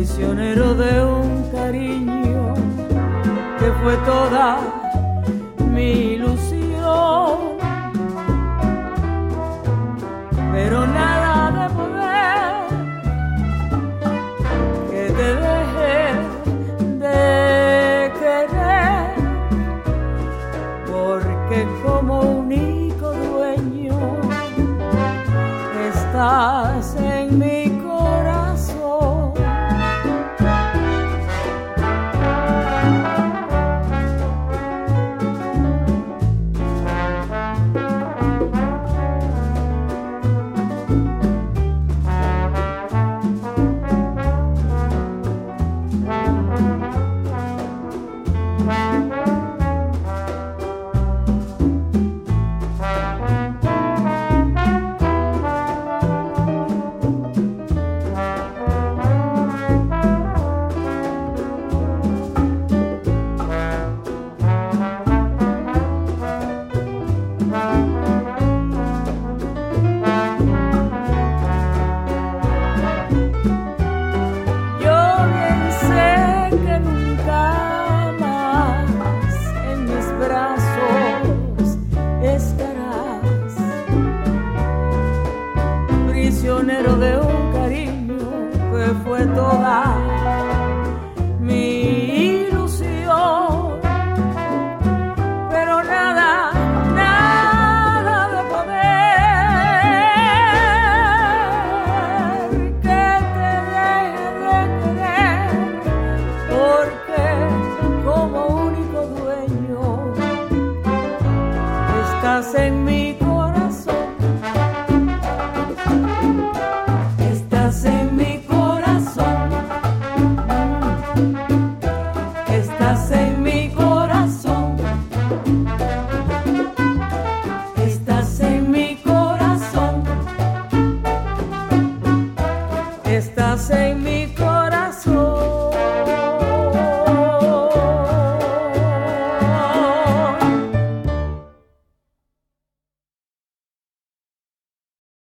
prisionero 0.00 0.74
de 0.74 1.04
un 1.04 1.50
cariño 1.52 2.54
que 3.58 3.70
fue 3.82 3.94
toda 4.06 4.58
mi 5.74 6.14
ilusión, 6.14 7.36
pero 10.54 10.86
nada 10.86 11.29